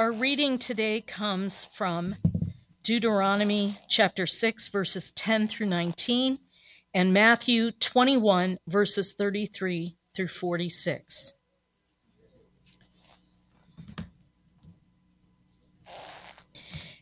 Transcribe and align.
Our 0.00 0.12
reading 0.12 0.56
today 0.56 1.02
comes 1.02 1.66
from 1.66 2.16
Deuteronomy 2.82 3.76
chapter 3.86 4.26
6, 4.26 4.68
verses 4.68 5.10
10 5.10 5.46
through 5.46 5.66
19, 5.66 6.38
and 6.94 7.12
Matthew 7.12 7.70
21, 7.70 8.56
verses 8.66 9.12
33 9.12 9.98
through 10.16 10.28
46. 10.28 11.34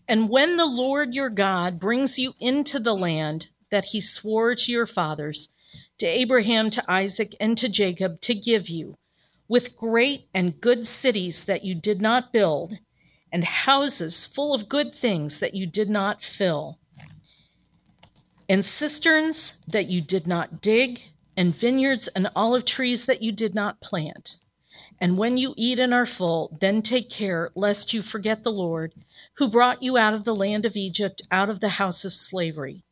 And 0.08 0.28
when 0.28 0.56
the 0.56 0.66
Lord 0.66 1.14
your 1.14 1.30
God 1.30 1.78
brings 1.78 2.18
you 2.18 2.34
into 2.40 2.80
the 2.80 2.96
land 2.96 3.46
that 3.70 3.84
he 3.84 4.00
swore 4.00 4.56
to 4.56 4.72
your 4.72 4.86
fathers, 4.86 5.50
to 5.98 6.06
Abraham, 6.06 6.68
to 6.70 6.82
Isaac, 6.90 7.36
and 7.38 7.56
to 7.58 7.68
Jacob, 7.68 8.20
to 8.22 8.34
give 8.34 8.68
you, 8.68 8.96
with 9.46 9.76
great 9.76 10.26
and 10.34 10.60
good 10.60 10.84
cities 10.84 11.44
that 11.44 11.64
you 11.64 11.76
did 11.76 12.00
not 12.00 12.32
build, 12.32 12.78
and 13.32 13.44
houses 13.44 14.24
full 14.24 14.54
of 14.54 14.68
good 14.68 14.94
things 14.94 15.40
that 15.40 15.54
you 15.54 15.66
did 15.66 15.90
not 15.90 16.22
fill, 16.22 16.78
and 18.48 18.64
cisterns 18.64 19.60
that 19.68 19.88
you 19.88 20.00
did 20.00 20.26
not 20.26 20.60
dig, 20.62 21.02
and 21.36 21.54
vineyards 21.54 22.08
and 22.08 22.30
olive 22.34 22.64
trees 22.64 23.06
that 23.06 23.22
you 23.22 23.30
did 23.30 23.54
not 23.54 23.80
plant. 23.80 24.38
And 25.00 25.16
when 25.16 25.36
you 25.36 25.54
eat 25.56 25.78
and 25.78 25.94
are 25.94 26.06
full, 26.06 26.56
then 26.60 26.82
take 26.82 27.08
care 27.08 27.50
lest 27.54 27.92
you 27.92 28.02
forget 28.02 28.42
the 28.42 28.50
Lord, 28.50 28.94
who 29.34 29.48
brought 29.48 29.82
you 29.82 29.96
out 29.96 30.14
of 30.14 30.24
the 30.24 30.34
land 30.34 30.64
of 30.64 30.76
Egypt, 30.76 31.22
out 31.30 31.48
of 31.48 31.60
the 31.60 31.68
house 31.70 32.04
of 32.04 32.14
slavery. 32.14 32.82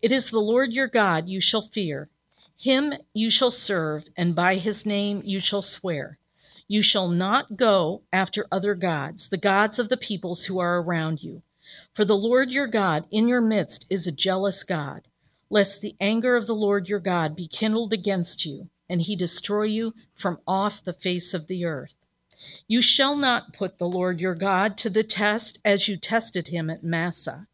It 0.00 0.12
is 0.12 0.30
the 0.30 0.38
Lord 0.38 0.72
your 0.72 0.86
God 0.86 1.28
you 1.28 1.40
shall 1.40 1.62
fear. 1.62 2.08
Him 2.58 2.94
you 3.12 3.30
shall 3.30 3.50
serve, 3.50 4.04
and 4.16 4.34
by 4.34 4.56
his 4.56 4.86
name 4.86 5.22
you 5.24 5.40
shall 5.40 5.62
swear. 5.62 6.18
You 6.68 6.82
shall 6.82 7.08
not 7.08 7.56
go 7.56 8.02
after 8.12 8.46
other 8.50 8.74
gods, 8.74 9.28
the 9.28 9.36
gods 9.36 9.78
of 9.78 9.88
the 9.88 9.96
peoples 9.96 10.44
who 10.44 10.58
are 10.58 10.80
around 10.80 11.22
you. 11.22 11.42
For 11.94 12.04
the 12.04 12.16
Lord 12.16 12.50
your 12.50 12.66
God 12.66 13.06
in 13.10 13.28
your 13.28 13.40
midst 13.40 13.86
is 13.88 14.06
a 14.06 14.12
jealous 14.12 14.64
God, 14.64 15.02
lest 15.48 15.80
the 15.80 15.94
anger 16.00 16.36
of 16.36 16.46
the 16.46 16.54
Lord 16.54 16.88
your 16.88 17.00
God 17.00 17.36
be 17.36 17.46
kindled 17.46 17.92
against 17.92 18.44
you 18.44 18.68
and 18.88 19.02
he 19.02 19.16
destroy 19.16 19.64
you 19.64 19.94
from 20.14 20.38
off 20.46 20.82
the 20.82 20.92
face 20.92 21.34
of 21.34 21.46
the 21.46 21.64
earth. 21.64 21.94
You 22.68 22.82
shall 22.82 23.16
not 23.16 23.52
put 23.52 23.78
the 23.78 23.88
Lord 23.88 24.20
your 24.20 24.34
God 24.34 24.76
to 24.78 24.90
the 24.90 25.02
test 25.02 25.58
as 25.64 25.88
you 25.88 25.96
tested 25.96 26.48
him 26.48 26.70
at 26.70 26.84
Massah. 26.84 27.48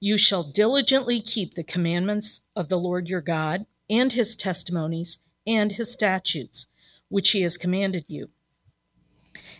You 0.00 0.18
shall 0.18 0.42
diligently 0.42 1.20
keep 1.20 1.54
the 1.54 1.64
commandments 1.64 2.48
of 2.54 2.68
the 2.68 2.78
Lord 2.78 3.08
your 3.08 3.20
God 3.20 3.66
and 3.88 4.12
his 4.12 4.36
testimonies 4.36 5.20
and 5.46 5.72
his 5.72 5.92
statutes, 5.92 6.68
which 7.08 7.30
he 7.30 7.42
has 7.42 7.56
commanded 7.56 8.04
you. 8.08 8.30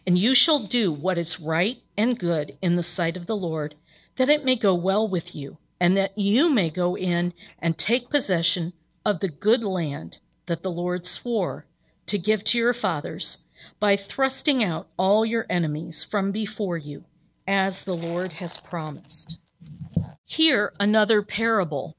And 0.06 0.18
you 0.18 0.34
shall 0.34 0.60
do 0.60 0.92
what 0.92 1.18
is 1.18 1.40
right 1.40 1.78
and 1.96 2.18
good 2.18 2.56
in 2.60 2.74
the 2.74 2.82
sight 2.82 3.16
of 3.16 3.26
the 3.26 3.36
Lord, 3.36 3.74
that 4.16 4.28
it 4.28 4.44
may 4.44 4.56
go 4.56 4.74
well 4.74 5.08
with 5.08 5.34
you, 5.34 5.58
and 5.80 5.96
that 5.96 6.16
you 6.16 6.50
may 6.50 6.70
go 6.70 6.96
in 6.96 7.32
and 7.58 7.78
take 7.78 8.10
possession 8.10 8.74
of 9.04 9.20
the 9.20 9.28
good 9.28 9.64
land 9.64 10.18
that 10.46 10.62
the 10.62 10.70
Lord 10.70 11.06
swore 11.06 11.66
to 12.06 12.18
give 12.18 12.44
to 12.44 12.58
your 12.58 12.74
fathers 12.74 13.44
by 13.80 13.96
thrusting 13.96 14.62
out 14.62 14.88
all 14.98 15.24
your 15.24 15.46
enemies 15.48 16.04
from 16.04 16.32
before 16.32 16.76
you, 16.76 17.04
as 17.46 17.84
the 17.84 17.96
Lord 17.96 18.34
has 18.34 18.58
promised. 18.58 19.40
Here, 20.26 20.72
another 20.78 21.22
parable. 21.22 21.96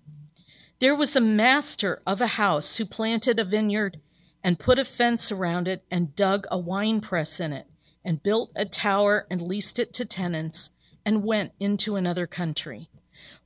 There 0.80 0.96
was 0.96 1.16
a 1.16 1.22
master 1.22 2.02
of 2.06 2.22
a 2.22 2.28
house 2.28 2.76
who 2.76 2.86
planted 2.86 3.40
a 3.40 3.44
vineyard 3.44 4.00
and 4.44 4.60
put 4.60 4.78
a 4.78 4.86
fence 4.86 5.32
around 5.32 5.68
it 5.68 5.84
and 5.90 6.16
dug 6.16 6.46
a 6.52 6.58
wine 6.60 7.02
press 7.02 7.40
in 7.40 7.52
it 7.52 7.68
and 8.06 8.24
built 8.24 8.52
a 8.56 8.66
tower 8.66 9.26
and 9.30 9.42
leased 9.42 9.80
it 9.80 9.94
to 9.96 10.06
tenants 10.06 10.70
and 11.06 11.24
went 11.24 11.52
into 11.60 11.96
another 11.96 12.28
country. 12.28 12.90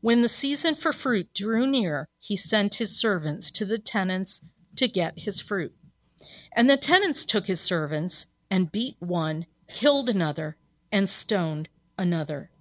When 0.02 0.22
the 0.22 0.30
season 0.30 0.75
for 0.75 0.94
fruit 0.94 1.34
drew 1.34 1.66
near, 1.66 2.08
he 2.20 2.36
sent 2.36 2.75
his 2.75 2.96
servants 2.96 3.50
to 3.52 3.66
the 3.66 3.80
tenants 3.80 4.46
to 4.75 4.88
get 4.88 5.20
his 5.20 5.40
fruit. 5.42 5.74
And 6.56 6.70
the 6.70 6.78
tenants 6.78 7.25
took 7.25 7.47
his 7.47 7.62
servants 7.62 8.28
and 8.52 8.72
beat 8.72 8.97
one, 9.00 9.46
killed 9.68 10.09
another, 10.09 10.58
and 10.91 11.09
stoned 11.09 11.70
another. 11.97 12.52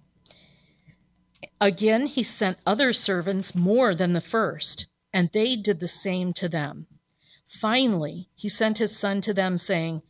Again, 1.61 2.07
he 2.07 2.23
sent 2.23 2.59
other 2.65 2.93
servants 2.93 3.55
more 3.55 3.93
than 3.93 4.13
the 4.13 4.21
first, 4.21 4.87
and 5.13 5.29
they 5.33 5.55
did 5.55 5.79
the 5.79 5.87
same 5.87 6.31
to 6.33 6.47
them. 6.47 6.87
Finally, 7.47 8.29
he 8.35 8.47
sent 8.47 8.77
his 8.77 8.95
son 8.95 9.21
to 9.21 9.33
them, 9.33 9.57
saying, 9.57 10.03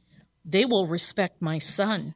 They 0.46 0.66
will 0.66 0.88
respect 0.88 1.42
my 1.42 1.60
son. 1.60 2.16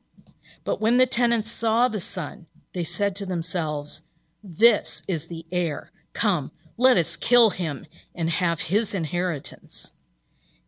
But 0.63 0.79
when 0.79 0.97
the 0.97 1.05
tenants 1.05 1.51
saw 1.51 1.87
the 1.87 1.99
son, 1.99 2.47
they 2.73 2.83
said 2.83 3.15
to 3.17 3.25
themselves, 3.25 4.09
This 4.43 5.03
is 5.07 5.27
the 5.27 5.45
heir. 5.51 5.91
Come, 6.13 6.51
let 6.77 6.97
us 6.97 7.15
kill 7.15 7.51
him 7.51 7.85
and 8.15 8.29
have 8.29 8.61
his 8.61 8.93
inheritance. 8.93 9.99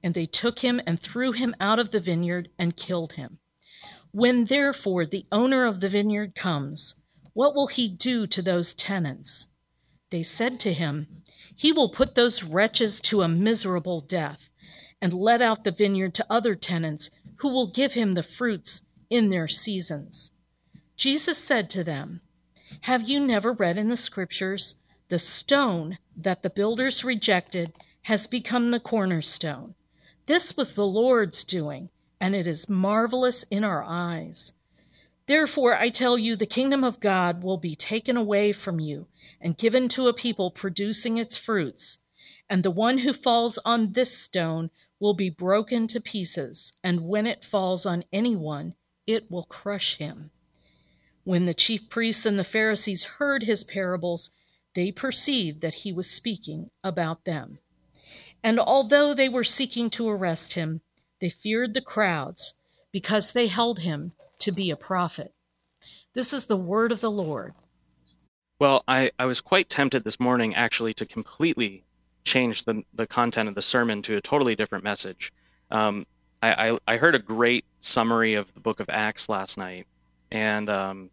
And 0.03 0.13
they 0.13 0.25
took 0.25 0.59
him 0.59 0.81
and 0.85 0.99
threw 0.99 1.31
him 1.31 1.55
out 1.59 1.79
of 1.79 1.91
the 1.91 1.99
vineyard 1.99 2.49
and 2.59 2.77
killed 2.77 3.13
him. 3.13 3.39
When 4.11 4.45
therefore 4.45 5.05
the 5.05 5.25
owner 5.31 5.65
of 5.65 5.79
the 5.79 5.89
vineyard 5.89 6.35
comes, 6.35 7.03
what 7.33 7.55
will 7.55 7.67
he 7.67 7.89
do 7.89 8.27
to 8.27 8.41
those 8.41 8.73
tenants? 8.73 9.55
They 10.09 10.23
said 10.23 10.59
to 10.61 10.73
him, 10.73 11.07
He 11.55 11.71
will 11.71 11.89
put 11.89 12.15
those 12.15 12.43
wretches 12.43 13.01
to 13.01 13.23
a 13.23 13.27
miserable 13.27 13.99
death 13.99 14.49
and 15.01 15.11
let 15.11 15.41
out 15.41 15.63
the 15.63 15.71
vineyard 15.71 16.13
to 16.15 16.25
other 16.29 16.55
tenants 16.55 17.11
who 17.37 17.49
will 17.49 17.67
give 17.67 17.93
him 17.93 18.13
the 18.13 18.23
fruits 18.23 18.89
in 19.09 19.29
their 19.29 19.47
seasons. 19.47 20.33
Jesus 20.95 21.37
said 21.37 21.69
to 21.71 21.83
them, 21.83 22.21
Have 22.81 23.07
you 23.07 23.19
never 23.19 23.51
read 23.51 23.77
in 23.77 23.89
the 23.89 23.97
scriptures? 23.97 24.81
The 25.09 25.19
stone 25.19 25.97
that 26.15 26.41
the 26.41 26.49
builders 26.49 27.03
rejected 27.03 27.73
has 28.03 28.27
become 28.27 28.71
the 28.71 28.79
cornerstone. 28.79 29.75
This 30.25 30.57
was 30.57 30.73
the 30.73 30.85
Lord's 30.85 31.43
doing, 31.43 31.89
and 32.19 32.35
it 32.35 32.47
is 32.47 32.69
marvelous 32.69 33.43
in 33.43 33.63
our 33.63 33.83
eyes. 33.83 34.53
Therefore, 35.27 35.75
I 35.75 35.89
tell 35.89 36.17
you, 36.17 36.35
the 36.35 36.45
kingdom 36.45 36.83
of 36.83 36.99
God 36.99 37.43
will 37.43 37.57
be 37.57 37.75
taken 37.75 38.15
away 38.15 38.51
from 38.51 38.79
you 38.79 39.07
and 39.41 39.57
given 39.57 39.87
to 39.89 40.07
a 40.07 40.13
people 40.13 40.51
producing 40.51 41.17
its 41.17 41.35
fruits. 41.35 42.05
And 42.49 42.61
the 42.61 42.71
one 42.71 42.99
who 42.99 43.13
falls 43.13 43.57
on 43.59 43.93
this 43.93 44.15
stone 44.15 44.69
will 45.05 45.13
be 45.13 45.29
broken 45.29 45.85
to 45.85 46.01
pieces, 46.01 46.79
and 46.83 47.01
when 47.01 47.27
it 47.27 47.45
falls 47.45 47.85
on 47.85 48.03
anyone, 48.11 48.73
it 49.05 49.29
will 49.29 49.43
crush 49.43 49.97
him. 49.97 50.31
When 51.23 51.45
the 51.45 51.53
chief 51.53 51.91
priests 51.91 52.25
and 52.25 52.39
the 52.39 52.43
Pharisees 52.43 53.03
heard 53.03 53.43
his 53.43 53.63
parables, 53.63 54.33
they 54.73 54.91
perceived 54.91 55.61
that 55.61 55.75
he 55.75 55.93
was 55.93 56.09
speaking 56.09 56.71
about 56.83 57.23
them. 57.23 57.59
And 58.43 58.59
although 58.59 59.13
they 59.13 59.29
were 59.29 59.43
seeking 59.43 59.91
to 59.91 60.09
arrest 60.09 60.53
him, 60.53 60.81
they 61.21 61.29
feared 61.29 61.75
the 61.75 61.81
crowds 61.81 62.59
because 62.91 63.31
they 63.31 63.45
held 63.45 63.81
him 63.81 64.13
to 64.39 64.51
be 64.51 64.71
a 64.71 64.75
prophet. 64.75 65.35
This 66.15 66.33
is 66.33 66.47
the 66.47 66.57
word 66.57 66.91
of 66.91 67.01
the 67.01 67.11
Lord. 67.11 67.53
Well, 68.57 68.83
I, 68.87 69.11
I 69.19 69.25
was 69.27 69.39
quite 69.39 69.69
tempted 69.69 70.03
this 70.03 70.19
morning 70.19 70.55
actually 70.55 70.95
to 70.95 71.05
completely 71.05 71.84
change 72.25 72.65
the, 72.65 72.83
the 72.93 73.07
content 73.07 73.47
of 73.47 73.55
the 73.55 73.61
sermon 73.61 74.01
to 74.01 74.17
a 74.17 74.21
totally 74.21 74.55
different 74.55 74.83
message. 74.83 75.31
Um, 75.71 76.05
I, 76.43 76.69
I, 76.69 76.77
I, 76.93 76.97
heard 76.97 77.15
a 77.15 77.19
great 77.19 77.65
summary 77.79 78.33
of 78.33 78.53
the 78.53 78.59
book 78.59 78.79
of 78.79 78.89
Acts 78.89 79.29
last 79.29 79.57
night. 79.57 79.87
And 80.31 80.69
um, 80.69 81.09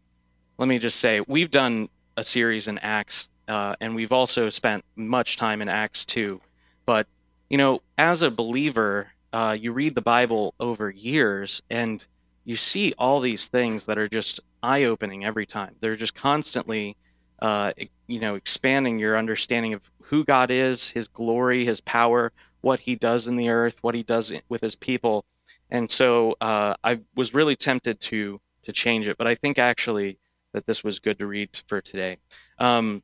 let 0.59 0.69
me 0.69 0.79
just 0.79 0.99
say, 0.99 1.21
we've 1.21 1.51
done 1.51 1.89
a 2.17 2.25
series 2.25 2.69
in 2.69 2.79
Acts 2.79 3.29
uh, 3.49 3.77
and 3.81 3.95
we've 3.95 4.13
also 4.13 4.51
spent 4.51 4.85
much 4.97 5.37
time 5.37 5.63
in 5.63 5.69
Acts 5.69 6.05
2. 6.07 6.41
But, 6.87 7.07
you 7.49 7.59
know, 7.59 7.83
as 7.99 8.23
a 8.23 8.31
believer, 8.31 9.09
uh, 9.33 9.57
you 9.59 9.73
read 9.73 9.95
the 9.95 10.03
Bible 10.03 10.55
over 10.61 10.91
years 10.91 11.63
and 11.71 12.05
you 12.45 12.57
see 12.57 12.93
all 12.99 13.21
these 13.21 13.49
things 13.49 13.87
that 13.87 13.99
are 13.99 14.09
just 14.09 14.41
eye 14.63 14.85
opening 14.85 15.25
every 15.25 15.47
time. 15.47 15.75
They're 15.81 15.97
just 15.97 16.15
constantly, 16.15 16.97
uh, 17.41 17.73
you 18.07 18.21
know, 18.21 18.35
expanding 18.35 18.99
your 18.99 19.17
understanding 19.17 19.75
of 19.75 19.83
who 20.13 20.25
God 20.25 20.51
is, 20.51 20.91
his 20.91 21.09
glory, 21.09 21.65
his 21.65 21.81
power, 21.81 22.33
what 22.61 22.81
he 22.81 22.95
does 22.95 23.27
in 23.27 23.35
the 23.37 23.49
earth, 23.49 23.79
what 23.81 23.95
he 23.95 24.03
does 24.03 24.31
with 24.51 24.61
his 24.61 24.77
people. 24.77 25.25
And 25.71 25.91
so 25.91 26.37
uh, 26.41 26.75
I 26.85 27.01
was 27.17 27.35
really 27.35 27.57
tempted 27.57 27.99
to 28.01 28.41
to 28.65 28.73
change 28.73 29.09
it, 29.09 29.19
but 29.19 29.27
I 29.27 29.35
think 29.35 29.59
actually 29.59 30.19
that 30.53 30.67
this 30.67 30.85
was 30.85 31.01
good 31.01 31.19
to 31.19 31.27
read 31.27 31.49
for 31.67 31.81
today. 31.81 32.19
Um, 32.61 33.03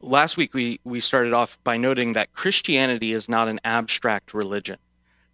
last 0.00 0.36
week 0.36 0.52
we, 0.52 0.80
we 0.84 1.00
started 1.00 1.32
off 1.32 1.56
by 1.64 1.78
noting 1.78 2.12
that 2.12 2.34
Christianity 2.34 3.12
is 3.12 3.30
not 3.30 3.48
an 3.48 3.60
abstract 3.64 4.34
religion. 4.34 4.76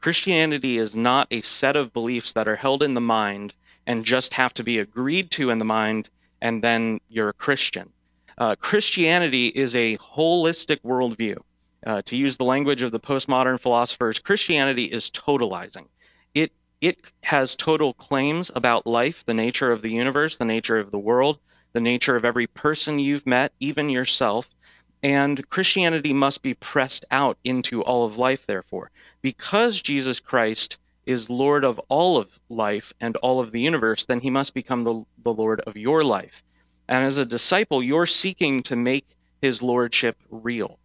Christianity 0.00 0.78
is 0.78 0.94
not 0.94 1.26
a 1.32 1.40
set 1.40 1.74
of 1.74 1.92
beliefs 1.92 2.34
that 2.34 2.46
are 2.46 2.54
held 2.54 2.82
in 2.82 2.94
the 2.94 3.00
mind 3.00 3.54
and 3.88 4.04
just 4.04 4.34
have 4.34 4.54
to 4.54 4.62
be 4.62 4.78
agreed 4.78 5.32
to 5.32 5.50
in 5.50 5.58
the 5.58 5.64
mind, 5.64 6.10
and 6.40 6.62
then 6.62 7.00
you're 7.08 7.30
a 7.30 7.32
Christian. 7.32 7.93
Uh, 8.36 8.56
Christianity 8.56 9.48
is 9.48 9.76
a 9.76 9.96
holistic 9.98 10.80
worldview. 10.80 11.36
Uh, 11.86 12.00
to 12.06 12.16
use 12.16 12.38
the 12.38 12.44
language 12.44 12.80
of 12.80 12.92
the 12.92 13.00
postmodern 13.00 13.60
philosophers, 13.60 14.18
Christianity 14.18 14.84
is 14.84 15.10
totalizing. 15.10 15.86
It 16.34 16.50
it 16.80 17.12
has 17.24 17.54
total 17.54 17.92
claims 17.92 18.50
about 18.54 18.86
life, 18.86 19.24
the 19.26 19.34
nature 19.34 19.70
of 19.70 19.82
the 19.82 19.92
universe, 19.92 20.38
the 20.38 20.44
nature 20.46 20.78
of 20.78 20.90
the 20.90 20.98
world, 20.98 21.38
the 21.74 21.80
nature 21.80 22.16
of 22.16 22.24
every 22.24 22.46
person 22.46 22.98
you've 22.98 23.26
met, 23.26 23.52
even 23.60 23.90
yourself. 23.90 24.48
And 25.02 25.48
Christianity 25.50 26.14
must 26.14 26.42
be 26.42 26.54
pressed 26.54 27.04
out 27.10 27.36
into 27.44 27.82
all 27.82 28.06
of 28.06 28.16
life, 28.16 28.46
therefore. 28.46 28.90
Because 29.20 29.82
Jesus 29.82 30.20
Christ 30.20 30.78
is 31.06 31.28
Lord 31.28 31.64
of 31.64 31.78
all 31.90 32.16
of 32.16 32.40
life 32.48 32.94
and 33.00 33.16
all 33.16 33.40
of 33.40 33.50
the 33.50 33.60
universe, 33.60 34.06
then 34.06 34.20
he 34.20 34.30
must 34.30 34.54
become 34.54 34.84
the, 34.84 35.04
the 35.22 35.32
Lord 35.34 35.60
of 35.66 35.76
your 35.76 36.02
life. 36.02 36.42
And 36.88 37.04
as 37.04 37.18
a 37.18 37.24
disciple, 37.24 37.82
you're 37.82 38.06
seeking 38.06 38.62
to 38.64 38.76
make 38.76 39.06
his 39.40 39.62
lordship 39.62 40.16
real. 40.30 40.78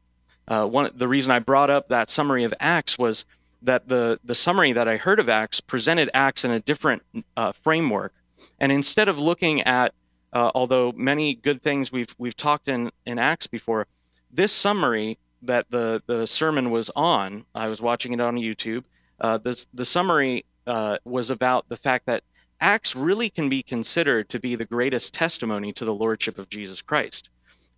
Uh, 0.47 0.65
one, 0.65 0.89
the 0.95 1.07
reason 1.07 1.31
I 1.31 1.39
brought 1.39 1.69
up 1.69 1.89
that 1.89 2.09
summary 2.09 2.43
of 2.43 2.53
Acts 2.59 2.97
was 2.97 3.25
that 3.61 3.87
the, 3.87 4.19
the 4.23 4.35
summary 4.35 4.71
that 4.73 4.87
I 4.87 4.97
heard 4.97 5.19
of 5.19 5.29
Acts 5.29 5.61
presented 5.61 6.09
Acts 6.13 6.43
in 6.43 6.51
a 6.51 6.59
different 6.59 7.03
uh, 7.35 7.51
framework. 7.51 8.13
And 8.59 8.71
instead 8.71 9.09
of 9.09 9.19
looking 9.19 9.61
at, 9.61 9.93
uh, 10.33 10.51
although 10.55 10.93
many 10.95 11.35
good 11.35 11.61
things 11.61 11.91
we've, 11.91 12.15
we've 12.17 12.37
talked 12.37 12.67
in, 12.67 12.91
in 13.05 13.19
Acts 13.19 13.47
before, 13.47 13.87
this 14.31 14.51
summary 14.51 15.17
that 15.41 15.65
the, 15.69 16.01
the 16.07 16.25
sermon 16.25 16.71
was 16.71 16.89
on, 16.95 17.45
I 17.53 17.69
was 17.69 17.81
watching 17.81 18.13
it 18.13 18.21
on 18.21 18.35
YouTube, 18.35 18.83
uh, 19.21 19.37
the, 19.37 19.65
the 19.73 19.85
summary 19.85 20.45
uh, 20.67 20.97
was 21.03 21.29
about 21.29 21.67
the 21.69 21.77
fact 21.77 22.05
that 22.05 22.23
Acts 22.61 22.95
really 22.95 23.29
can 23.29 23.47
be 23.47 23.63
considered 23.63 24.27
to 24.29 24.39
be 24.39 24.55
the 24.55 24.65
greatest 24.65 25.13
testimony 25.13 25.71
to 25.73 25.85
the 25.85 25.93
Lordship 25.93 26.37
of 26.37 26.49
Jesus 26.49 26.81
Christ. 26.81 27.29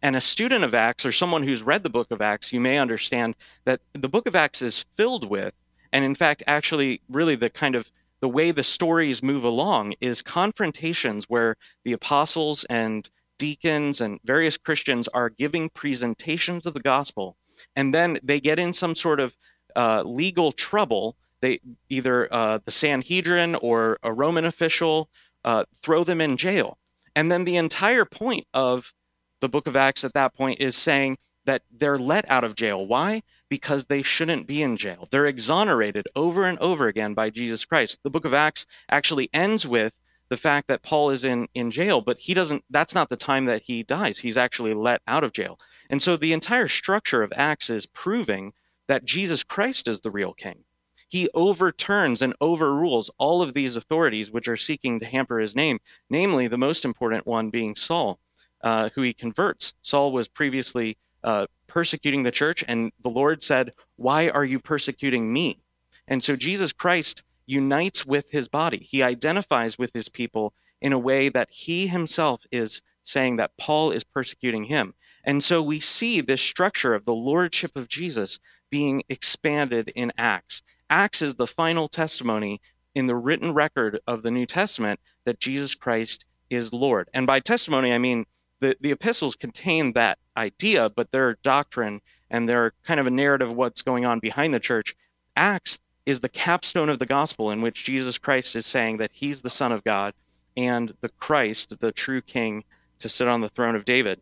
And 0.02 0.16
a 0.16 0.22
student 0.22 0.64
of 0.64 0.74
Acts, 0.74 1.06
or 1.06 1.12
someone 1.12 1.44
who's 1.44 1.62
read 1.62 1.84
the 1.84 1.90
book 1.90 2.10
of 2.10 2.22
Acts, 2.22 2.52
you 2.52 2.60
may 2.60 2.80
understand 2.80 3.36
that 3.66 3.82
the 3.94 4.10
book 4.10 4.28
of 4.28 4.36
Acts 4.36 4.64
is 4.64 4.86
filled 4.96 5.30
with, 5.30 5.54
and 5.94 6.04
in 6.04 6.16
fact, 6.16 6.42
actually, 6.48 7.02
really 7.08 7.36
the 7.36 7.52
kind 7.52 7.76
of 7.76 7.92
the 8.22 8.30
way 8.30 8.50
the 8.50 8.64
stories 8.64 9.22
move 9.22 9.44
along 9.44 9.94
is 10.02 10.22
confrontations 10.24 11.26
where 11.26 11.58
the 11.84 11.94
apostles 11.94 12.64
and 12.66 13.10
deacons 13.38 14.02
and 14.02 14.20
various 14.24 14.58
Christians 14.58 15.08
are 15.10 15.30
giving 15.30 15.70
presentations 15.70 16.66
of 16.66 16.74
the 16.74 16.80
gospel, 16.80 17.38
and 17.76 17.94
then 17.94 18.18
they 18.24 18.40
get 18.40 18.58
in 18.58 18.74
some 18.74 18.96
sort 18.96 19.20
of 19.20 19.38
uh, 19.76 20.02
legal 20.04 20.52
trouble 20.52 21.16
they 21.42 21.60
either 21.90 22.32
uh, 22.34 22.60
the 22.64 22.72
Sanhedrin 22.72 23.56
or 23.56 23.98
a 24.04 24.14
Roman 24.14 24.46
official 24.46 25.10
uh, 25.44 25.66
throw 25.76 26.04
them 26.04 26.22
in 26.22 26.38
jail. 26.38 26.78
And 27.16 27.32
then 27.32 27.44
the 27.44 27.58
entire 27.58 28.06
point 28.06 28.48
of 28.54 28.94
the 29.42 29.50
book 29.50 29.68
of 29.68 29.76
Acts 29.76 30.04
at 30.04 30.14
that 30.14 30.34
point 30.34 30.62
is 30.62 30.76
saying 30.76 31.18
that 31.46 31.64
they're 31.72 31.98
let 31.98 32.30
out 32.30 32.44
of 32.44 32.56
jail. 32.56 32.86
Why? 32.86 33.24
Because 33.50 33.88
they 33.88 34.04
shouldn't 34.04 34.48
be 34.48 34.62
in 34.62 34.78
jail. 34.78 35.08
They're 35.10 35.26
exonerated 35.26 36.08
over 36.16 36.46
and 36.46 36.60
over 36.60 36.88
again 36.88 37.14
by 37.14 37.32
Jesus 37.32 37.66
Christ. 37.66 38.00
The 38.04 38.12
book 38.12 38.26
of 38.26 38.34
Acts 38.34 38.68
actually 38.90 39.30
ends 39.34 39.68
with 39.68 39.94
the 40.30 40.38
fact 40.38 40.68
that 40.70 40.84
Paul 40.84 41.10
is 41.10 41.26
in, 41.26 41.48
in 41.54 41.72
jail, 41.72 42.00
but 42.00 42.20
he 42.20 42.34
doesn't, 42.34 42.64
that's 42.70 42.96
not 42.96 43.10
the 43.10 43.18
time 43.18 43.46
that 43.46 43.64
he 43.64 43.84
dies. 43.84 44.20
He's 44.20 44.38
actually 44.38 44.74
let 44.74 45.02
out 45.06 45.26
of 45.26 45.34
jail. 45.34 45.60
And 45.90 46.02
so 46.02 46.16
the 46.16 46.32
entire 46.32 46.70
structure 46.70 47.24
of 47.24 47.34
Acts 47.36 47.70
is 47.70 47.86
proving 47.86 48.54
that 48.88 49.04
Jesus 49.04 49.44
Christ 49.44 49.90
is 49.90 50.00
the 50.00 50.12
real 50.12 50.34
king 50.34 50.64
he 51.12 51.28
overturns 51.34 52.22
and 52.22 52.34
overrules 52.40 53.12
all 53.18 53.42
of 53.42 53.54
these 53.54 53.76
authorities 53.76 54.32
which 54.32 54.48
are 54.48 54.56
seeking 54.56 54.98
to 54.98 55.06
hamper 55.06 55.40
his 55.40 55.58
name, 55.58 55.82
namely 56.10 56.48
the 56.48 56.58
most 56.58 56.86
important 56.86 57.28
one 57.28 57.50
being 57.50 57.76
Saul, 57.76 58.18
uh, 58.62 58.88
who 58.96 59.02
he 59.02 59.12
converts. 59.12 59.74
Saul 59.82 60.14
was 60.14 60.30
previously 60.30 60.98
uh, 61.22 61.48
persecuting 61.68 62.24
the 62.24 62.32
church, 62.32 62.64
and 62.66 62.94
the 63.02 63.10
Lord 63.10 63.44
said, 63.44 63.74
Why 63.98 64.30
are 64.30 64.46
you 64.46 64.58
persecuting 64.58 65.34
me? 65.34 65.60
And 66.08 66.24
so 66.24 66.38
Jesus 66.38 66.72
Christ 66.72 67.24
unites 67.46 68.06
with 68.06 68.32
his 68.32 68.48
body. 68.48 68.78
He 68.78 69.04
identifies 69.04 69.78
with 69.78 69.92
his 69.92 70.08
people 70.08 70.54
in 70.80 70.94
a 70.94 71.00
way 71.00 71.28
that 71.28 71.50
he 71.52 71.88
himself 71.88 72.46
is 72.54 72.84
saying 73.04 73.36
that 73.36 73.58
Paul 73.58 73.92
is 73.92 74.06
persecuting 74.06 74.64
him. 74.64 74.94
And 75.26 75.44
so 75.44 75.62
we 75.62 75.82
see 75.82 76.22
this 76.22 76.42
structure 76.42 76.96
of 76.96 77.04
the 77.04 77.14
lordship 77.14 77.76
of 77.76 77.90
Jesus 77.90 78.40
being 78.70 79.04
expanded 79.10 79.92
in 79.94 80.14
Acts. 80.18 80.64
Acts 80.92 81.22
is 81.22 81.36
the 81.36 81.48
final 81.48 81.88
testimony 81.88 82.60
in 82.94 83.08
the 83.08 83.16
written 83.16 83.54
record 83.54 84.02
of 84.06 84.24
the 84.24 84.30
New 84.30 84.46
Testament 84.46 85.00
that 85.24 85.40
Jesus 85.40 85.74
Christ 85.74 86.26
is 86.50 86.74
Lord. 86.74 87.10
And 87.14 87.26
by 87.26 87.40
testimony, 87.40 87.94
I 87.94 87.98
mean 87.98 88.26
the, 88.60 88.76
the 88.82 88.92
epistles 88.92 89.38
contain 89.38 89.94
that 89.94 90.20
idea, 90.36 90.90
but 90.90 91.12
their 91.12 91.36
doctrine 91.44 92.02
and 92.30 92.48
their 92.48 92.74
kind 92.84 93.00
of 93.00 93.08
a 93.08 93.12
narrative 93.12 93.50
of 93.50 93.56
what's 93.56 93.82
going 93.82 94.04
on 94.04 94.20
behind 94.20 94.54
the 94.54 94.60
church. 94.60 94.94
Acts 95.38 95.80
is 96.06 96.20
the 96.20 96.30
capstone 96.30 96.90
of 96.90 97.00
the 97.00 97.06
gospel 97.06 97.52
in 97.52 97.62
which 97.62 97.86
Jesus 97.86 98.18
Christ 98.18 98.54
is 98.58 98.66
saying 98.66 98.98
that 98.98 99.12
he's 99.14 99.42
the 99.42 99.50
Son 99.50 99.72
of 99.72 99.86
God 99.86 100.14
and 100.58 100.94
the 101.00 101.10
Christ, 101.10 101.80
the 101.80 101.94
true 101.94 102.22
King, 102.22 102.66
to 103.00 103.08
sit 103.08 103.30
on 103.30 103.40
the 103.40 103.50
throne 103.50 103.76
of 103.76 103.86
David. 103.86 104.20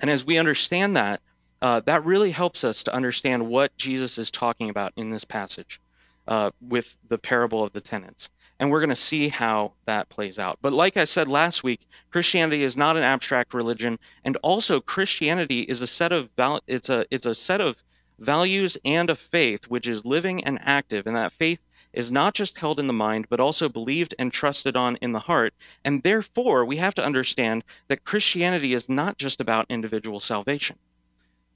And 0.00 0.10
as 0.10 0.24
we 0.24 0.38
understand 0.38 0.96
that, 0.96 1.20
uh, 1.60 1.80
that 1.80 2.04
really 2.04 2.30
helps 2.30 2.62
us 2.64 2.82
to 2.84 2.94
understand 2.94 3.48
what 3.48 3.76
Jesus 3.76 4.18
is 4.18 4.30
talking 4.30 4.70
about 4.70 4.92
in 4.96 5.10
this 5.10 5.24
passage 5.24 5.80
uh, 6.28 6.50
with 6.60 6.96
the 7.08 7.18
parable 7.18 7.64
of 7.64 7.72
the 7.72 7.80
tenants. 7.80 8.30
And 8.60 8.70
we're 8.70 8.80
going 8.80 8.90
to 8.90 8.96
see 8.96 9.28
how 9.28 9.72
that 9.86 10.08
plays 10.08 10.38
out. 10.38 10.58
But 10.60 10.72
like 10.72 10.96
I 10.96 11.04
said 11.04 11.28
last 11.28 11.64
week, 11.64 11.88
Christianity 12.10 12.64
is 12.64 12.76
not 12.76 12.96
an 12.96 13.02
abstract 13.02 13.54
religion, 13.54 13.98
and 14.24 14.36
also 14.38 14.80
Christianity 14.80 15.62
is 15.62 15.80
a 15.80 15.86
set 15.86 16.12
of 16.12 16.30
val- 16.36 16.62
it's 16.66 16.88
a 16.88 17.06
it's 17.10 17.26
a 17.26 17.34
set 17.34 17.60
of 17.60 17.82
values 18.18 18.76
and 18.84 19.10
a 19.10 19.14
faith 19.14 19.64
which 19.68 19.86
is 19.86 20.04
living 20.04 20.42
and 20.44 20.58
active, 20.62 21.06
and 21.06 21.16
that 21.16 21.32
faith 21.32 21.60
is 21.92 22.10
not 22.10 22.34
just 22.34 22.58
held 22.58 22.78
in 22.78 22.88
the 22.88 22.92
mind, 22.92 23.26
but 23.30 23.40
also 23.40 23.68
believed 23.68 24.14
and 24.18 24.32
trusted 24.32 24.76
on 24.76 24.96
in 24.96 25.12
the 25.12 25.20
heart. 25.20 25.54
And 25.84 26.02
therefore, 26.02 26.64
we 26.64 26.76
have 26.76 26.94
to 26.94 27.04
understand 27.04 27.64
that 27.86 28.04
Christianity 28.04 28.74
is 28.74 28.88
not 28.88 29.18
just 29.18 29.40
about 29.40 29.66
individual 29.70 30.20
salvation 30.20 30.78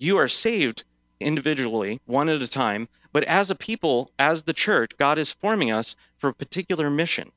you 0.03 0.19
are 0.19 0.29
saved 0.29 0.85
individually, 1.21 2.01
one 2.07 2.29
at 2.29 2.43
a 2.43 2.51
time, 2.51 2.89
but 3.13 3.25
as 3.25 3.51
a 3.51 3.55
people, 3.55 4.11
as 4.19 4.43
the 4.43 4.53
church, 4.53 4.97
God 4.99 5.19
is 5.19 5.31
forming 5.31 5.71
us 5.71 5.95
for 6.19 6.29
a 6.31 6.35
particular 6.35 6.91
mission. 6.91 7.31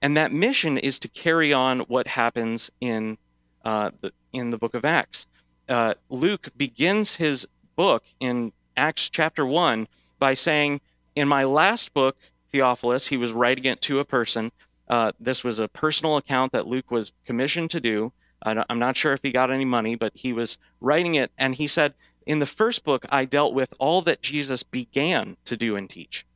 And 0.00 0.16
that 0.16 0.32
mission 0.32 0.78
is 0.78 0.98
to 1.00 1.08
carry 1.08 1.52
on 1.52 1.80
what 1.80 2.06
happens 2.08 2.70
in, 2.80 3.18
uh, 3.64 3.90
the, 4.00 4.12
in 4.32 4.50
the 4.50 4.58
book 4.58 4.74
of 4.74 4.84
Acts. 4.84 5.26
Uh, 5.68 5.94
Luke 6.08 6.48
begins 6.56 7.16
his 7.16 7.46
book 7.76 8.04
in 8.20 8.52
Acts 8.76 9.10
chapter 9.10 9.44
1 9.44 9.86
by 10.18 10.34
saying, 10.34 10.80
In 11.14 11.28
my 11.28 11.44
last 11.44 11.92
book, 11.94 12.16
Theophilus, 12.50 13.08
he 13.08 13.16
was 13.16 13.32
writing 13.32 13.64
it 13.64 13.80
to 13.82 14.00
a 14.00 14.04
person. 14.04 14.50
Uh, 14.88 15.12
this 15.20 15.44
was 15.44 15.58
a 15.58 15.68
personal 15.68 16.16
account 16.16 16.52
that 16.52 16.66
Luke 16.66 16.90
was 16.90 17.12
commissioned 17.26 17.70
to 17.72 17.80
do. 17.80 18.12
I'm 18.42 18.78
not 18.78 18.96
sure 18.96 19.12
if 19.12 19.20
he 19.22 19.32
got 19.32 19.50
any 19.50 19.64
money, 19.64 19.96
but 19.96 20.12
he 20.14 20.32
was 20.32 20.58
writing 20.80 21.16
it, 21.16 21.32
and 21.36 21.56
he 21.56 21.66
said, 21.66 21.94
in 22.28 22.40
the 22.40 22.46
first 22.46 22.84
book, 22.84 23.06
I 23.10 23.24
dealt 23.24 23.54
with 23.54 23.72
all 23.78 24.02
that 24.02 24.20
Jesus 24.20 24.62
began 24.62 25.38
to 25.46 25.56
do 25.56 25.76
and 25.76 25.88
teach. 25.88 26.26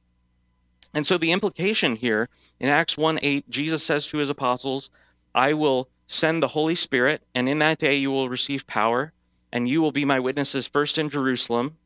And 0.95 1.07
so 1.07 1.19
the 1.19 1.33
implication 1.33 1.97
here 1.97 2.31
in 2.59 2.71
Acts 2.71 2.97
1 2.97 3.19
8, 3.23 3.51
Jesus 3.51 3.85
says 3.85 4.07
to 4.07 4.17
his 4.17 4.31
apostles, 4.31 4.89
I 5.35 5.53
will 5.53 5.91
send 6.07 6.43
the 6.43 6.49
Holy 6.49 6.75
Spirit, 6.75 7.23
and 7.35 7.47
in 7.47 7.59
that 7.59 7.79
day 7.79 7.97
you 7.97 8.11
will 8.11 8.31
receive 8.31 8.67
power, 8.67 9.13
and 9.53 9.69
you 9.69 9.83
will 9.83 9.93
be 9.93 10.07
my 10.07 10.19
witnesses 10.19 10.67
first 10.67 10.97
in 10.97 11.11
Jerusalem 11.11 11.77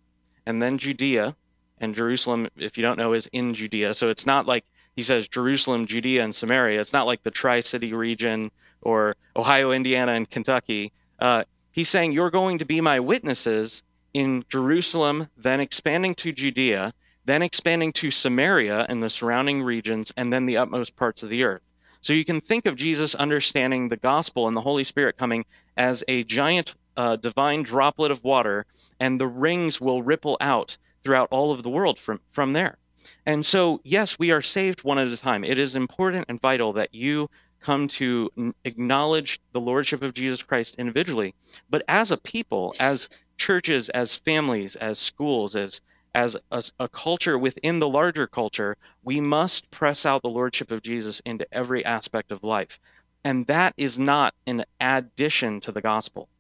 and 0.47 0.63
then 0.63 0.79
Judea. 0.79 1.35
And 1.79 1.95
Jerusalem, 1.95 2.47
if 2.57 2.79
you 2.79 2.83
don't 2.83 2.99
know, 2.99 3.13
is 3.13 3.27
in 3.33 3.55
Judea. 3.55 3.93
So 3.95 4.09
it's 4.09 4.25
not 4.25 4.47
like 4.47 4.65
he 4.95 5.03
says 5.03 5.27
Jerusalem, 5.27 5.87
Judea, 5.87 6.23
and 6.23 6.35
Samaria. 6.35 6.81
It's 6.81 6.93
not 6.93 7.07
like 7.07 7.25
the 7.25 7.33
Tri 7.33 7.61
City 7.61 7.93
region 7.93 8.53
or 8.81 9.17
Ohio, 9.35 9.73
Indiana, 9.73 10.13
and 10.13 10.31
Kentucky. 10.31 10.93
Uh, 11.19 11.43
he's 11.73 11.89
saying, 11.89 12.13
You're 12.13 12.31
going 12.31 12.59
to 12.59 12.65
be 12.65 12.81
my 12.81 13.01
witnesses 13.01 13.83
in 14.17 14.47
Jerusalem, 14.49 15.29
then 15.37 15.61
expanding 15.61 16.15
to 16.15 16.33
Judea, 16.33 16.95
then 17.27 17.43
expanding 17.43 17.93
to 17.93 18.11
Samaria 18.11 18.87
and 18.89 19.03
the 19.03 19.11
surrounding 19.11 19.63
regions, 19.63 20.11
and 20.17 20.33
then 20.33 20.47
the 20.47 20.57
utmost 20.57 20.97
parts 20.97 21.23
of 21.23 21.29
the 21.29 21.45
earth. 21.45 21.61
So 22.01 22.15
you 22.15 22.25
can 22.25 22.41
think 22.41 22.65
of 22.65 22.77
Jesus 22.77 23.15
understanding 23.15 23.91
the 23.91 23.99
gospel 23.99 24.49
and 24.49 24.57
the 24.57 24.63
Holy 24.63 24.85
Spirit 24.85 25.19
coming 25.19 25.45
as 25.77 26.03
a 26.09 26.25
giant 26.25 26.77
uh, 26.97 27.17
divine 27.17 27.63
droplet 27.63 28.11
of 28.11 28.25
water, 28.25 28.65
and 28.99 29.21
the 29.21 29.27
rings 29.27 29.83
will 29.83 30.03
ripple 30.03 30.39
out 30.41 30.79
throughout 31.05 31.29
all 31.31 31.53
of 31.53 31.63
the 31.63 31.69
world 31.69 31.99
from, 31.99 32.21
from 32.33 32.55
there. 32.55 32.79
And 33.27 33.45
so, 33.45 33.83
yes, 33.85 34.19
we 34.19 34.31
are 34.31 34.41
saved 34.41 34.83
one 34.83 34.99
at 34.99 35.09
a 35.09 35.17
time. 35.19 35.45
It 35.45 35.59
is 35.59 35.77
important 35.77 36.25
and 36.31 36.41
vital 36.41 36.73
that 36.73 36.95
you 36.95 37.29
come 37.61 37.89
to 37.89 38.55
acknowledge 38.65 39.41
the 39.53 39.61
lordship 39.61 40.03
of 40.03 40.15
Jesus 40.15 40.43
Christ 40.43 40.77
individually, 40.77 41.35
but 41.69 41.83
as 41.89 42.11
a 42.11 42.17
people, 42.17 42.75
as 42.79 43.09
churches, 43.37 43.89
as 43.91 44.15
families, 44.15 44.77
as 44.77 44.99
schools, 44.99 45.57
as 45.57 45.81
as 46.15 46.35
a, 46.51 46.63
a, 46.81 46.89
culture 46.89 47.39
within 47.39 47.79
the 47.79 47.89
larger 47.89 48.27
culture, 48.27 48.75
we 49.05 49.21
must 49.21 49.71
press 49.71 50.07
out 50.07 50.23
the 50.23 50.31
lordship 50.31 50.71
of 50.71 50.81
Jesus 50.81 51.21
into 51.27 51.47
every 51.53 51.85
aspect 51.85 52.33
of 52.33 52.43
life. 52.43 52.81
And 53.23 53.47
that 53.49 53.75
is 53.77 53.99
not 53.99 54.33
an 54.47 54.65
addition 54.81 55.61
to 55.61 55.73
the 55.73 55.83
gospel. 55.83 56.31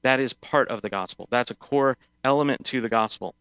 That 0.00 0.20
is 0.20 0.32
part 0.32 0.68
of 0.68 0.80
the 0.80 0.88
gospel. 0.88 1.28
That's 1.30 1.50
a 1.50 1.54
core 1.54 1.98
element 2.24 2.64
to 2.66 2.80
the 2.80 2.88
gospel. 2.88 3.34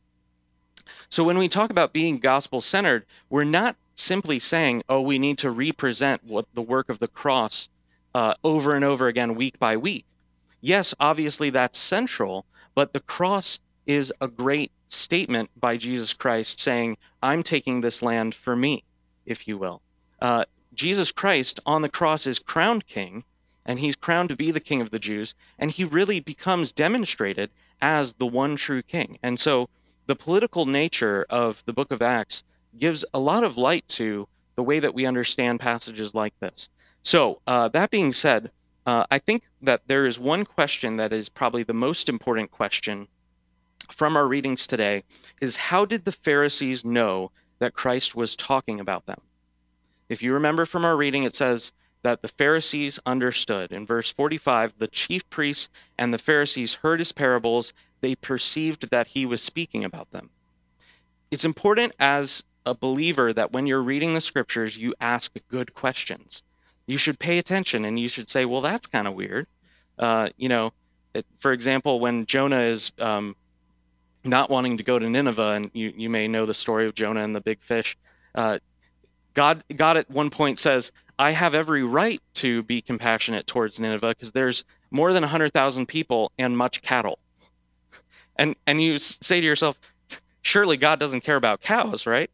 So 1.10 1.24
when 1.24 1.38
we 1.38 1.48
talk 1.48 1.70
about 1.70 1.94
being 1.94 2.18
gospel 2.18 2.62
centered, 2.62 3.06
we're 3.30 3.44
not 3.44 3.76
simply 3.96 4.40
saying, 4.40 4.84
oh, 4.90 5.02
we 5.02 5.20
need 5.20 5.38
to 5.40 5.52
represent 5.52 6.24
what 6.24 6.46
the 6.54 6.62
work 6.62 6.90
of 6.90 7.00
the 7.00 7.08
cross 7.08 7.70
uh, 8.14 8.34
over 8.44 8.76
and 8.76 8.84
over 8.84 9.08
again, 9.08 9.36
week 9.36 9.60
by 9.60 9.78
week. 9.78 10.06
Yes, 10.62 10.94
obviously 11.00 11.50
that's 11.50 11.78
central, 11.78 12.46
but 12.74 12.94
the 12.94 13.00
cross 13.00 13.60
is 13.86 14.12
a 14.20 14.28
great 14.28 14.72
statement 14.88 15.50
by 15.60 15.78
Jesus 15.78 16.14
Christ 16.14 16.60
saying, 16.60 16.98
I'm 17.22 17.44
taking 17.44 17.82
this 17.82 18.02
land 18.02 18.34
for 18.34 18.56
me, 18.56 18.84
if 19.26 19.48
you 19.48 19.58
will. 19.58 19.82
Uh, 20.22 20.46
Jesus 20.74 21.12
Christ 21.12 21.60
on 21.66 21.82
the 21.82 21.90
cross 21.90 22.26
is 22.26 22.40
crowned 22.40 22.88
king, 22.88 23.24
and 23.66 23.80
he's 23.80 23.96
crowned 23.96 24.30
to 24.30 24.36
be 24.36 24.52
the 24.52 24.60
king 24.60 24.82
of 24.82 24.92
the 24.92 25.00
Jews, 25.00 25.36
and 25.58 25.72
he 25.72 25.84
really 25.84 26.20
becomes 26.20 26.72
demonstrated 26.72 27.50
as 27.82 28.14
the 28.16 28.26
one 28.26 28.56
true 28.56 28.82
king. 28.82 29.18
And 29.22 29.40
so 29.40 29.70
the 30.08 30.16
political 30.16 30.66
nature 30.66 31.26
of 31.30 31.64
the 31.66 31.74
book 31.74 31.92
of 31.92 32.02
Acts 32.02 32.44
gives 32.78 33.06
a 33.14 33.20
lot 33.20 33.44
of 33.44 33.58
light 33.58 33.88
to 33.88 34.28
the 34.56 34.64
way 34.64 34.80
that 34.80 34.94
we 34.94 35.06
understand 35.06 35.60
passages 35.60 36.14
like 36.14 36.34
this. 36.40 36.70
So, 37.04 37.42
uh, 37.46 37.70
that 37.70 37.92
being 37.92 38.14
said, 38.14 38.52
uh, 38.86 39.06
I 39.10 39.20
think 39.20 39.50
that 39.62 39.82
there 39.88 40.06
is 40.06 40.20
one 40.20 40.46
question 40.46 40.98
that 40.98 41.12
is 41.12 41.30
probably 41.30 41.64
the 41.64 41.74
most 41.74 42.10
important 42.10 42.52
question 42.52 43.08
from 43.92 44.18
our 44.18 44.28
readings 44.28 44.68
today 44.68 45.04
is 45.42 45.56
how 45.56 45.86
did 45.86 46.06
the 46.06 46.12
Pharisees 46.12 46.86
know 46.86 47.32
that 47.60 47.74
Christ 47.74 48.16
was 48.16 48.36
talking 48.36 48.80
about 48.80 49.06
them? 49.06 49.22
If 50.10 50.22
you 50.22 50.34
remember 50.34 50.66
from 50.66 50.86
our 50.86 50.96
reading, 50.96 51.24
it 51.24 51.36
says 51.36 51.72
that 52.06 52.22
the 52.22 52.28
Pharisees 52.28 53.00
understood. 53.08 53.72
In 53.72 53.84
verse 53.84 54.14
45, 54.14 54.74
the 54.78 54.88
chief 54.88 55.28
priests 55.32 55.70
and 55.98 56.14
the 56.14 56.20
Pharisees 56.20 56.76
heard 56.76 57.00
his 57.00 57.12
parables, 57.12 57.74
they 58.02 58.14
perceived 58.14 58.92
that 58.92 59.08
he 59.08 59.26
was 59.26 59.42
speaking 59.42 59.84
about 59.84 60.12
them. 60.12 60.30
It's 61.32 61.46
important 61.46 61.94
as 62.00 62.44
a 62.64 62.76
believer 62.76 63.34
that 63.34 63.54
when 63.54 63.66
you're 63.66 63.82
reading 63.82 64.14
the 64.14 64.22
scriptures, 64.22 64.78
you 64.78 64.94
ask 65.02 65.34
good 65.50 65.74
questions. 65.74 66.44
You 66.86 67.00
should 67.00 67.18
pay 67.18 67.40
attention 67.40 67.86
and 67.86 67.98
you 67.98 68.08
should 68.08 68.30
say, 68.30 68.46
well, 68.46 68.62
that's 68.62 68.86
kind 68.86 69.08
of 69.08 69.16
weird. 69.16 69.48
Uh, 69.98 70.30
you 70.38 70.48
know, 70.48 70.74
it, 71.16 71.26
for 71.40 71.54
example, 71.54 72.00
when 72.00 72.28
Jonah 72.28 72.62
is 72.62 72.92
um, 73.00 73.36
not 74.24 74.52
wanting 74.52 74.78
to 74.78 74.84
go 74.84 75.00
to 75.00 75.10
Nineveh, 75.10 75.54
and 75.54 75.72
you, 75.74 75.92
you 75.98 76.12
may 76.12 76.28
know 76.28 76.46
the 76.46 76.54
story 76.54 76.86
of 76.86 76.94
Jonah 76.94 77.24
and 77.24 77.36
the 77.36 77.42
big 77.42 77.64
fish, 77.64 77.98
uh, 78.36 78.60
God, 79.36 79.64
God 79.76 79.98
at 79.98 80.10
one 80.10 80.30
point 80.30 80.60
says, 80.60 80.92
I 81.20 81.32
have 81.32 81.54
every 81.54 81.84
right 81.84 82.22
to 82.36 82.64
be 82.64 82.82
compassionate 82.82 83.48
towards 83.48 83.80
Nineveh 83.80 84.10
because 84.10 84.32
there's 84.32 84.66
more 84.92 85.14
than 85.14 85.22
100,000 85.22 85.86
people 85.86 86.32
and 86.40 86.58
much 86.58 86.82
cattle. 86.82 87.20
And, 88.36 88.56
and 88.66 88.82
you 88.82 88.98
say 88.98 89.40
to 89.40 89.46
yourself, 89.46 89.80
surely 90.42 90.76
God 90.76 91.00
doesn't 91.00 91.22
care 91.22 91.38
about 91.38 91.62
cows, 91.62 92.06
right? 92.06 92.30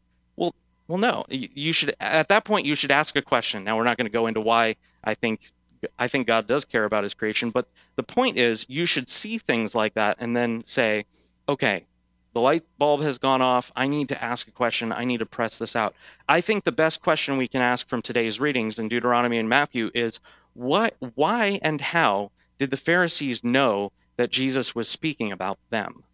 Well, 0.92 0.98
no. 0.98 1.24
You 1.30 1.72
should 1.72 1.94
at 2.00 2.28
that 2.28 2.44
point 2.44 2.66
you 2.66 2.74
should 2.74 2.90
ask 2.90 3.16
a 3.16 3.22
question. 3.22 3.64
Now 3.64 3.78
we're 3.78 3.84
not 3.84 3.96
going 3.96 4.06
to 4.06 4.12
go 4.12 4.26
into 4.26 4.42
why 4.42 4.76
I 5.02 5.14
think 5.14 5.50
I 5.98 6.06
think 6.06 6.26
God 6.26 6.46
does 6.46 6.66
care 6.66 6.84
about 6.84 7.02
his 7.02 7.14
creation, 7.14 7.50
but 7.50 7.66
the 7.96 8.02
point 8.02 8.36
is 8.36 8.66
you 8.68 8.84
should 8.84 9.08
see 9.08 9.38
things 9.38 9.74
like 9.74 9.94
that 9.94 10.18
and 10.20 10.36
then 10.36 10.62
say, 10.66 11.04
"Okay, 11.48 11.86
the 12.32 12.40
light 12.40 12.64
bulb 12.78 13.02
has 13.02 13.18
gone 13.18 13.42
off. 13.42 13.70
I 13.76 13.86
need 13.86 14.08
to 14.10 14.22
ask 14.22 14.48
a 14.48 14.52
question. 14.52 14.92
I 14.92 15.04
need 15.04 15.18
to 15.18 15.26
press 15.26 15.58
this 15.58 15.76
out." 15.76 15.94
I 16.28 16.40
think 16.40 16.64
the 16.64 16.72
best 16.72 17.02
question 17.02 17.36
we 17.36 17.48
can 17.48 17.62
ask 17.62 17.88
from 17.88 18.02
today's 18.02 18.40
readings 18.40 18.78
in 18.78 18.88
Deuteronomy 18.88 19.38
and 19.38 19.48
Matthew 19.48 19.90
is 19.94 20.20
what 20.54 20.96
why 21.14 21.58
and 21.62 21.80
how 21.80 22.30
did 22.58 22.70
the 22.70 22.76
Pharisees 22.76 23.42
know 23.42 23.92
that 24.16 24.30
Jesus 24.30 24.74
was 24.74 24.88
speaking 24.88 25.32
about 25.32 25.58
them? 25.70 26.04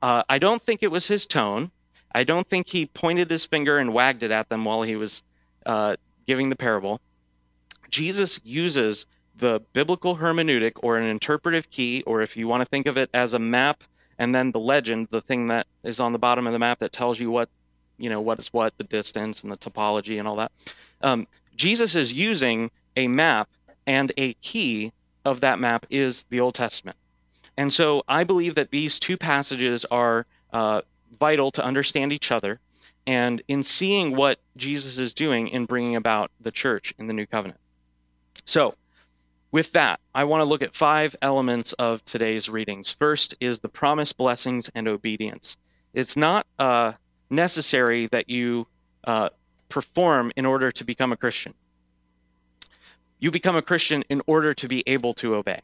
Uh, 0.00 0.22
I 0.28 0.38
don't 0.38 0.60
think 0.60 0.82
it 0.82 0.90
was 0.90 1.06
his 1.06 1.26
tone. 1.26 1.70
I 2.14 2.24
don't 2.24 2.46
think 2.46 2.68
he 2.68 2.86
pointed 2.86 3.30
his 3.30 3.44
finger 3.44 3.78
and 3.78 3.94
wagged 3.94 4.22
it 4.22 4.30
at 4.30 4.48
them 4.48 4.64
while 4.64 4.82
he 4.82 4.96
was 4.96 5.22
uh, 5.64 5.96
giving 6.26 6.50
the 6.50 6.56
parable. 6.56 7.00
Jesus 7.90 8.40
uses 8.44 9.06
the 9.36 9.60
biblical 9.72 10.16
hermeneutic 10.16 10.72
or 10.82 10.98
an 10.98 11.04
interpretive 11.04 11.70
key, 11.70 12.02
or 12.06 12.22
if 12.22 12.36
you 12.36 12.48
want 12.48 12.60
to 12.60 12.66
think 12.66 12.86
of 12.86 12.98
it 12.98 13.10
as 13.14 13.34
a 13.34 13.38
map 13.38 13.84
and 14.22 14.32
then 14.32 14.52
the 14.52 14.60
legend, 14.60 15.08
the 15.10 15.20
thing 15.20 15.48
that 15.48 15.66
is 15.82 15.98
on 15.98 16.12
the 16.12 16.18
bottom 16.18 16.46
of 16.46 16.52
the 16.52 16.58
map 16.60 16.78
that 16.78 16.92
tells 16.92 17.18
you 17.18 17.28
what, 17.28 17.48
you 17.98 18.08
know, 18.08 18.20
what 18.20 18.38
is 18.38 18.52
what, 18.52 18.78
the 18.78 18.84
distance 18.84 19.42
and 19.42 19.50
the 19.50 19.56
topology 19.56 20.20
and 20.20 20.28
all 20.28 20.36
that. 20.36 20.52
Um, 21.00 21.26
Jesus 21.56 21.96
is 21.96 22.12
using 22.12 22.70
a 22.96 23.08
map, 23.08 23.48
and 23.84 24.12
a 24.16 24.34
key 24.34 24.92
of 25.24 25.40
that 25.40 25.58
map 25.58 25.86
is 25.90 26.24
the 26.30 26.38
Old 26.38 26.54
Testament. 26.54 26.96
And 27.56 27.72
so 27.72 28.04
I 28.06 28.22
believe 28.22 28.54
that 28.54 28.70
these 28.70 29.00
two 29.00 29.16
passages 29.16 29.84
are 29.86 30.24
uh, 30.52 30.82
vital 31.18 31.50
to 31.50 31.64
understand 31.64 32.12
each 32.12 32.30
other 32.30 32.60
and 33.08 33.42
in 33.48 33.64
seeing 33.64 34.14
what 34.14 34.38
Jesus 34.56 34.98
is 34.98 35.14
doing 35.14 35.48
in 35.48 35.64
bringing 35.64 35.96
about 35.96 36.30
the 36.40 36.52
church 36.52 36.94
in 36.96 37.08
the 37.08 37.12
new 37.12 37.26
covenant. 37.26 37.58
So, 38.44 38.72
with 39.52 39.72
that, 39.72 40.00
I 40.14 40.24
want 40.24 40.40
to 40.40 40.46
look 40.46 40.62
at 40.62 40.74
five 40.74 41.14
elements 41.22 41.74
of 41.74 42.04
today's 42.04 42.48
readings. 42.48 42.90
First 42.90 43.36
is 43.38 43.60
the 43.60 43.68
promised 43.68 44.16
blessings 44.16 44.70
and 44.74 44.88
obedience. 44.88 45.58
It's 45.92 46.16
not 46.16 46.46
uh, 46.58 46.92
necessary 47.28 48.06
that 48.08 48.30
you 48.30 48.66
uh, 49.04 49.28
perform 49.68 50.32
in 50.36 50.46
order 50.46 50.72
to 50.72 50.84
become 50.84 51.12
a 51.12 51.16
Christian. 51.16 51.54
You 53.20 53.30
become 53.30 53.54
a 53.54 53.62
Christian 53.62 54.02
in 54.08 54.22
order 54.26 54.54
to 54.54 54.66
be 54.66 54.82
able 54.86 55.14
to 55.14 55.36
obey. 55.36 55.60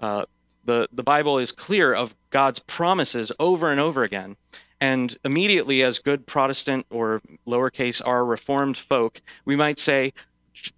Uh, 0.00 0.24
the, 0.64 0.88
the 0.92 1.02
Bible 1.02 1.38
is 1.38 1.52
clear 1.52 1.92
of 1.92 2.14
God's 2.30 2.60
promises 2.60 3.32
over 3.38 3.70
and 3.70 3.80
over 3.80 4.02
again, 4.02 4.36
and 4.80 5.16
immediately, 5.24 5.82
as 5.82 5.98
good 5.98 6.26
Protestant 6.26 6.86
or 6.90 7.22
lowercase 7.46 8.02
r 8.04 8.24
Reformed 8.24 8.76
folk, 8.76 9.22
we 9.44 9.56
might 9.56 9.78
say, 9.78 10.12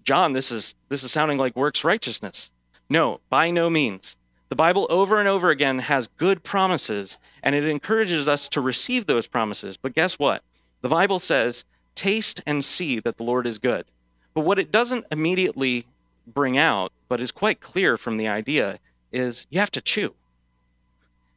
John, 0.05 0.33
this 0.33 0.51
is 0.51 0.75
this 0.89 1.05
is 1.05 1.13
sounding 1.13 1.39
like 1.39 1.57
works 1.57 1.85
righteousness. 1.85 2.51
No, 2.91 3.21
by 3.29 3.51
no 3.51 3.69
means. 3.71 4.17
The 4.49 4.57
Bible 4.57 4.87
over 4.89 5.19
and 5.19 5.29
over 5.29 5.51
again 5.51 5.79
has 5.81 6.09
good 6.17 6.43
promises, 6.43 7.19
and 7.43 7.55
it 7.55 7.65
encourages 7.65 8.29
us 8.29 8.49
to 8.51 8.61
receive 8.61 9.07
those 9.07 9.27
promises. 9.27 9.77
But 9.77 9.95
guess 9.95 10.19
what? 10.19 10.43
The 10.81 10.89
Bible 10.89 11.19
says, 11.19 11.65
taste 11.95 12.41
and 12.47 12.65
see 12.65 12.99
that 13.01 13.19
the 13.19 13.25
Lord 13.25 13.47
is 13.47 13.59
good. 13.59 13.85
But 14.33 14.43
what 14.43 14.59
it 14.59 14.73
doesn't 14.73 15.05
immediately 15.11 15.85
bring 16.27 16.57
out, 16.57 16.93
but 17.09 17.21
is 17.21 17.31
quite 17.31 17.61
clear 17.61 17.99
from 17.99 18.17
the 18.17 18.29
idea, 18.29 18.79
is 19.13 19.47
you 19.51 19.61
have 19.61 19.71
to 19.73 19.83
chew. 19.83 20.15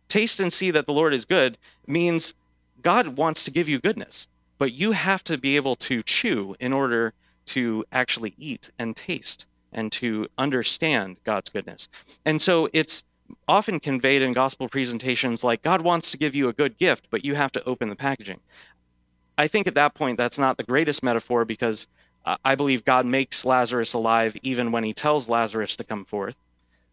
Taste 0.08 0.40
and 0.40 0.54
see 0.54 0.72
that 0.72 0.86
the 0.86 0.94
Lord 0.94 1.14
is 1.14 1.26
good 1.26 1.58
means 1.88 2.34
God 2.82 3.18
wants 3.18 3.44
to 3.44 3.52
give 3.52 3.68
you 3.68 3.80
goodness, 3.80 4.28
but 4.58 4.74
you 4.74 4.92
have 4.92 5.24
to 5.26 5.38
be 5.38 5.56
able 5.56 5.76
to 5.78 6.04
chew 6.04 6.56
in 6.60 6.74
order 6.74 7.14
to 7.54 7.86
actually 7.92 8.34
eat 8.38 8.72
and 8.80 8.96
taste 8.96 9.46
and 9.72 9.92
to 9.94 10.28
understand 10.38 11.18
God's 11.24 11.50
goodness. 11.50 11.88
And 12.26 12.42
so 12.42 12.70
it's 12.74 13.04
often 13.48 13.80
conveyed 13.80 14.22
in 14.22 14.34
gospel 14.34 14.68
presentations 14.68 15.44
like 15.44 15.62
God 15.62 15.82
wants 15.82 16.12
to 16.12 16.18
give 16.18 16.36
you 16.36 16.50
a 16.50 16.54
good 16.54 16.78
gift, 16.78 17.08
but 17.10 17.24
you 17.24 17.36
have 17.36 17.52
to 17.54 17.64
open 17.64 17.90
the 17.90 17.96
packaging. 17.96 18.40
I 19.38 19.48
think 19.48 19.68
at 19.68 19.76
that 19.76 19.96
point 19.96 20.18
that's 20.18 20.38
not 20.38 20.58
the 20.58 20.64
greatest 20.64 21.04
metaphor 21.04 21.46
because 21.46 21.88
I 22.46 22.56
believe 22.56 22.86
God 22.86 23.06
makes 23.06 23.46
Lazarus 23.46 23.94
alive 23.94 24.38
even 24.44 24.72
when 24.72 24.84
he 24.84 24.94
tells 24.94 25.28
Lazarus 25.28 25.76
to 25.78 25.84
come 25.84 26.06
forth. 26.06 26.36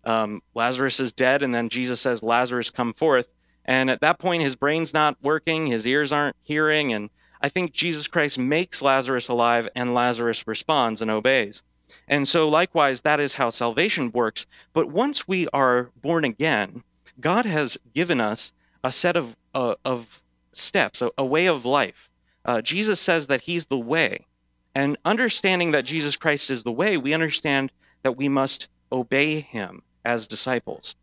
Um, 0.04 0.42
Lazarus 0.54 1.00
is 1.00 1.12
dead, 1.12 1.42
and 1.42 1.54
then 1.54 1.68
Jesus 1.68 2.00
says, 2.00 2.22
Lazarus, 2.22 2.70
come 2.70 2.94
forth. 2.94 3.28
And 3.66 3.90
at 3.90 4.00
that 4.00 4.18
point, 4.18 4.42
his 4.42 4.56
brain's 4.56 4.94
not 4.94 5.18
working, 5.22 5.66
his 5.66 5.86
ears 5.86 6.12
aren't 6.12 6.36
hearing. 6.42 6.94
And 6.94 7.10
I 7.40 7.48
think 7.48 7.72
Jesus 7.72 8.08
Christ 8.08 8.38
makes 8.38 8.82
Lazarus 8.82 9.28
alive, 9.28 9.68
and 9.74 9.94
Lazarus 9.94 10.46
responds 10.46 11.00
and 11.00 11.10
obeys. 11.10 11.62
And 12.06 12.28
so, 12.28 12.48
likewise, 12.48 13.02
that 13.02 13.20
is 13.20 13.34
how 13.34 13.50
salvation 13.50 14.10
works. 14.12 14.46
But 14.72 14.90
once 14.90 15.26
we 15.26 15.48
are 15.52 15.90
born 16.02 16.24
again, 16.24 16.82
God 17.20 17.46
has 17.46 17.78
given 17.94 18.20
us 18.20 18.52
a 18.84 18.92
set 18.92 19.16
of, 19.16 19.36
uh, 19.54 19.76
of 19.84 20.22
steps, 20.52 21.02
a, 21.02 21.10
a, 21.16 21.24
way 21.24 21.46
of 21.46 21.64
life. 21.64 22.10
Uh, 22.44 22.60
Jesus 22.62 23.00
says 23.00 23.26
that 23.28 23.42
He's 23.42 23.66
the 23.66 23.78
way. 23.78 24.26
And 24.74 24.96
understanding 25.04 25.70
that 25.72 25.84
Jesus 25.84 26.16
Christ 26.16 26.50
is 26.50 26.62
the 26.62 26.72
way, 26.72 26.96
we 26.96 27.14
understand 27.14 27.72
that 28.02 28.16
we 28.16 28.28
must 28.28 28.68
obey 28.92 29.40
Him 29.40 29.82
as 30.04 30.26
disciples. 30.26 30.94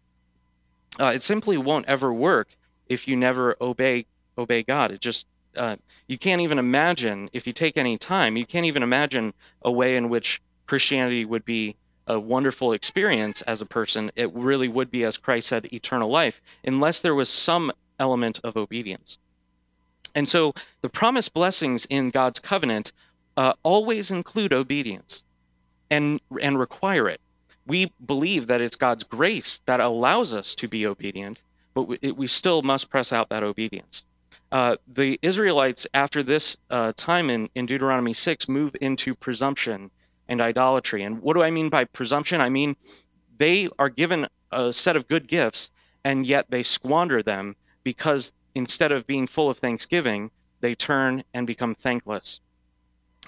Uh, 0.99 1.07
it 1.07 1.21
simply 1.21 1.57
won't 1.57 1.87
ever 1.87 2.13
work 2.13 2.49
if 2.87 3.07
you 3.07 3.15
never 3.15 3.55
obey 3.59 4.05
obey 4.37 4.63
God. 4.63 4.91
It 4.91 5.01
just 5.01 5.27
uh, 5.57 5.77
you 6.07 6.17
can't 6.17 6.41
even 6.41 6.59
imagine 6.59 7.29
if 7.33 7.47
you 7.47 7.53
take 7.53 7.77
any 7.77 7.97
time. 7.97 8.37
You 8.37 8.45
can't 8.45 8.65
even 8.65 8.83
imagine 8.83 9.33
a 9.63 9.71
way 9.71 9.95
in 9.97 10.09
which 10.09 10.41
Christianity 10.65 11.25
would 11.25 11.45
be 11.45 11.75
a 12.07 12.19
wonderful 12.19 12.73
experience 12.73 13.41
as 13.43 13.61
a 13.61 13.65
person. 13.65 14.11
It 14.15 14.31
really 14.33 14.67
would 14.67 14.91
be, 14.91 15.03
as 15.05 15.17
Christ 15.17 15.47
said, 15.47 15.73
eternal 15.73 16.09
life, 16.09 16.41
unless 16.63 17.01
there 17.01 17.15
was 17.15 17.29
some 17.29 17.71
element 17.99 18.39
of 18.43 18.57
obedience. 18.57 19.17
And 20.13 20.29
so 20.29 20.53
the 20.81 20.89
promised 20.89 21.33
blessings 21.33 21.85
in 21.85 22.09
God's 22.09 22.39
covenant 22.39 22.93
uh, 23.37 23.53
always 23.63 24.11
include 24.11 24.53
obedience 24.53 25.23
and 25.89 26.21
and 26.41 26.57
require 26.57 27.07
it 27.09 27.19
we 27.65 27.91
believe 28.05 28.47
that 28.47 28.61
it's 28.61 28.75
God's 28.75 29.03
grace 29.03 29.59
that 29.65 29.79
allows 29.79 30.33
us 30.33 30.55
to 30.55 30.67
be 30.67 30.85
obedient, 30.85 31.41
but 31.73 31.83
we, 31.83 31.97
we 32.11 32.27
still 32.27 32.61
must 32.61 32.89
press 32.89 33.11
out 33.11 33.29
that 33.29 33.43
obedience. 33.43 34.03
Uh, 34.55 34.77
the 34.87 35.19
Israelites, 35.21 35.85
after 35.93 36.23
this 36.23 36.55
uh, 36.69 36.93
time 36.95 37.29
in, 37.29 37.49
in 37.55 37.65
Deuteronomy 37.65 38.13
6, 38.13 38.47
move 38.47 38.73
into 38.79 39.13
presumption 39.13 39.91
and 40.29 40.39
idolatry. 40.39 41.03
And 41.03 41.21
what 41.21 41.33
do 41.33 41.43
I 41.43 41.51
mean 41.51 41.67
by 41.67 41.83
presumption? 41.83 42.39
I 42.39 42.47
mean 42.47 42.77
they 43.37 43.67
are 43.77 43.89
given 43.89 44.27
a 44.53 44.71
set 44.71 44.95
of 44.95 45.09
good 45.09 45.27
gifts, 45.27 45.71
and 46.05 46.25
yet 46.25 46.45
they 46.51 46.63
squander 46.63 47.21
them 47.21 47.57
because 47.83 48.31
instead 48.55 48.93
of 48.93 49.05
being 49.05 49.27
full 49.27 49.49
of 49.49 49.57
thanksgiving, 49.57 50.31
they 50.61 50.73
turn 50.73 51.25
and 51.33 51.45
become 51.45 51.75
thankless. 51.75 52.39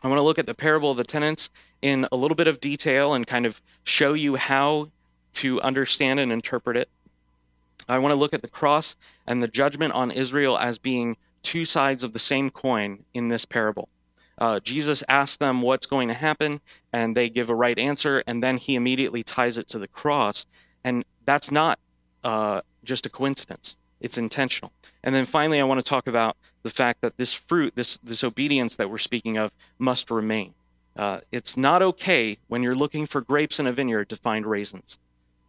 I 0.02 0.08
want 0.08 0.20
to 0.20 0.24
look 0.24 0.40
at 0.40 0.46
the 0.46 0.56
parable 0.56 0.92
of 0.92 0.98
the 0.98 1.04
tenants 1.04 1.50
in 1.82 2.08
a 2.10 2.16
little 2.16 2.36
bit 2.36 2.48
of 2.48 2.62
detail 2.62 3.14
and 3.14 3.28
kind 3.28 3.46
of 3.46 3.62
show 3.84 4.14
you 4.14 4.38
how 4.38 4.92
to 5.34 5.60
understand 5.60 6.22
and 6.22 6.32
interpret 6.32 6.78
it. 6.78 6.90
I 7.88 8.00
want 8.00 8.12
to 8.12 8.20
look 8.20 8.34
at 8.34 8.41
the 8.41 8.48
cross 8.48 8.96
and 9.25 9.41
the 9.41 9.48
judgment 9.48 9.94
on 9.94 10.12
Israel 10.12 10.58
as 10.58 10.77
being 10.77 11.17
two 11.44 11.65
sides 11.65 12.03
of 12.03 12.13
the 12.13 12.20
same 12.20 12.50
coin 12.50 13.06
in 13.13 13.29
this 13.29 13.46
parable. 13.46 13.89
Uh, 14.38 14.60
Jesus 14.60 15.03
asks 15.10 15.38
them 15.38 15.62
what's 15.62 15.86
going 15.86 16.10
to 16.10 16.13
happen, 16.13 16.62
and 16.94 17.15
they 17.15 17.29
give 17.29 17.50
a 17.50 17.56
right 17.56 17.77
answer, 17.77 18.24
and 18.27 18.44
then 18.44 18.58
he 18.58 18.75
immediately 18.75 19.24
ties 19.24 19.58
it 19.58 19.67
to 19.70 19.79
the 19.79 19.88
cross. 19.88 20.46
And 20.84 21.06
that's 21.25 21.50
not 21.50 21.79
uh, 22.24 22.62
just 22.84 23.06
a 23.06 23.10
coincidence, 23.10 23.77
it's 24.00 24.17
intentional. 24.17 24.72
And 25.03 25.15
then 25.15 25.25
finally, 25.25 25.60
I 25.60 25.63
want 25.63 25.84
to 25.84 25.89
talk 25.89 26.08
about 26.08 26.38
the 26.63 26.70
fact 26.70 27.01
that 27.01 27.17
this 27.17 27.34
fruit, 27.34 27.75
this, 27.75 27.98
this 28.03 28.24
obedience 28.24 28.75
that 28.75 28.89
we're 28.89 28.98
speaking 28.98 29.38
of, 29.38 29.51
must 29.79 30.12
remain. 30.12 30.53
Uh, 30.96 31.22
it's 31.32 31.56
not 31.56 31.82
okay 31.82 32.38
when 32.48 32.63
you're 32.63 32.75
looking 32.75 33.06
for 33.06 33.22
grapes 33.22 33.60
in 33.60 33.67
a 33.67 33.72
vineyard 33.72 34.10
to 34.10 34.15
find 34.15 34.46
raisins. 34.46 35.00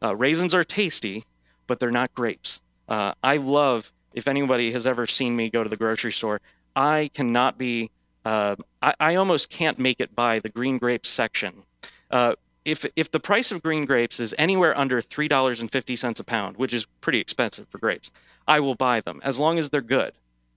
Uh, 0.02 0.14
raisins 0.14 0.54
are 0.54 0.64
tasty, 0.64 1.24
but 1.68 1.78
they're 1.78 1.92
not 1.92 2.12
grapes. 2.14 2.60
Uh, 2.88 3.12
I 3.22 3.36
love, 3.36 3.92
if 4.12 4.26
anybody 4.26 4.72
has 4.72 4.86
ever 4.86 5.06
seen 5.06 5.36
me 5.36 5.48
go 5.50 5.62
to 5.62 5.70
the 5.70 5.76
grocery 5.76 6.10
store, 6.10 6.40
I 6.74 7.10
cannot 7.14 7.56
be 7.58 7.90
uh, 8.24 8.56
I, 8.82 8.94
I, 9.00 9.14
almost 9.14 9.48
can't 9.48 9.78
make 9.78 10.00
it 10.00 10.14
by 10.14 10.38
the 10.38 10.48
green 10.48 10.76
grapes 10.76 11.08
section. 11.08 11.62
Uh, 12.10 12.34
if 12.64 12.84
if 12.94 13.10
the 13.10 13.20
price 13.20 13.50
of 13.52 13.62
green 13.62 13.86
grapes 13.86 14.20
is 14.20 14.34
anywhere 14.36 14.76
under 14.76 15.00
three 15.00 15.28
dollars 15.28 15.60
and 15.60 15.70
fifty 15.70 15.96
cents 15.96 16.20
a 16.20 16.24
pound, 16.24 16.56
which 16.56 16.74
is 16.74 16.84
pretty 17.00 17.20
expensive 17.20 17.68
for 17.68 17.78
grapes, 17.78 18.10
I 18.46 18.60
will 18.60 18.74
buy 18.74 19.00
them 19.00 19.20
as 19.24 19.38
long 19.38 19.58
as 19.58 19.70
they're 19.70 19.80
good. 19.80 20.12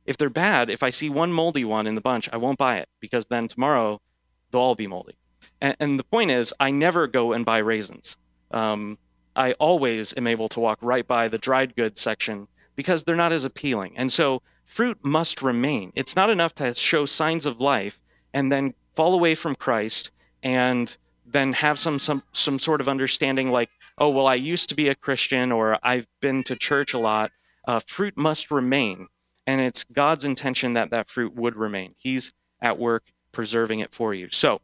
If 0.05 0.17
they're 0.17 0.29
bad, 0.29 0.69
if 0.69 0.83
I 0.83 0.89
see 0.89 1.09
one 1.09 1.31
moldy 1.31 1.63
one 1.63 1.87
in 1.87 1.95
the 1.95 2.01
bunch, 2.01 2.27
I 2.33 2.37
won't 2.37 2.57
buy 2.57 2.79
it 2.79 2.89
because 2.99 3.27
then 3.27 3.47
tomorrow 3.47 4.01
they'll 4.49 4.61
all 4.61 4.75
be 4.75 4.87
moldy. 4.87 5.15
And, 5.61 5.77
and 5.79 5.99
the 5.99 6.03
point 6.03 6.31
is, 6.31 6.53
I 6.59 6.71
never 6.71 7.07
go 7.07 7.31
and 7.33 7.45
buy 7.45 7.59
raisins. 7.59 8.17
Um, 8.49 8.97
I 9.35 9.53
always 9.53 10.15
am 10.17 10.27
able 10.27 10.49
to 10.49 10.59
walk 10.59 10.79
right 10.81 11.07
by 11.07 11.27
the 11.27 11.37
dried 11.37 11.75
goods 11.75 12.01
section 12.01 12.47
because 12.75 13.03
they're 13.03 13.15
not 13.15 13.31
as 13.31 13.43
appealing. 13.43 13.97
And 13.97 14.11
so 14.11 14.41
fruit 14.65 14.97
must 15.03 15.41
remain. 15.41 15.91
It's 15.95 16.15
not 16.15 16.29
enough 16.29 16.55
to 16.55 16.75
show 16.75 17.05
signs 17.05 17.45
of 17.45 17.59
life 17.59 18.01
and 18.33 18.51
then 18.51 18.73
fall 18.95 19.13
away 19.13 19.35
from 19.35 19.55
Christ 19.55 20.11
and 20.43 20.95
then 21.25 21.53
have 21.53 21.79
some 21.79 21.99
some 21.99 22.23
some 22.33 22.59
sort 22.59 22.81
of 22.81 22.89
understanding 22.89 23.51
like, 23.51 23.69
oh 23.97 24.09
well, 24.09 24.27
I 24.27 24.35
used 24.35 24.69
to 24.69 24.75
be 24.75 24.89
a 24.89 24.95
Christian 24.95 25.51
or 25.51 25.77
I've 25.83 26.07
been 26.19 26.43
to 26.43 26.55
church 26.55 26.93
a 26.93 26.99
lot. 26.99 27.31
Uh, 27.67 27.79
fruit 27.85 28.17
must 28.17 28.49
remain, 28.49 29.07
and 29.45 29.61
it's 29.61 29.83
God's 29.83 30.25
intention 30.25 30.73
that 30.73 30.89
that 30.89 31.09
fruit 31.09 31.35
would 31.35 31.55
remain. 31.55 31.95
He's 31.97 32.33
at 32.59 32.79
work 32.79 33.03
preserving 33.31 33.79
it 33.79 33.93
for 33.93 34.13
you. 34.13 34.29
So. 34.31 34.61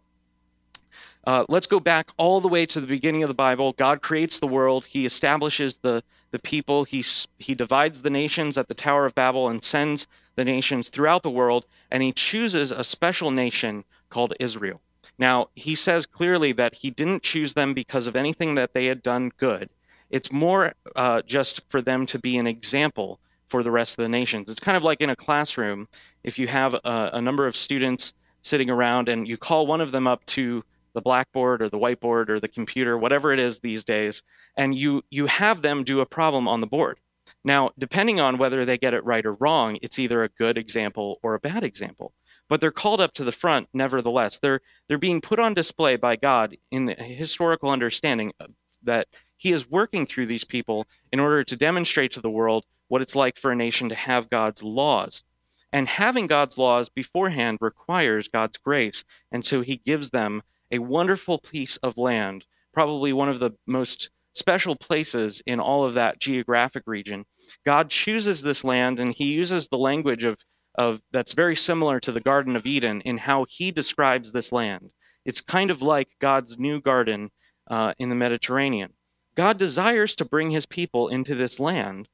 Uh, 1.27 1.43
let's 1.49 1.67
go 1.67 1.81
back 1.81 2.09
all 2.15 2.39
the 2.39 2.47
way 2.47 2.65
to 2.65 2.79
the 2.79 2.87
beginning 2.87 3.21
of 3.21 3.27
the 3.27 3.33
Bible. 3.33 3.73
God 3.73 4.01
creates 4.01 4.39
the 4.39 4.47
world. 4.47 4.85
He 4.85 5.05
establishes 5.05 5.77
the 5.79 6.01
the 6.31 6.39
people. 6.39 6.85
He, 6.85 7.03
he 7.37 7.53
divides 7.53 8.01
the 8.01 8.09
nations 8.09 8.57
at 8.57 8.67
the 8.67 8.73
Tower 8.73 9.05
of 9.05 9.13
Babel 9.15 9.49
and 9.49 9.63
sends 9.63 10.07
the 10.35 10.45
nations 10.45 10.89
throughout 10.89 11.23
the 11.23 11.29
world, 11.29 11.65
and 11.91 12.01
he 12.03 12.11
chooses 12.11 12.71
a 12.71 12.83
special 12.83 13.31
nation 13.31 13.83
called 14.09 14.33
Israel. 14.39 14.81
Now, 15.17 15.47
he 15.55 15.75
says 15.75 16.05
clearly 16.05 16.51
that 16.53 16.75
he 16.75 16.91
didn't 16.91 17.23
choose 17.23 17.53
them 17.53 17.73
because 17.73 18.07
of 18.07 18.15
anything 18.15 18.55
that 18.55 18.73
they 18.73 18.85
had 18.85 19.03
done 19.03 19.31
good. 19.37 19.69
It's 20.09 20.31
more 20.31 20.73
uh, 20.95 21.21
just 21.23 21.69
for 21.69 21.81
them 21.81 22.05
to 22.07 22.19
be 22.19 22.37
an 22.37 22.47
example 22.47 23.19
for 23.47 23.63
the 23.63 23.71
rest 23.71 23.97
of 23.97 24.03
the 24.03 24.09
nations. 24.09 24.49
It's 24.49 24.59
kind 24.59 24.77
of 24.77 24.83
like 24.83 25.01
in 25.01 25.09
a 25.09 25.15
classroom, 25.15 25.87
if 26.23 26.37
you 26.37 26.47
have 26.47 26.73
a, 26.73 27.11
a 27.13 27.21
number 27.21 27.47
of 27.47 27.55
students 27.55 28.13
sitting 28.41 28.69
around 28.69 29.09
and 29.09 29.27
you 29.27 29.37
call 29.37 29.65
one 29.65 29.81
of 29.81 29.91
them 29.91 30.07
up 30.07 30.25
to 30.27 30.63
the 30.97 31.01
blackboard 31.01 31.61
or 31.61 31.69
the 31.69 31.77
whiteboard 31.77 32.27
or 32.27 32.39
the 32.39 32.47
computer, 32.47 32.97
whatever 32.97 33.31
it 33.31 33.39
is 33.39 33.59
these 33.59 33.85
days, 33.85 34.23
and 34.57 34.75
you 34.75 35.03
you 35.11 35.27
have 35.27 35.61
them 35.61 35.83
do 35.83 36.01
a 36.01 36.05
problem 36.07 36.47
on 36.47 36.59
the 36.59 36.67
board. 36.67 36.99
Now, 37.43 37.69
depending 37.77 38.19
on 38.19 38.39
whether 38.39 38.65
they 38.65 38.79
get 38.79 38.95
it 38.95 39.05
right 39.05 39.25
or 39.25 39.35
wrong, 39.35 39.77
it's 39.83 39.99
either 39.99 40.23
a 40.23 40.29
good 40.29 40.57
example 40.57 41.19
or 41.21 41.35
a 41.35 41.39
bad 41.39 41.63
example. 41.63 42.13
But 42.49 42.61
they're 42.61 42.71
called 42.71 42.99
up 42.99 43.13
to 43.13 43.23
the 43.23 43.31
front 43.31 43.69
nevertheless. 43.73 44.39
They're 44.39 44.61
they're 44.87 44.97
being 44.97 45.21
put 45.21 45.37
on 45.37 45.53
display 45.53 45.97
by 45.97 46.15
God 46.15 46.57
in 46.71 46.85
the 46.85 46.95
historical 46.95 47.69
understanding 47.69 48.33
that 48.81 49.07
he 49.35 49.51
is 49.51 49.69
working 49.69 50.07
through 50.07 50.25
these 50.25 50.43
people 50.43 50.87
in 51.13 51.19
order 51.19 51.43
to 51.43 51.55
demonstrate 51.55 52.11
to 52.13 52.21
the 52.21 52.31
world 52.31 52.65
what 52.87 53.03
it's 53.03 53.15
like 53.15 53.37
for 53.37 53.51
a 53.51 53.55
nation 53.55 53.89
to 53.89 53.95
have 53.95 54.31
God's 54.31 54.63
laws. 54.63 55.23
And 55.71 55.87
having 55.87 56.27
God's 56.27 56.57
laws 56.57 56.89
beforehand 56.89 57.59
requires 57.61 58.29
God's 58.29 58.57
grace. 58.57 59.03
And 59.31 59.45
so 59.45 59.61
he 59.61 59.77
gives 59.77 60.09
them 60.09 60.41
a 60.71 60.79
wonderful 60.79 61.37
piece 61.37 61.77
of 61.77 61.97
land, 61.97 62.45
probably 62.73 63.13
one 63.13 63.29
of 63.29 63.39
the 63.39 63.51
most 63.65 64.09
special 64.33 64.75
places 64.75 65.41
in 65.45 65.59
all 65.59 65.83
of 65.83 65.95
that 65.95 66.19
geographic 66.19 66.83
region. 66.85 67.25
God 67.65 67.89
chooses 67.89 68.41
this 68.41 68.63
land 68.63 68.99
and 68.99 69.11
he 69.13 69.33
uses 69.33 69.67
the 69.67 69.77
language 69.77 70.23
of, 70.23 70.37
of 70.75 71.01
that's 71.11 71.33
very 71.33 71.55
similar 71.55 71.99
to 72.01 72.11
the 72.11 72.21
Garden 72.21 72.55
of 72.55 72.65
Eden 72.65 73.01
in 73.01 73.17
how 73.17 73.45
he 73.49 73.71
describes 73.71 74.31
this 74.31 74.51
land. 74.51 74.91
It's 75.25 75.41
kind 75.41 75.71
of 75.71 75.81
like 75.81 76.09
God's 76.19 76.59
new 76.59 76.79
garden 76.79 77.31
uh, 77.67 77.93
in 77.97 78.09
the 78.09 78.15
Mediterranean. 78.15 78.93
God 79.35 79.57
desires 79.57 80.15
to 80.15 80.25
bring 80.25 80.51
his 80.51 80.65
people 80.65 81.07
into 81.09 81.35
this 81.35 81.59
land, 81.59 82.07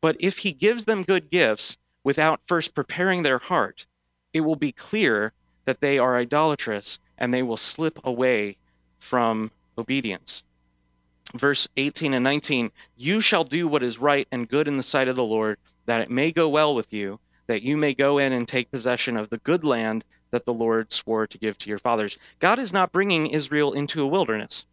but 0.00 0.16
if 0.18 0.38
he 0.38 0.52
gives 0.52 0.84
them 0.84 1.04
good 1.04 1.30
gifts 1.30 1.78
without 2.04 2.40
first 2.46 2.74
preparing 2.74 3.22
their 3.22 3.38
heart, 3.38 3.86
it 4.32 4.40
will 4.40 4.56
be 4.56 4.72
clear 4.72 5.32
that 5.64 5.80
they 5.80 5.98
are 5.98 6.16
idolatrous 6.16 6.98
and 7.18 7.32
they 7.32 7.42
will 7.42 7.56
slip 7.56 7.98
away 8.04 8.56
from 8.98 9.50
obedience. 9.78 10.42
Verse 11.34 11.68
18 11.76 12.14
and 12.14 12.24
19 12.24 12.70
You 12.96 13.20
shall 13.20 13.44
do 13.44 13.66
what 13.68 13.82
is 13.82 13.98
right 13.98 14.28
and 14.30 14.48
good 14.48 14.68
in 14.68 14.76
the 14.76 14.82
sight 14.82 15.08
of 15.08 15.16
the 15.16 15.24
Lord, 15.24 15.58
that 15.86 16.00
it 16.00 16.10
may 16.10 16.32
go 16.32 16.48
well 16.48 16.74
with 16.74 16.92
you, 16.92 17.20
that 17.46 17.62
you 17.62 17.76
may 17.76 17.94
go 17.94 18.18
in 18.18 18.32
and 18.32 18.46
take 18.46 18.70
possession 18.70 19.16
of 19.16 19.30
the 19.30 19.38
good 19.38 19.64
land 19.64 20.04
that 20.30 20.44
the 20.44 20.54
Lord 20.54 20.92
swore 20.92 21.26
to 21.26 21.38
give 21.38 21.56
to 21.58 21.70
your 21.70 21.78
fathers. 21.78 22.18
God 22.40 22.58
is 22.58 22.72
not 22.72 22.92
bringing 22.92 23.28
Israel 23.28 23.72
into 23.72 24.02
a 24.02 24.06
wilderness. 24.06 24.66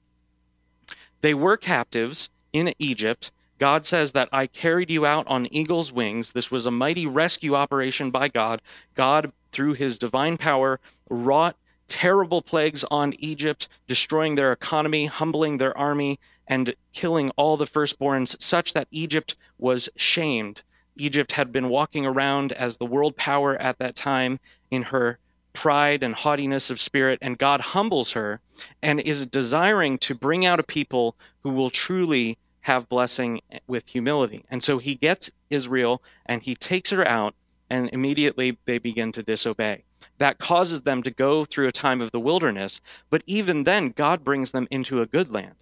They 1.22 1.34
were 1.34 1.58
captives 1.58 2.30
in 2.52 2.74
Egypt. 2.80 3.32
God 3.60 3.86
says 3.86 4.12
that 4.12 4.30
I 4.32 4.48
carried 4.48 4.90
you 4.90 5.06
out 5.06 5.28
on 5.28 5.48
eagle's 5.54 5.92
wings. 5.92 6.32
This 6.32 6.52
was 6.52 6.66
a 6.66 6.72
mighty 6.72 7.06
rescue 7.06 7.56
operation 7.56 8.12
by 8.12 8.28
God. 8.28 8.62
God, 8.96 9.32
through 9.52 9.74
his 9.74 9.98
divine 9.98 10.38
power, 10.38 10.80
wrought 11.10 11.56
terrible 11.94 12.42
plagues 12.42 12.84
on 12.86 13.14
Egypt, 13.20 13.70
destroying 13.88 14.34
their 14.34 14.52
economy, 14.52 15.06
humbling 15.06 15.60
their 15.60 15.78
army, 15.78 16.20
and 16.48 16.74
killing 16.92 17.30
all 17.38 17.56
the 17.56 17.68
firstborns, 17.68 18.36
such 18.42 18.74
that 18.74 18.88
Egypt 18.90 19.36
was 19.60 19.90
shamed. 19.96 20.64
Egypt 20.96 21.34
had 21.34 21.52
been 21.52 21.70
walking 21.70 22.04
around 22.04 22.52
as 22.52 22.78
the 22.78 22.86
world 22.88 23.16
power 23.16 23.56
at 23.58 23.78
that 23.78 23.96
time 23.96 24.40
in 24.72 24.82
her 24.82 25.20
pride 25.54 26.02
and 26.02 26.16
haughtiness 26.16 26.72
of 26.72 26.82
spirit, 26.82 27.20
and 27.22 27.38
God 27.38 27.62
humbles 27.62 28.14
her 28.14 28.42
and 28.82 29.00
is 29.00 29.30
desiring 29.30 30.00
to 30.00 30.16
bring 30.16 30.48
out 30.48 30.60
a 30.60 30.64
people 30.64 31.16
who 31.44 31.52
will 31.52 31.70
truly 31.70 32.40
have 32.62 32.90
blessing 32.90 33.40
with 33.68 33.88
humility. 33.88 34.44
And 34.50 34.64
so 34.64 34.80
he 34.80 34.96
gets 34.96 35.30
Israel 35.52 36.02
and 36.26 36.42
he 36.42 36.56
takes 36.56 36.90
her 36.90 37.08
out, 37.08 37.36
and 37.70 37.88
immediately 37.94 38.58
they 38.66 38.80
begin 38.80 39.12
to 39.12 39.22
disobey 39.22 39.84
that 40.18 40.40
causes 40.40 40.82
them 40.82 41.04
to 41.04 41.12
go 41.12 41.46
through 41.46 41.68
a 41.68 41.72
time 41.72 42.02
of 42.02 42.12
the 42.12 42.20
wilderness. 42.20 42.82
But 43.10 43.24
even 43.26 43.64
then, 43.64 43.90
God 43.90 44.24
brings 44.24 44.52
them 44.52 44.68
into 44.72 45.02
a 45.02 45.06
good 45.06 45.32
land. 45.32 45.56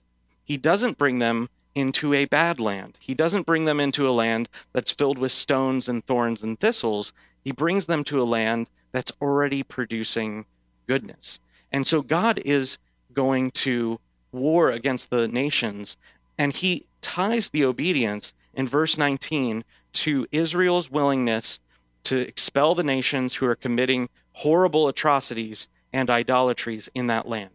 He 0.44 0.58
doesn't 0.58 0.98
bring 0.98 1.20
them 1.20 1.50
into 1.76 2.14
a 2.14 2.26
bad 2.26 2.60
land. 2.60 2.98
He 3.00 3.14
doesn't 3.14 3.46
bring 3.46 3.66
them 3.66 3.80
into 3.80 4.08
a 4.08 4.12
land 4.12 4.50
that's 4.74 4.92
filled 4.92 5.18
with 5.18 5.32
stones 5.32 5.88
and 5.88 6.06
thorns 6.06 6.44
and 6.44 6.60
thistles. 6.60 7.14
He 7.44 7.52
brings 7.52 7.86
them 7.86 8.04
to 8.06 8.22
a 8.22 8.24
land 8.24 8.70
that's 8.92 9.12
already 9.22 9.64
producing 9.64 10.46
goodness. 10.88 11.40
And 11.72 11.88
so 11.88 12.02
God 12.02 12.42
is 12.44 12.78
going 13.14 13.52
to 13.52 14.00
war 14.32 14.72
against 14.72 15.10
the 15.10 15.28
nations, 15.28 15.98
and 16.38 16.54
he 16.54 16.86
ties 17.02 17.50
the 17.50 17.66
obedience 17.66 18.34
in 18.54 18.68
verse 18.68 18.98
19 18.98 19.64
to 19.94 20.28
Israel's 20.32 20.90
willingness 20.90 21.60
to 22.06 22.20
expel 22.20 22.76
the 22.76 22.84
nations 22.84 23.36
who 23.36 23.46
are 23.46 23.56
committing 23.56 24.10
horrible 24.34 24.88
atrocities 24.88 25.68
and 25.94 26.10
idolatries 26.10 26.90
in 26.96 27.08
that 27.08 27.28
land. 27.28 27.52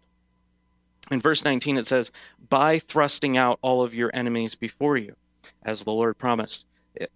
In 1.11 1.21
verse 1.21 1.45
19, 1.45 1.79
it 1.79 1.87
says, 1.87 2.11
By 2.49 2.79
thrusting 2.79 3.37
out 3.37 3.59
all 3.63 3.83
of 3.83 3.95
your 3.95 4.11
enemies 4.13 4.55
before 4.55 4.97
you, 4.97 5.15
as 5.63 5.85
the 5.85 5.93
Lord 5.93 6.19
promised. 6.19 6.65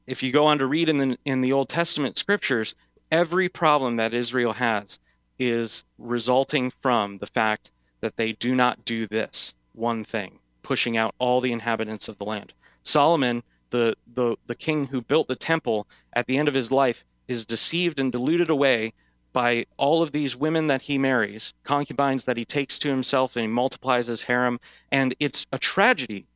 if 0.07 0.23
you 0.23 0.31
go 0.31 0.47
on 0.47 0.59
to 0.59 0.67
read 0.67 0.89
in 0.89 0.99
the 0.99 1.19
in 1.25 1.41
the 1.41 1.53
Old 1.53 1.69
Testament 1.69 2.17
scriptures, 2.17 2.75
every 3.11 3.49
problem 3.49 3.97
that 3.97 4.15
Israel 4.15 4.55
has 4.55 5.01
is 5.39 5.85
resulting 5.99 6.71
from 6.71 7.19
the 7.19 7.27
fact 7.27 7.71
that 8.01 8.17
they 8.17 8.33
do 8.33 8.55
not 8.55 8.85
do 8.85 9.07
this 9.07 9.55
one 9.73 10.05
thing, 10.05 10.39
pushing 10.63 10.97
out 10.97 11.15
all 11.19 11.41
the 11.41 11.53
inhabitants 11.53 12.09
of 12.09 12.19
the 12.19 12.25
land. 12.25 12.53
Solomon, 12.83 13.43
the 13.71 13.97
the 14.15 14.37
the 14.47 14.55
king 14.55 14.89
who 14.89 15.01
built 15.01 15.29
the 15.29 15.37
temple, 15.37 15.87
at 16.13 16.27
the 16.27 16.39
end 16.39 16.49
of 16.49 16.55
his 16.55 16.71
life 16.71 17.05
is 17.27 17.47
deceived 17.47 17.99
and 17.99 18.13
deluded 18.13 18.51
away 18.51 18.93
by 19.33 19.67
all 19.77 20.03
of 20.03 20.13
these 20.13 20.37
women 20.37 20.67
that 20.67 20.83
he 20.83 20.99
marries, 20.99 21.55
concubines 21.65 22.25
that 22.25 22.37
he 22.37 22.45
takes 22.45 22.79
to 22.81 22.89
himself 22.89 23.37
and 23.37 23.43
he 23.43 23.49
multiplies 23.49 24.07
his 24.07 24.25
harem, 24.25 24.59
and 24.91 25.15
it's 25.21 25.47
a 25.53 25.59
tragedy. 25.59 26.27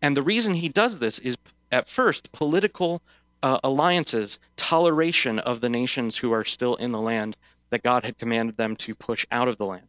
And 0.00 0.16
the 0.16 0.22
reason 0.22 0.54
he 0.54 0.68
does 0.68 0.98
this 0.98 1.18
is 1.18 1.36
at 1.70 1.88
first 1.88 2.32
political 2.32 3.02
uh, 3.42 3.58
alliances, 3.64 4.38
toleration 4.56 5.38
of 5.38 5.60
the 5.60 5.68
nations 5.68 6.18
who 6.18 6.32
are 6.32 6.44
still 6.44 6.76
in 6.76 6.92
the 6.92 7.00
land 7.00 7.36
that 7.70 7.82
God 7.82 8.04
had 8.04 8.18
commanded 8.18 8.56
them 8.56 8.76
to 8.76 8.94
push 8.94 9.26
out 9.32 9.48
of 9.48 9.56
the 9.56 9.66
land. 9.66 9.88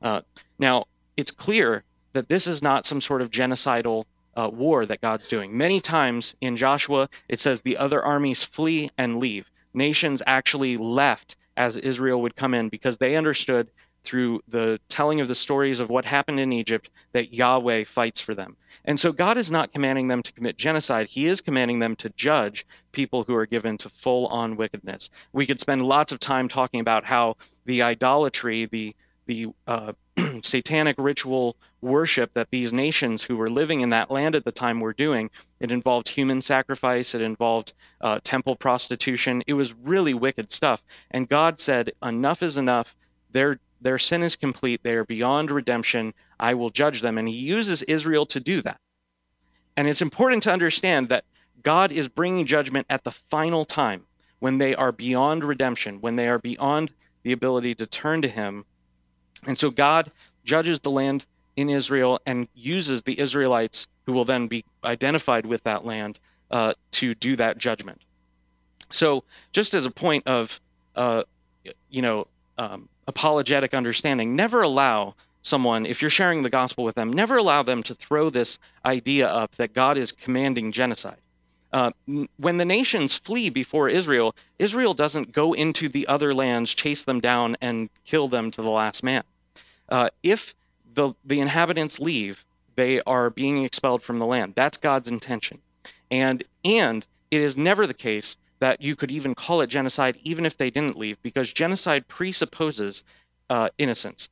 Uh, 0.00 0.20
now, 0.58 0.84
it's 1.16 1.30
clear 1.30 1.84
that 2.12 2.28
this 2.28 2.46
is 2.46 2.62
not 2.62 2.84
some 2.84 3.00
sort 3.00 3.22
of 3.22 3.30
genocidal 3.30 4.04
uh, 4.36 4.50
war 4.52 4.86
that 4.86 5.00
God's 5.00 5.28
doing. 5.28 5.56
Many 5.56 5.80
times 5.80 6.36
in 6.40 6.56
Joshua, 6.56 7.08
it 7.28 7.40
says 7.40 7.62
the 7.62 7.76
other 7.76 8.02
armies 8.02 8.44
flee 8.44 8.90
and 8.96 9.18
leave. 9.18 9.50
Nations 9.74 10.22
actually 10.26 10.76
left 10.76 11.36
as 11.56 11.76
Israel 11.76 12.22
would 12.22 12.36
come 12.36 12.54
in 12.54 12.68
because 12.68 12.98
they 12.98 13.16
understood 13.16 13.70
through 14.04 14.40
the 14.48 14.80
telling 14.88 15.20
of 15.20 15.28
the 15.28 15.34
stories 15.34 15.78
of 15.78 15.88
what 15.88 16.04
happened 16.04 16.40
in 16.40 16.52
Egypt 16.52 16.90
that 17.12 17.32
Yahweh 17.32 17.84
fights 17.84 18.20
for 18.20 18.34
them. 18.34 18.56
And 18.84 18.98
so 18.98 19.12
God 19.12 19.36
is 19.36 19.50
not 19.50 19.72
commanding 19.72 20.08
them 20.08 20.22
to 20.22 20.32
commit 20.32 20.58
genocide. 20.58 21.06
He 21.06 21.26
is 21.26 21.40
commanding 21.40 21.78
them 21.78 21.94
to 21.96 22.10
judge 22.10 22.66
people 22.90 23.22
who 23.24 23.34
are 23.34 23.46
given 23.46 23.78
to 23.78 23.88
full 23.88 24.26
on 24.26 24.56
wickedness. 24.56 25.10
We 25.32 25.46
could 25.46 25.60
spend 25.60 25.82
lots 25.82 26.10
of 26.10 26.18
time 26.18 26.48
talking 26.48 26.80
about 26.80 27.04
how 27.04 27.36
the 27.64 27.82
idolatry, 27.82 28.66
the 28.66 28.94
the 29.26 29.46
uh, 29.68 29.92
satanic 30.42 30.96
ritual 30.98 31.56
worship 31.82 32.32
that 32.34 32.50
these 32.50 32.72
nations 32.72 33.24
who 33.24 33.36
were 33.36 33.50
living 33.50 33.80
in 33.80 33.90
that 33.90 34.10
land 34.10 34.34
at 34.34 34.44
the 34.44 34.52
time 34.52 34.80
were 34.80 34.92
doing. 34.92 35.30
It 35.60 35.70
involved 35.70 36.08
human 36.08 36.40
sacrifice, 36.40 37.14
it 37.14 37.20
involved 37.20 37.74
uh, 38.00 38.20
temple 38.22 38.56
prostitution. 38.56 39.42
It 39.46 39.54
was 39.54 39.74
really 39.74 40.14
wicked 40.14 40.50
stuff. 40.50 40.82
And 41.10 41.28
God 41.28 41.60
said, 41.60 41.92
Enough 42.02 42.42
is 42.42 42.56
enough. 42.56 42.94
Their, 43.30 43.58
their 43.80 43.98
sin 43.98 44.22
is 44.22 44.36
complete. 44.36 44.82
They 44.82 44.94
are 44.94 45.04
beyond 45.04 45.50
redemption. 45.50 46.14
I 46.38 46.54
will 46.54 46.70
judge 46.70 47.00
them. 47.00 47.18
And 47.18 47.28
He 47.28 47.34
uses 47.34 47.82
Israel 47.82 48.26
to 48.26 48.40
do 48.40 48.62
that. 48.62 48.80
And 49.76 49.88
it's 49.88 50.02
important 50.02 50.42
to 50.44 50.52
understand 50.52 51.08
that 51.08 51.24
God 51.62 51.92
is 51.92 52.08
bringing 52.08 52.46
judgment 52.46 52.86
at 52.88 53.04
the 53.04 53.10
final 53.10 53.64
time 53.64 54.06
when 54.38 54.58
they 54.58 54.74
are 54.74 54.92
beyond 54.92 55.44
redemption, 55.44 56.00
when 56.00 56.16
they 56.16 56.28
are 56.28 56.38
beyond 56.38 56.92
the 57.22 57.32
ability 57.32 57.74
to 57.76 57.86
turn 57.86 58.22
to 58.22 58.28
Him 58.28 58.64
and 59.46 59.58
so 59.58 59.70
God 59.70 60.10
judges 60.44 60.80
the 60.80 60.90
land 60.90 61.26
in 61.56 61.68
Israel 61.70 62.20
and 62.26 62.48
uses 62.54 63.02
the 63.02 63.18
Israelites, 63.18 63.88
who 64.06 64.12
will 64.12 64.24
then 64.24 64.46
be 64.46 64.64
identified 64.84 65.46
with 65.46 65.62
that 65.64 65.84
land, 65.84 66.18
uh, 66.50 66.74
to 66.92 67.14
do 67.14 67.36
that 67.36 67.58
judgment. 67.58 68.00
So, 68.90 69.24
just 69.52 69.74
as 69.74 69.86
a 69.86 69.90
point 69.90 70.26
of, 70.26 70.60
uh, 70.96 71.22
you 71.90 72.02
know, 72.02 72.26
um, 72.58 72.88
apologetic 73.06 73.74
understanding, 73.74 74.36
never 74.36 74.62
allow 74.62 75.14
someone, 75.42 75.86
if 75.86 76.02
you're 76.02 76.10
sharing 76.10 76.42
the 76.42 76.50
gospel 76.50 76.84
with 76.84 76.94
them, 76.94 77.12
never 77.12 77.36
allow 77.36 77.62
them 77.62 77.82
to 77.84 77.94
throw 77.94 78.30
this 78.30 78.58
idea 78.84 79.28
up 79.28 79.56
that 79.56 79.72
God 79.72 79.96
is 79.96 80.12
commanding 80.12 80.72
genocide. 80.72 81.16
Uh, 81.72 81.90
when 82.36 82.58
the 82.58 82.66
nations 82.66 83.16
flee 83.16 83.48
before 83.48 83.88
Israel, 83.88 84.34
Israel 84.58 84.92
doesn't 84.92 85.32
go 85.32 85.54
into 85.54 85.88
the 85.88 86.06
other 86.06 86.34
lands, 86.34 86.74
chase 86.74 87.02
them 87.04 87.18
down, 87.18 87.56
and 87.62 87.88
kill 88.04 88.28
them 88.28 88.50
to 88.50 88.60
the 88.60 88.70
last 88.70 89.02
man 89.02 89.24
uh, 89.92 90.08
if 90.22 90.54
the 90.94 91.14
the 91.24 91.40
inhabitants 91.40 92.00
leave, 92.00 92.44
they 92.76 93.00
are 93.02 93.30
being 93.30 93.64
expelled 93.64 94.02
from 94.02 94.18
the 94.18 94.26
land. 94.26 94.54
That's 94.54 94.78
God's 94.78 95.08
intention, 95.08 95.60
and 96.10 96.44
and 96.64 97.06
it 97.30 97.42
is 97.42 97.56
never 97.56 97.86
the 97.86 97.94
case 97.94 98.36
that 98.58 98.80
you 98.80 98.94
could 98.94 99.10
even 99.10 99.34
call 99.34 99.60
it 99.60 99.66
genocide, 99.66 100.18
even 100.22 100.46
if 100.46 100.56
they 100.56 100.70
didn't 100.70 100.96
leave, 100.96 101.20
because 101.22 101.52
genocide 101.52 102.06
presupposes 102.06 103.02
uh, 103.50 103.68
innocence. 103.76 104.28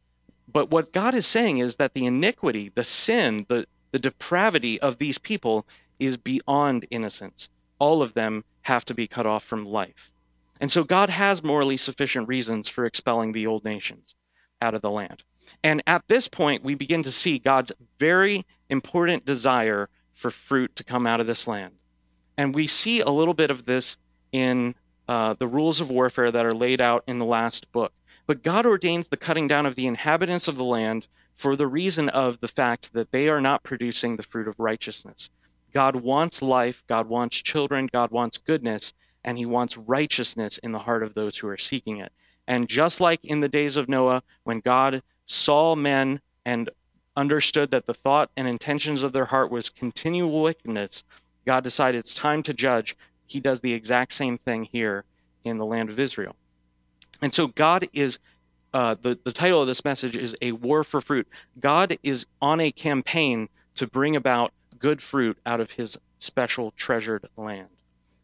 But 0.53 0.71
what 0.71 0.93
God 0.93 1.15
is 1.15 1.27
saying 1.27 1.59
is 1.59 1.77
that 1.77 1.95
the 1.95 2.07
iniquity, 2.07 2.71
the 2.75 2.85
sin, 2.85 3.47
the 3.49 3.67
the 3.93 3.99
depravity 3.99 4.81
of 4.81 4.99
these 4.99 5.19
people 5.19 5.67
is 5.99 6.17
beyond 6.17 6.87
innocence. 6.91 7.51
All 7.79 8.03
of 8.03 8.15
them 8.15 8.45
have 8.63 8.85
to 8.87 8.95
be 8.95 9.07
cut 9.07 9.27
off 9.27 9.45
from 9.45 9.65
life. 9.67 10.13
And 10.61 10.71
so 10.71 10.85
God 10.85 11.11
has 11.11 11.43
morally 11.43 11.77
sufficient 11.77 12.29
reasons 12.29 12.69
for 12.69 12.85
expelling 12.85 13.33
the 13.33 13.47
old 13.47 13.65
nations 13.65 14.15
out 14.61 14.75
of 14.75 14.83
the 14.83 14.91
land. 14.91 15.25
And 15.63 15.83
at 15.87 16.07
this 16.09 16.29
point, 16.29 16.65
we 16.65 16.75
begin 16.75 17.03
to 17.03 17.11
see 17.11 17.39
God's 17.39 17.73
very 17.99 18.45
important 18.69 19.25
desire 19.25 19.89
for 20.13 20.31
fruit 20.31 20.77
to 20.77 20.85
come 20.85 21.07
out 21.07 21.21
of 21.21 21.27
this 21.27 21.47
land. 21.47 21.75
And 22.37 22.55
we 22.55 22.67
see 22.67 23.01
a 23.01 23.11
little 23.11 23.35
bit 23.35 23.51
of 23.51 23.67
this 23.67 23.97
in 24.33 24.75
uh, 25.09 25.35
the 25.35 25.49
rules 25.49 25.81
of 25.81 25.91
warfare 25.91 26.31
that 26.31 26.47
are 26.47 26.55
laid 26.55 26.81
out 26.81 27.03
in 27.07 27.19
the 27.19 27.25
last 27.25 27.73
book. 27.73 27.93
But 28.27 28.43
God 28.43 28.65
ordains 28.65 29.09
the 29.09 29.17
cutting 29.17 29.49
down 29.49 29.67
of 29.67 29.75
the 29.75 29.87
inhabitants 29.87 30.47
of 30.47 30.57
the 30.57 30.65
land 30.65 31.09
for 31.35 31.57
the 31.57 31.67
reason 31.67 32.09
of 32.09 32.41
the 32.41 32.49
fact 32.49 32.93
that 32.93 33.11
they 33.11 33.29
are 33.29 33.41
not 33.41 33.63
producing 33.63 34.17
the 34.17 34.23
fruit 34.23 34.47
of 34.47 34.61
righteousness. 34.61 35.31
God 35.73 35.97
wants 35.97 36.43
life, 36.43 36.85
God 36.87 37.09
wants 37.09 37.43
children, 37.43 37.89
God 37.93 38.11
wants 38.11 38.39
goodness, 38.39 38.93
and 39.25 39.39
He 39.39 39.47
wants 39.47 39.77
righteousness 39.77 40.59
in 40.59 40.73
the 40.73 40.81
heart 40.81 41.03
of 41.03 41.15
those 41.15 41.39
who 41.39 41.49
are 41.49 41.59
seeking 41.59 41.99
it. 41.99 42.13
And 42.47 42.69
just 42.69 43.01
like 43.01 43.25
in 43.25 43.41
the 43.41 43.49
days 43.49 43.77
of 43.77 43.89
Noah, 43.89 44.23
when 44.45 44.61
God 44.61 45.03
saw 45.31 45.77
men 45.77 46.21
and 46.45 46.69
understood 47.17 47.71
that 47.71 47.87
the 47.87 47.95
thought 47.95 48.31
and 48.37 48.49
intentions 48.49 49.05
of 49.05 49.13
their 49.13 49.27
heart 49.27 49.49
was 49.51 49.69
continual 49.69 50.43
wickedness, 50.43 51.05
God 51.47 51.63
decided 51.63 51.99
it's 51.99 52.15
time 52.15 52.43
to 52.43 52.53
judge. 52.53 52.97
He 53.27 53.39
does 53.39 53.61
the 53.61 53.73
exact 53.73 54.13
same 54.13 54.39
thing 54.39 54.65
here 54.65 55.05
in 55.45 55.57
the 55.57 55.65
land 55.65 55.89
of 55.89 56.01
Israel. 56.01 56.35
And 57.23 57.33
so 57.33 57.47
God 57.47 57.87
is 57.93 58.19
uh, 58.75 58.97
the, 59.01 59.19
the 59.23 59.33
title 59.33 59.61
of 59.61 59.69
this 59.69 59.85
message 59.85 60.17
is 60.17 60.37
A 60.43 60.51
War 60.51 60.83
for 60.83 61.01
Fruit. 61.01 61.29
God 61.61 61.97
is 62.03 62.27
on 62.43 62.59
a 62.59 62.73
campaign 62.73 63.49
to 63.77 63.87
bring 63.87 64.17
about 64.17 64.53
good 64.81 65.01
fruit 65.01 65.39
out 65.47 65.61
of 65.61 65.73
his 65.73 65.97
special 66.19 66.73
treasured 66.73 67.29
land. 67.37 67.69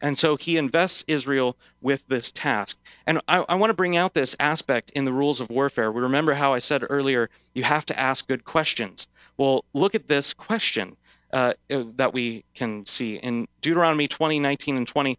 And 0.02 0.18
so 0.18 0.36
he 0.36 0.56
invests 0.56 1.04
Israel 1.08 1.56
with 1.80 2.06
this 2.08 2.30
task. 2.30 2.78
And 3.06 3.20
I, 3.28 3.44
I, 3.48 3.54
want 3.54 3.70
to 3.70 3.74
bring 3.74 3.96
out 3.96 4.12
this 4.12 4.36
aspect 4.38 4.90
in 4.90 5.06
the 5.06 5.12
rules 5.12 5.40
of 5.40 5.48
warfare. 5.48 5.90
We 5.90 6.02
remember 6.02 6.34
how 6.34 6.52
I 6.52 6.58
said 6.58 6.84
earlier, 6.90 7.30
you 7.54 7.62
have 7.62 7.86
to 7.86 7.98
ask 7.98 8.28
good 8.28 8.44
questions. 8.44 9.08
Well, 9.38 9.64
look 9.72 9.94
at 9.94 10.08
this 10.08 10.34
question 10.34 10.96
uh, 11.32 11.54
that 11.68 12.12
we 12.12 12.44
can 12.54 12.84
see 12.84 13.16
in 13.16 13.48
Deuteronomy 13.62 14.06
20, 14.06 14.38
19, 14.38 14.76
and 14.76 14.86
20. 14.86 15.18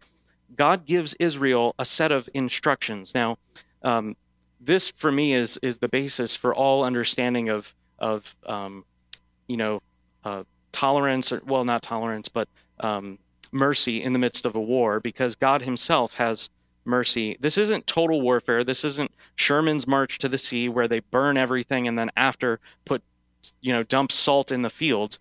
God 0.56 0.86
gives 0.86 1.13
Israel 1.16 1.74
a 1.80 1.86
set 1.86 2.12
of 2.12 2.30
instructions. 2.34 3.13
Now, 3.16 3.38
um, 3.84 4.16
this 4.60 4.90
for 4.92 5.12
me 5.12 5.34
is 5.34 5.58
is 5.58 5.78
the 5.78 5.88
basis 5.88 6.36
for 6.36 6.54
all 6.54 6.84
understanding 6.84 7.50
of 7.50 7.74
of 8.00 8.36
um, 8.46 8.86
you 9.48 9.58
know 9.58 9.82
uh, 10.24 10.44
tolerance 10.72 11.32
or 11.32 11.42
well 11.46 11.63
not 11.63 11.82
tolerance 11.82 12.28
but 12.28 12.48
um, 12.80 13.20
mercy 13.52 14.02
in 14.02 14.14
the 14.14 14.20
midst 14.20 14.46
of 14.46 14.56
a 14.56 14.62
war 14.62 15.00
because 15.00 15.36
God 15.36 15.62
Himself 15.62 16.16
has 16.16 16.50
mercy. 16.86 17.38
This 17.40 17.58
isn't 17.58 17.86
total 17.86 18.22
warfare. 18.22 18.64
This 18.64 18.84
isn't 18.84 19.12
Sherman's 19.36 19.88
march 19.88 20.18
to 20.20 20.30
the 20.30 20.38
sea 20.38 20.70
where 20.70 20.88
they 20.88 21.02
burn 21.02 21.38
everything 21.38 21.88
and 21.88 22.00
then 22.00 22.10
after 22.16 22.60
put, 22.86 23.04
you 23.62 23.74
know, 23.74 23.84
dump 23.84 24.12
salt 24.12 24.52
in 24.52 24.62
the 24.62 24.70
fields. 24.70 25.20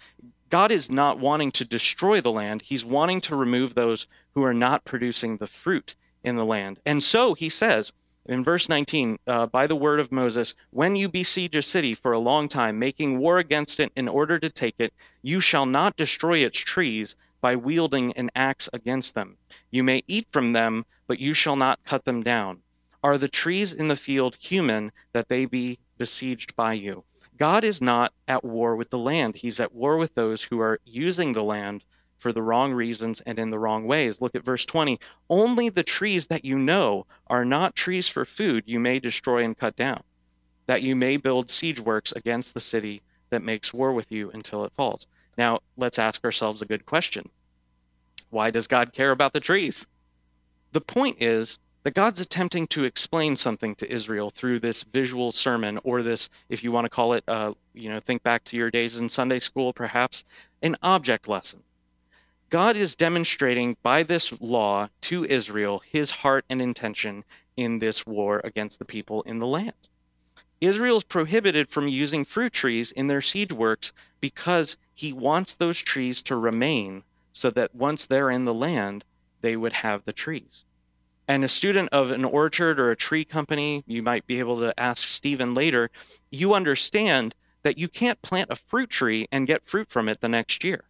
God 0.49 0.71
is 0.71 0.91
not 0.91 1.19
wanting 1.19 1.51
to 1.53 1.65
destroy 1.65 2.21
the 2.21 2.31
land. 2.31 2.62
He's 2.62 2.85
wanting 2.85 3.21
to 3.23 3.37
remove 3.37 3.75
those 3.75 4.07
who 4.35 4.45
are 4.45 4.55
not 4.55 4.85
producing 4.85 5.37
the 5.37 5.49
fruit 5.49 5.97
in 6.23 6.37
the 6.37 6.45
land. 6.45 6.79
And 6.87 7.03
so 7.03 7.35
he 7.35 7.49
says 7.49 7.93
in 8.29 8.43
verse 8.43 8.69
19, 8.69 9.19
uh, 9.27 9.47
by 9.47 9.67
the 9.67 9.77
word 9.77 10.01
of 10.01 10.12
Moses, 10.12 10.55
when 10.71 10.97
you 10.97 11.09
besiege 11.09 11.57
a 11.57 11.62
city 11.62 11.95
for 11.95 12.12
a 12.12 12.19
long 12.19 12.49
time, 12.49 12.79
making 12.79 13.19
war 13.19 13.39
against 13.39 13.81
it 13.81 13.93
in 13.97 14.09
order 14.09 14.39
to 14.39 14.51
take 14.51 14.75
it, 14.79 14.93
you 15.23 15.41
shall 15.41 15.67
not 15.67 15.97
destroy 15.97 16.39
its 16.39 16.59
trees 16.59 17.17
by 17.47 17.55
wielding 17.55 18.13
an 18.15 18.29
axe 18.35 18.69
against 18.73 19.15
them. 19.15 19.37
You 19.71 19.85
may 19.85 20.03
eat 20.09 20.27
from 20.33 20.53
them, 20.53 20.85
but 21.07 21.21
you 21.21 21.33
shall 21.33 21.55
not 21.55 21.85
cut 21.85 22.05
them 22.05 22.21
down. 22.21 22.63
Are 23.05 23.17
the 23.17 23.29
trees 23.29 23.73
in 23.73 23.87
the 23.87 23.95
field 23.95 24.37
human 24.41 24.91
that 25.13 25.29
they 25.29 25.45
be 25.45 25.79
besieged 25.97 26.57
by 26.57 26.73
you? 26.73 27.05
God 27.37 27.63
is 27.63 27.81
not 27.81 28.13
at 28.27 28.45
war 28.45 28.75
with 28.75 28.91
the 28.91 28.99
land. 28.99 29.37
He's 29.37 29.61
at 29.61 29.73
war 29.73 29.97
with 29.97 30.17
those 30.17 30.43
who 30.43 30.59
are 30.59 30.81
using 30.85 31.35
the 31.35 31.45
land 31.45 31.85
for 32.19 32.33
the 32.33 32.43
wrong 32.43 32.73
reasons 32.73 33.21
and 33.21 33.39
in 33.39 33.51
the 33.51 33.61
wrong 33.61 33.87
ways. 33.87 34.21
Look 34.21 34.35
at 34.35 34.45
verse 34.45 34.67
20. 34.67 34.99
Only 35.31 35.69
the 35.69 35.85
trees 35.85 36.27
that 36.27 36.45
you 36.45 36.59
know 36.59 37.07
are 37.29 37.45
not 37.45 37.77
trees 37.77 38.09
for 38.09 38.25
food 38.25 38.65
you 38.67 38.81
may 38.81 38.99
destroy 38.99 39.45
and 39.45 39.57
cut 39.57 39.77
down, 39.77 40.03
that 40.67 40.83
you 40.83 40.97
may 40.97 41.17
build 41.17 41.49
siege 41.49 41.79
works 41.79 42.11
against 42.11 42.55
the 42.55 42.67
city 42.75 43.03
that 43.31 43.45
makes 43.45 43.73
war 43.73 43.93
with 43.93 44.11
you 44.11 44.33
until 44.33 44.65
it 44.65 44.73
falls. 44.73 45.07
Now, 45.39 45.61
let's 45.77 46.01
ask 46.01 46.25
ourselves 46.25 46.61
a 46.61 46.67
good 46.67 46.87
question 46.87 47.31
why 48.31 48.51
does 48.51 48.67
God 48.67 48.93
care 48.93 49.11
about 49.11 49.33
the 49.33 49.41
trees? 49.41 49.87
The 50.73 50.81
point 50.81 51.17
is 51.21 51.59
that 51.85 51.95
God's 51.95 52.21
attempting 52.21 52.67
to 52.69 52.85
explain 52.85 53.37
something 53.37 53.75
to 53.77 53.91
Israel 53.91 54.31
through 54.31 54.59
this 54.59 54.83
visual 54.83 55.31
sermon, 55.31 55.79
or 55.85 56.03
this, 56.03 56.29
if 56.49 56.65
you 56.65 56.73
want 56.73 56.85
to 56.85 56.91
call 56.91 57.12
it, 57.12 57.25
uh, 57.29 57.53
you 57.75 57.89
know, 57.89 58.01
think 58.01 58.23
back 58.23 58.43
to 58.45 58.57
your 58.57 58.71
days 58.71 58.99
in 58.99 59.09
Sunday 59.09 59.39
school, 59.39 59.73
perhaps, 59.73 60.25
an 60.62 60.75
object 60.83 61.29
lesson. 61.29 61.62
God 62.51 62.77
is 62.77 62.95
demonstrating 62.95 63.77
by 63.83 64.03
this 64.03 64.41
law 64.41 64.89
to 65.03 65.25
Israel 65.25 65.83
his 65.91 66.11
heart 66.11 66.45
and 66.51 66.61
intention 66.61 67.25
in 67.57 67.79
this 67.79 68.07
war 68.07 68.41
against 68.45 68.79
the 68.79 68.85
people 68.85 69.23
in 69.23 69.39
the 69.39 69.47
land. 69.47 69.73
Israel 70.61 70.97
is 70.97 71.05
prohibited 71.05 71.69
from 71.69 71.87
using 71.87 72.25
fruit 72.25 72.53
trees 72.53 72.91
in 72.93 73.09
their 73.09 73.21
siege 73.21 73.53
works 73.53 73.93
because 74.21 74.79
he 74.95 75.12
wants 75.12 75.55
those 75.55 75.79
trees 75.79 76.23
to 76.23 76.37
remain 76.37 77.05
so 77.37 77.51
that 77.51 77.75
once 77.75 78.07
they're 78.07 78.31
in 78.31 78.46
the 78.46 78.55
land, 78.55 79.05
they 79.42 79.59
would 79.59 79.75
have 79.75 80.07
the 80.07 80.12
trees. 80.12 80.64
And 81.29 81.44
a 81.44 81.49
student 81.49 81.90
of 81.90 82.11
an 82.11 82.25
orchard 82.25 82.81
or 82.81 82.90
a 82.90 82.96
tree 82.96 83.27
company, 83.27 83.85
you 83.87 84.03
might 84.03 84.27
be 84.27 84.38
able 84.38 84.59
to 84.61 84.81
ask 84.81 85.07
Stephen 85.07 85.53
later, 85.53 85.90
you 86.31 86.55
understand 86.55 87.35
that 87.62 87.77
you 87.77 87.88
can't 87.88 88.22
plant 88.22 88.51
a 88.51 88.57
fruit 88.57 88.88
tree 88.88 89.29
and 89.31 89.46
get 89.46 89.68
fruit 89.68 89.90
from 89.90 90.09
it 90.09 90.22
the 90.22 90.31
next 90.31 90.64
year. 90.64 90.85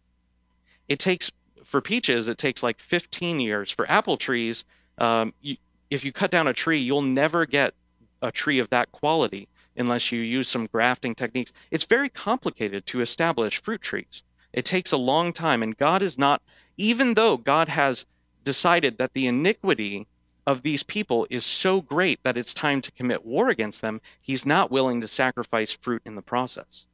It 0.87 0.99
takes, 0.99 1.29
for 1.65 1.81
peaches, 1.81 2.29
it 2.29 2.37
takes 2.37 2.63
like 2.63 2.79
15 2.79 3.41
years. 3.41 3.69
For 3.69 3.89
apple 3.91 4.15
trees, 4.15 4.63
um, 4.99 5.33
you, 5.41 5.57
if 5.89 6.05
you 6.05 6.13
cut 6.13 6.31
down 6.31 6.47
a 6.47 6.53
tree, 6.53 6.79
you'll 6.79 7.01
never 7.01 7.45
get 7.45 7.73
a 8.21 8.31
tree 8.31 8.59
of 8.59 8.69
that 8.69 8.93
quality 8.93 9.49
unless 9.75 10.13
you 10.13 10.21
use 10.21 10.47
some 10.47 10.67
grafting 10.67 11.13
techniques. 11.13 11.51
It's 11.71 11.83
very 11.83 12.07
complicated 12.07 12.85
to 12.85 13.01
establish 13.01 13.61
fruit 13.61 13.81
trees. 13.81 14.23
It 14.57 14.65
takes 14.65 14.91
a 14.91 14.97
long 14.97 15.33
time, 15.33 15.61
and 15.61 15.77
God 15.77 16.01
is 16.01 16.17
not, 16.17 16.41
even 16.77 17.13
though 17.13 17.37
God 17.37 17.69
has 17.69 18.07
decided 18.43 18.97
that 18.97 19.13
the 19.13 19.27
iniquity 19.27 20.07
of 20.47 20.63
these 20.63 20.81
people 20.81 21.27
is 21.29 21.45
so 21.45 21.79
great 21.79 22.23
that 22.23 22.37
it's 22.37 22.55
time 22.55 22.81
to 22.81 22.91
commit 22.93 23.23
war 23.23 23.49
against 23.49 23.83
them, 23.83 24.01
he's 24.23 24.47
not 24.47 24.71
willing 24.71 24.99
to 25.01 25.07
sacrifice 25.07 25.73
fruit 25.73 26.01
in 26.07 26.15
the 26.15 26.23
process. 26.23 26.87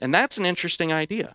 And 0.00 0.14
that's 0.14 0.38
an 0.38 0.46
interesting 0.46 0.92
idea. 0.92 1.34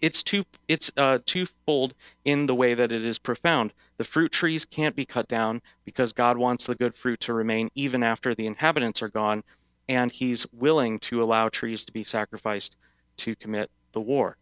It's 0.00 0.22
two 0.22 0.44
it's 0.68 0.90
uh, 0.96 1.18
twofold 1.26 1.92
in 2.24 2.46
the 2.46 2.54
way 2.54 2.72
that 2.72 2.92
it 2.92 3.04
is 3.04 3.18
profound. 3.18 3.74
The 3.98 4.04
fruit 4.04 4.32
trees 4.32 4.64
can't 4.64 4.96
be 4.96 5.04
cut 5.04 5.28
down 5.28 5.60
because 5.84 6.14
God 6.14 6.38
wants 6.38 6.64
the 6.64 6.76
good 6.76 6.94
fruit 6.94 7.20
to 7.20 7.34
remain 7.34 7.68
even 7.74 8.02
after 8.02 8.34
the 8.34 8.46
inhabitants 8.46 9.02
are 9.02 9.10
gone, 9.10 9.44
and 9.86 10.10
he's 10.10 10.50
willing 10.50 10.98
to 11.00 11.22
allow 11.22 11.50
trees 11.50 11.84
to 11.84 11.92
be 11.92 12.04
sacrificed 12.04 12.76
to 13.18 13.36
commit 13.36 13.70
the 13.92 14.00
war. 14.00 14.38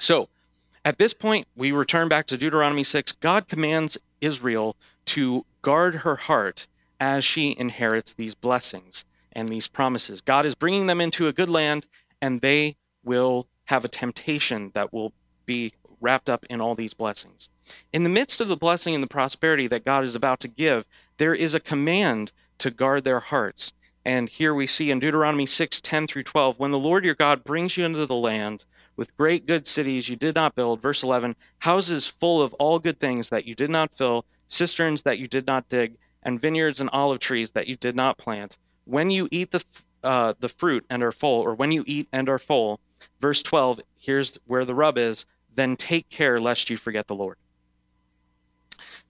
So, 0.00 0.28
at 0.82 0.98
this 0.98 1.12
point, 1.12 1.46
we 1.54 1.72
return 1.72 2.08
back 2.08 2.26
to 2.28 2.38
Deuteronomy 2.38 2.84
6. 2.84 3.12
God 3.12 3.48
commands 3.48 3.98
Israel 4.22 4.76
to 5.06 5.44
guard 5.60 5.96
her 5.96 6.16
heart 6.16 6.66
as 6.98 7.22
she 7.22 7.54
inherits 7.58 8.14
these 8.14 8.34
blessings 8.34 9.04
and 9.32 9.48
these 9.48 9.68
promises. 9.68 10.22
God 10.22 10.46
is 10.46 10.54
bringing 10.54 10.86
them 10.86 11.00
into 11.00 11.28
a 11.28 11.34
good 11.34 11.50
land, 11.50 11.86
and 12.20 12.40
they 12.40 12.76
will 13.04 13.46
have 13.64 13.84
a 13.84 13.88
temptation 13.88 14.70
that 14.74 14.90
will 14.90 15.12
be 15.44 15.74
wrapped 16.00 16.30
up 16.30 16.46
in 16.48 16.62
all 16.62 16.74
these 16.74 16.94
blessings. 16.94 17.50
In 17.92 18.02
the 18.02 18.08
midst 18.08 18.40
of 18.40 18.48
the 18.48 18.56
blessing 18.56 18.94
and 18.94 19.02
the 19.02 19.08
prosperity 19.08 19.66
that 19.66 19.84
God 19.84 20.04
is 20.04 20.14
about 20.14 20.40
to 20.40 20.48
give, 20.48 20.86
there 21.18 21.34
is 21.34 21.54
a 21.54 21.60
command 21.60 22.32
to 22.58 22.70
guard 22.70 23.04
their 23.04 23.20
hearts. 23.20 23.74
And 24.02 24.30
here 24.30 24.54
we 24.54 24.66
see 24.66 24.90
in 24.90 24.98
Deuteronomy 24.98 25.44
6 25.44 25.82
10 25.82 26.06
through 26.06 26.22
12, 26.22 26.58
when 26.58 26.70
the 26.70 26.78
Lord 26.78 27.04
your 27.04 27.14
God 27.14 27.44
brings 27.44 27.76
you 27.76 27.84
into 27.84 28.06
the 28.06 28.14
land 28.14 28.64
with 29.00 29.16
great 29.16 29.46
good 29.46 29.66
cities 29.66 30.10
you 30.10 30.14
did 30.14 30.34
not 30.34 30.54
build, 30.54 30.82
verse 30.82 31.02
11, 31.02 31.34
houses 31.60 32.06
full 32.06 32.42
of 32.42 32.52
all 32.58 32.78
good 32.78 33.00
things 33.00 33.30
that 33.30 33.46
you 33.46 33.54
did 33.54 33.70
not 33.70 33.94
fill, 33.94 34.26
cisterns 34.46 35.04
that 35.04 35.18
you 35.18 35.26
did 35.26 35.46
not 35.46 35.66
dig, 35.70 35.96
and 36.22 36.38
vineyards 36.38 36.82
and 36.82 36.90
olive 36.92 37.18
trees 37.18 37.52
that 37.52 37.66
you 37.66 37.76
did 37.76 37.96
not 37.96 38.18
plant. 38.18 38.58
When 38.84 39.10
you 39.10 39.26
eat 39.30 39.52
the 39.52 39.64
uh, 40.04 40.34
the 40.40 40.50
fruit 40.50 40.84
and 40.90 41.02
are 41.02 41.12
full, 41.12 41.40
or 41.40 41.54
when 41.54 41.72
you 41.72 41.82
eat 41.86 42.08
and 42.12 42.28
are 42.28 42.38
full, 42.38 42.78
verse 43.22 43.42
12, 43.42 43.80
here's 43.98 44.38
where 44.46 44.66
the 44.66 44.74
rub 44.74 44.98
is, 44.98 45.24
then 45.54 45.76
take 45.76 46.10
care 46.10 46.38
lest 46.38 46.68
you 46.68 46.76
forget 46.76 47.06
the 47.06 47.14
Lord. 47.14 47.38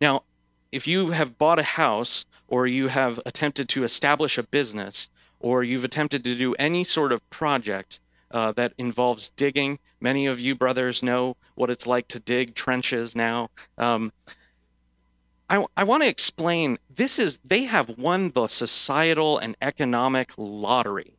Now, 0.00 0.22
if 0.70 0.86
you 0.86 1.10
have 1.10 1.36
bought 1.36 1.58
a 1.58 1.64
house 1.64 2.26
or 2.46 2.68
you 2.68 2.86
have 2.86 3.18
attempted 3.26 3.68
to 3.70 3.82
establish 3.82 4.38
a 4.38 4.44
business 4.44 5.08
or 5.40 5.64
you've 5.64 5.84
attempted 5.84 6.22
to 6.22 6.36
do 6.36 6.54
any 6.60 6.84
sort 6.84 7.10
of 7.10 7.28
project 7.28 7.98
uh, 8.30 8.52
that 8.52 8.72
involves 8.78 9.30
digging, 9.30 9.78
many 10.00 10.26
of 10.26 10.40
you 10.40 10.54
brothers 10.54 11.02
know 11.02 11.36
what 11.54 11.70
it's 11.70 11.86
like 11.86 12.08
to 12.08 12.20
dig 12.20 12.54
trenches 12.54 13.14
now. 13.14 13.50
Um, 13.78 14.12
I, 15.48 15.66
I 15.76 15.84
want 15.84 16.04
to 16.04 16.08
explain 16.08 16.78
this 16.88 17.18
is 17.18 17.38
they 17.44 17.64
have 17.64 17.98
won 17.98 18.30
the 18.30 18.46
societal 18.46 19.38
and 19.38 19.56
economic 19.60 20.32
lottery. 20.36 21.16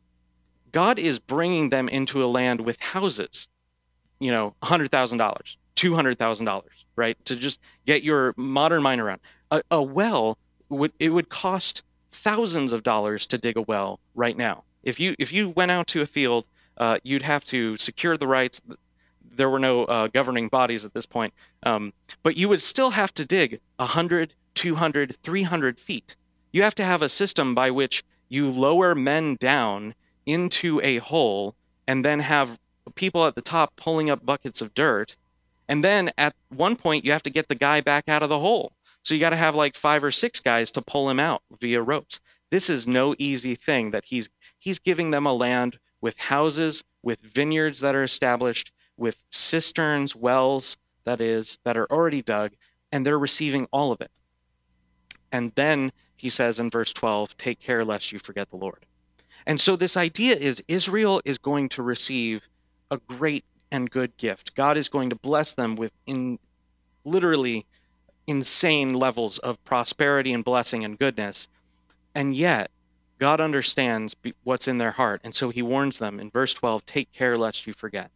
God 0.72 0.98
is 0.98 1.18
bringing 1.18 1.68
them 1.68 1.88
into 1.88 2.24
a 2.24 2.26
land 2.26 2.62
with 2.62 2.80
houses, 2.80 3.46
you 4.18 4.30
know, 4.30 4.54
$100,000, 4.62 5.56
$200,000, 5.76 6.62
right? 6.96 7.24
To 7.26 7.36
just 7.36 7.60
get 7.86 8.02
your 8.02 8.32
modern 8.38 8.82
mind 8.82 9.02
around. 9.02 9.20
A, 9.50 9.62
a 9.70 9.82
well 9.82 10.38
would 10.70 10.92
it 10.98 11.10
would 11.10 11.28
cost 11.28 11.84
thousands 12.10 12.72
of 12.72 12.82
dollars 12.82 13.26
to 13.26 13.38
dig 13.38 13.58
a 13.58 13.62
well 13.62 14.00
right 14.14 14.36
now. 14.36 14.64
If 14.82 14.98
you 14.98 15.14
if 15.18 15.32
you 15.32 15.50
went 15.50 15.70
out 15.70 15.86
to 15.88 16.00
a 16.00 16.06
field, 16.06 16.46
uh, 16.78 16.98
you'd 17.02 17.22
have 17.22 17.44
to 17.46 17.76
secure 17.76 18.16
the 18.16 18.26
rights 18.26 18.60
there 19.36 19.50
were 19.50 19.58
no 19.58 19.84
uh, 19.84 20.08
governing 20.08 20.48
bodies 20.48 20.84
at 20.84 20.94
this 20.94 21.06
point. 21.06 21.32
Um, 21.62 21.92
but 22.22 22.36
you 22.36 22.48
would 22.48 22.62
still 22.62 22.90
have 22.90 23.12
to 23.14 23.24
dig 23.24 23.60
100, 23.76 24.34
200, 24.54 25.16
300 25.22 25.78
feet. 25.78 26.16
You 26.52 26.62
have 26.62 26.74
to 26.76 26.84
have 26.84 27.02
a 27.02 27.08
system 27.08 27.54
by 27.54 27.70
which 27.70 28.04
you 28.28 28.48
lower 28.48 28.94
men 28.94 29.36
down 29.36 29.94
into 30.26 30.80
a 30.82 30.98
hole 30.98 31.54
and 31.86 32.04
then 32.04 32.20
have 32.20 32.58
people 32.94 33.26
at 33.26 33.34
the 33.34 33.42
top 33.42 33.74
pulling 33.76 34.10
up 34.10 34.24
buckets 34.24 34.60
of 34.60 34.74
dirt. 34.74 35.16
And 35.68 35.82
then 35.82 36.10
at 36.18 36.34
one 36.50 36.76
point, 36.76 37.04
you 37.04 37.12
have 37.12 37.22
to 37.22 37.30
get 37.30 37.48
the 37.48 37.54
guy 37.54 37.80
back 37.80 38.08
out 38.08 38.22
of 38.22 38.28
the 38.28 38.38
hole. 38.38 38.72
So 39.02 39.14
you 39.14 39.20
got 39.20 39.30
to 39.30 39.36
have 39.36 39.54
like 39.54 39.74
five 39.74 40.04
or 40.04 40.12
six 40.12 40.40
guys 40.40 40.70
to 40.72 40.82
pull 40.82 41.08
him 41.08 41.18
out 41.18 41.42
via 41.60 41.82
ropes. 41.82 42.20
This 42.50 42.68
is 42.68 42.86
no 42.86 43.14
easy 43.18 43.54
thing 43.54 43.90
that 43.92 44.04
he's 44.04 44.28
he's 44.58 44.78
giving 44.78 45.10
them 45.10 45.26
a 45.26 45.32
land 45.32 45.78
with 46.02 46.18
houses, 46.18 46.84
with 47.02 47.20
vineyards 47.20 47.80
that 47.80 47.94
are 47.94 48.02
established, 48.02 48.72
with 48.98 49.22
cisterns, 49.30 50.14
wells, 50.14 50.76
that 51.04 51.20
is, 51.20 51.58
that 51.64 51.78
are 51.78 51.90
already 51.90 52.20
dug, 52.20 52.52
and 52.90 53.06
they're 53.06 53.18
receiving 53.18 53.66
all 53.72 53.90
of 53.90 54.02
it. 54.02 54.10
And 55.32 55.52
then 55.54 55.92
he 56.14 56.28
says 56.28 56.60
in 56.60 56.68
verse 56.68 56.92
12, 56.92 57.36
take 57.38 57.58
care 57.58 57.84
lest 57.84 58.12
you 58.12 58.18
forget 58.18 58.50
the 58.50 58.56
Lord. 58.56 58.84
And 59.46 59.60
so 59.60 59.74
this 59.74 59.96
idea 59.96 60.36
is 60.36 60.62
Israel 60.68 61.22
is 61.24 61.38
going 61.38 61.70
to 61.70 61.82
receive 61.82 62.48
a 62.90 62.98
great 62.98 63.44
and 63.70 63.90
good 63.90 64.16
gift. 64.18 64.54
God 64.54 64.76
is 64.76 64.88
going 64.88 65.10
to 65.10 65.16
bless 65.16 65.54
them 65.54 65.74
with 65.74 65.92
in 66.06 66.38
literally 67.04 67.66
insane 68.26 68.94
levels 68.94 69.38
of 69.38 69.62
prosperity 69.64 70.32
and 70.32 70.44
blessing 70.44 70.84
and 70.84 70.98
goodness. 70.98 71.48
And 72.14 72.34
yet, 72.34 72.70
God 73.22 73.40
understands 73.40 74.16
what's 74.42 74.66
in 74.66 74.78
their 74.78 74.90
heart. 74.90 75.20
And 75.22 75.32
so 75.32 75.50
he 75.50 75.62
warns 75.62 76.00
them 76.00 76.18
in 76.18 76.28
verse 76.28 76.52
12 76.52 76.84
take 76.84 77.12
care 77.12 77.38
lest 77.38 77.66
you 77.68 77.72
forget 77.72 78.10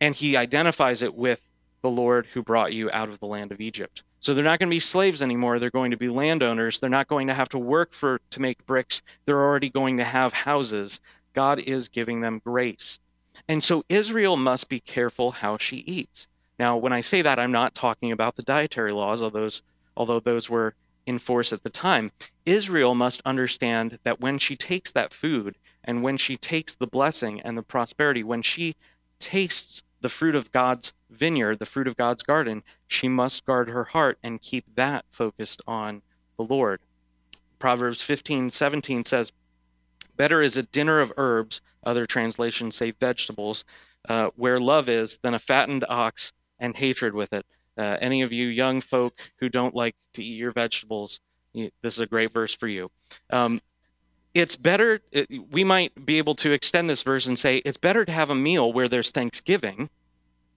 and 0.00 0.14
he 0.14 0.36
identifies 0.36 1.02
it 1.02 1.14
with 1.14 1.40
the 1.82 1.90
Lord 1.90 2.26
who 2.32 2.42
brought 2.42 2.72
you 2.72 2.90
out 2.92 3.08
of 3.08 3.20
the 3.20 3.26
land 3.26 3.52
of 3.52 3.60
Egypt. 3.60 4.02
So 4.20 4.34
they're 4.34 4.44
not 4.44 4.58
going 4.58 4.68
to 4.68 4.74
be 4.74 4.80
slaves 4.80 5.22
anymore. 5.22 5.58
They're 5.58 5.70
going 5.70 5.92
to 5.92 5.96
be 5.96 6.08
landowners. 6.08 6.78
They're 6.78 6.90
not 6.90 7.08
going 7.08 7.28
to 7.28 7.34
have 7.34 7.48
to 7.50 7.58
work 7.58 7.92
for 7.92 8.20
to 8.30 8.42
make 8.42 8.66
bricks. 8.66 9.02
They're 9.24 9.42
already 9.42 9.70
going 9.70 9.98
to 9.98 10.04
have 10.04 10.32
houses. 10.32 11.00
God 11.32 11.60
is 11.60 11.88
giving 11.88 12.20
them 12.20 12.40
grace. 12.44 12.98
And 13.48 13.62
so 13.62 13.84
Israel 13.88 14.36
must 14.36 14.68
be 14.68 14.80
careful 14.80 15.30
how 15.30 15.58
she 15.58 15.76
eats. 15.78 16.26
Now, 16.58 16.76
when 16.76 16.92
I 16.92 17.02
say 17.02 17.22
that, 17.22 17.38
I'm 17.38 17.52
not 17.52 17.74
talking 17.74 18.10
about 18.10 18.36
the 18.36 18.42
dietary 18.42 18.92
laws, 18.92 19.22
although 19.22 19.40
those, 19.40 19.62
although 19.96 20.20
those 20.20 20.48
were 20.48 20.74
in 21.06 21.18
force 21.18 21.52
at 21.52 21.62
the 21.62 21.70
time. 21.70 22.12
Israel 22.44 22.94
must 22.94 23.22
understand 23.24 23.98
that 24.02 24.20
when 24.20 24.38
she 24.38 24.56
takes 24.56 24.92
that 24.92 25.12
food 25.12 25.56
and 25.84 26.02
when 26.02 26.16
she 26.16 26.36
takes 26.36 26.74
the 26.74 26.86
blessing 26.86 27.40
and 27.40 27.56
the 27.56 27.62
prosperity, 27.62 28.22
when 28.22 28.42
she 28.42 28.74
tastes 29.18 29.82
the 30.00 30.08
fruit 30.08 30.34
of 30.34 30.52
God's 30.52 30.92
vineyard, 31.08 31.58
the 31.58 31.66
fruit 31.66 31.88
of 31.88 31.96
God's 31.96 32.22
garden, 32.22 32.62
she 32.86 33.08
must 33.08 33.46
guard 33.46 33.68
her 33.68 33.84
heart 33.84 34.18
and 34.22 34.42
keep 34.42 34.64
that 34.74 35.04
focused 35.10 35.62
on 35.66 36.02
the 36.36 36.44
Lord. 36.44 36.80
Proverbs 37.58 38.02
15, 38.02 38.50
17 38.50 39.04
says, 39.04 39.32
Better 40.16 40.42
is 40.42 40.56
a 40.56 40.62
dinner 40.62 41.00
of 41.00 41.12
herbs, 41.16 41.60
other 41.84 42.06
translations 42.06 42.76
say 42.76 42.90
vegetables, 42.90 43.64
uh, 44.08 44.30
where 44.36 44.60
love 44.60 44.88
is, 44.88 45.18
than 45.18 45.34
a 45.34 45.38
fattened 45.38 45.84
ox 45.88 46.32
and 46.58 46.76
hatred 46.76 47.14
with 47.14 47.32
it. 47.32 47.46
Uh, 47.76 47.96
any 48.00 48.22
of 48.22 48.32
you 48.32 48.46
young 48.46 48.80
folk 48.80 49.20
who 49.38 49.48
don't 49.48 49.74
like 49.74 49.96
to 50.14 50.24
eat 50.24 50.36
your 50.36 50.52
vegetables, 50.52 51.20
this 51.54 51.94
is 51.94 51.98
a 52.00 52.06
great 52.06 52.32
verse 52.32 52.54
for 52.54 52.68
you. 52.68 52.90
Um, 53.30 53.60
it's 54.34 54.56
better 54.56 55.00
we 55.50 55.64
might 55.64 56.04
be 56.04 56.18
able 56.18 56.34
to 56.34 56.52
extend 56.52 56.90
this 56.90 57.02
verse 57.02 57.26
and 57.26 57.38
say 57.38 57.58
it's 57.58 57.78
better 57.78 58.04
to 58.04 58.12
have 58.12 58.28
a 58.28 58.34
meal 58.34 58.70
where 58.70 58.88
there's 58.88 59.10
thanksgiving 59.10 59.88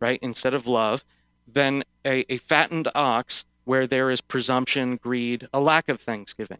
right 0.02 0.20
instead 0.22 0.54
of 0.54 0.68
love 0.68 1.06
than 1.48 1.84
a, 2.06 2.26
a 2.32 2.38
fattened 2.38 2.90
ox 2.94 3.46
where 3.64 3.88
there 3.88 4.10
is 4.10 4.20
presumption, 4.20 4.98
greed, 4.98 5.48
a 5.54 5.60
lack 5.60 5.90
of 5.90 6.02
thanksgiving. 6.02 6.58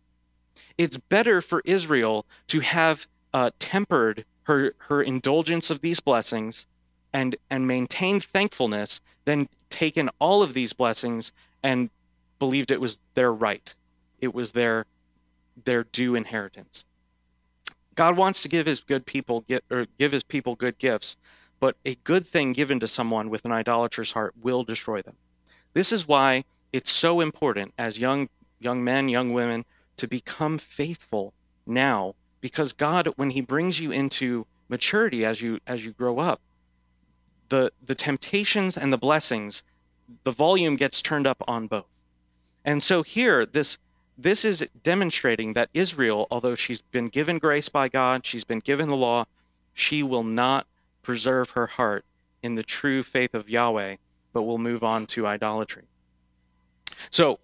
It's 0.78 0.98
better 0.98 1.42
for 1.42 1.62
Israel 1.66 2.26
to 2.48 2.60
have 2.62 3.08
uh, 3.34 3.52
tempered 3.60 4.26
her, 4.44 4.74
her 4.78 5.02
indulgence 5.02 5.70
of 5.70 5.82
these 5.82 6.00
blessings 6.00 6.68
and, 7.12 7.36
and 7.50 7.68
maintained 7.68 8.24
thankfulness 8.24 9.02
than 9.26 9.50
taken 9.70 10.10
all 10.20 10.44
of 10.44 10.54
these 10.54 10.74
blessings 10.74 11.32
and 11.64 11.90
believed 12.40 12.72
it 12.72 12.82
was 12.82 13.00
their 13.14 13.32
right. 13.32 13.74
It 14.20 14.34
was 14.34 14.52
their 14.52 14.86
their 15.66 15.84
due 15.84 16.16
inheritance. 16.16 16.86
God 17.96 18.16
wants 18.16 18.42
to 18.44 18.48
give 18.48 18.66
his 18.66 18.80
good 18.80 19.06
people 19.06 19.42
get, 19.42 19.64
or 19.70 19.88
give 19.98 20.14
his 20.14 20.24
people 20.24 20.56
good 20.56 20.78
gifts, 20.78 21.18
but 21.60 21.76
a 21.86 21.96
good 22.06 22.26
thing 22.26 22.54
given 22.54 22.80
to 22.80 22.88
someone 22.88 23.30
with 23.30 23.44
an 23.44 23.52
idolatrous 23.52 24.14
heart 24.14 24.34
will 24.42 24.64
destroy 24.64 25.02
them. 25.02 25.18
This 25.74 25.92
is 25.92 26.08
why 26.08 26.46
it's 26.72 26.92
so 26.92 27.20
important 27.20 27.74
as 27.78 28.00
young 28.00 28.30
young 28.60 28.84
men, 28.84 29.10
young 29.10 29.34
women 29.34 29.66
to 29.98 30.08
become 30.08 30.58
faithful 30.58 31.34
now 31.66 32.16
because 32.42 32.72
God 32.74 33.08
when 33.16 33.32
he 33.32 33.42
brings 33.42 33.80
you 33.80 33.92
into 33.92 34.46
maturity 34.70 35.26
as 35.26 35.42
you 35.42 35.60
as 35.68 35.86
you 35.86 35.92
grow 35.92 36.20
up 36.20 36.42
the 37.50 37.72
the 37.86 37.96
temptations 37.96 38.78
and 38.78 38.94
the 38.94 38.98
blessings 38.98 39.64
the 40.24 40.32
volume 40.32 40.76
gets 40.76 41.02
turned 41.02 41.28
up 41.28 41.44
on 41.48 41.68
both. 41.68 41.86
And 42.66 42.82
so 42.82 43.04
here 43.04 43.46
this 43.46 43.78
this 44.18 44.44
is 44.44 44.68
demonstrating 44.84 45.54
that 45.54 45.70
Israel 45.74 46.28
although 46.32 46.56
she's 46.56 46.82
been 46.82 47.10
given 47.10 47.38
grace 47.38 47.70
by 47.70 47.90
God, 47.90 48.26
she's 48.26 48.44
been 48.44 48.60
given 48.60 48.90
the 48.90 48.96
law, 48.96 49.26
she 49.74 50.04
will 50.04 50.24
not 50.24 50.68
preserve 51.02 51.52
her 51.52 51.68
heart 51.68 52.06
in 52.44 52.56
the 52.56 52.64
true 52.64 53.04
faith 53.04 53.34
of 53.34 53.50
Yahweh, 53.50 53.96
but 54.34 54.44
will 54.44 54.58
move 54.58 54.84
on 54.84 55.06
to 55.08 55.28
idolatry. 55.28 55.84
So, 57.10 57.40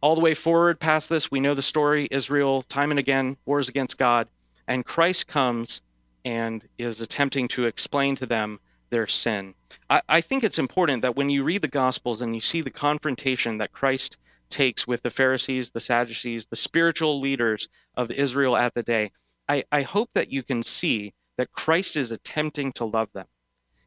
all 0.00 0.14
the 0.14 0.20
way 0.20 0.34
forward 0.34 0.80
past 0.80 1.08
this, 1.08 1.30
we 1.30 1.38
know 1.38 1.54
the 1.54 1.62
story. 1.62 2.08
Israel, 2.10 2.62
time 2.62 2.90
and 2.90 2.98
again, 2.98 3.36
wars 3.46 3.68
against 3.68 3.98
God, 3.98 4.28
and 4.66 4.84
Christ 4.84 5.28
comes 5.28 5.80
and 6.24 6.66
is 6.76 7.00
attempting 7.00 7.48
to 7.48 7.66
explain 7.66 8.16
to 8.16 8.26
them 8.26 8.58
their 8.92 9.08
sin. 9.08 9.54
I, 9.90 10.02
I 10.08 10.20
think 10.20 10.44
it's 10.44 10.58
important 10.58 11.02
that 11.02 11.16
when 11.16 11.30
you 11.30 11.42
read 11.42 11.62
the 11.62 11.68
Gospels 11.68 12.22
and 12.22 12.34
you 12.36 12.40
see 12.40 12.60
the 12.60 12.70
confrontation 12.70 13.58
that 13.58 13.72
Christ 13.72 14.18
takes 14.50 14.86
with 14.86 15.02
the 15.02 15.10
Pharisees, 15.10 15.70
the 15.70 15.80
Sadducees, 15.80 16.46
the 16.46 16.56
spiritual 16.56 17.18
leaders 17.18 17.68
of 17.96 18.12
Israel 18.12 18.56
at 18.56 18.74
the 18.74 18.84
day, 18.84 19.10
I, 19.48 19.64
I 19.72 19.82
hope 19.82 20.10
that 20.14 20.30
you 20.30 20.44
can 20.44 20.62
see 20.62 21.14
that 21.36 21.50
Christ 21.52 21.96
is 21.96 22.12
attempting 22.12 22.70
to 22.72 22.84
love 22.84 23.08
them. 23.12 23.26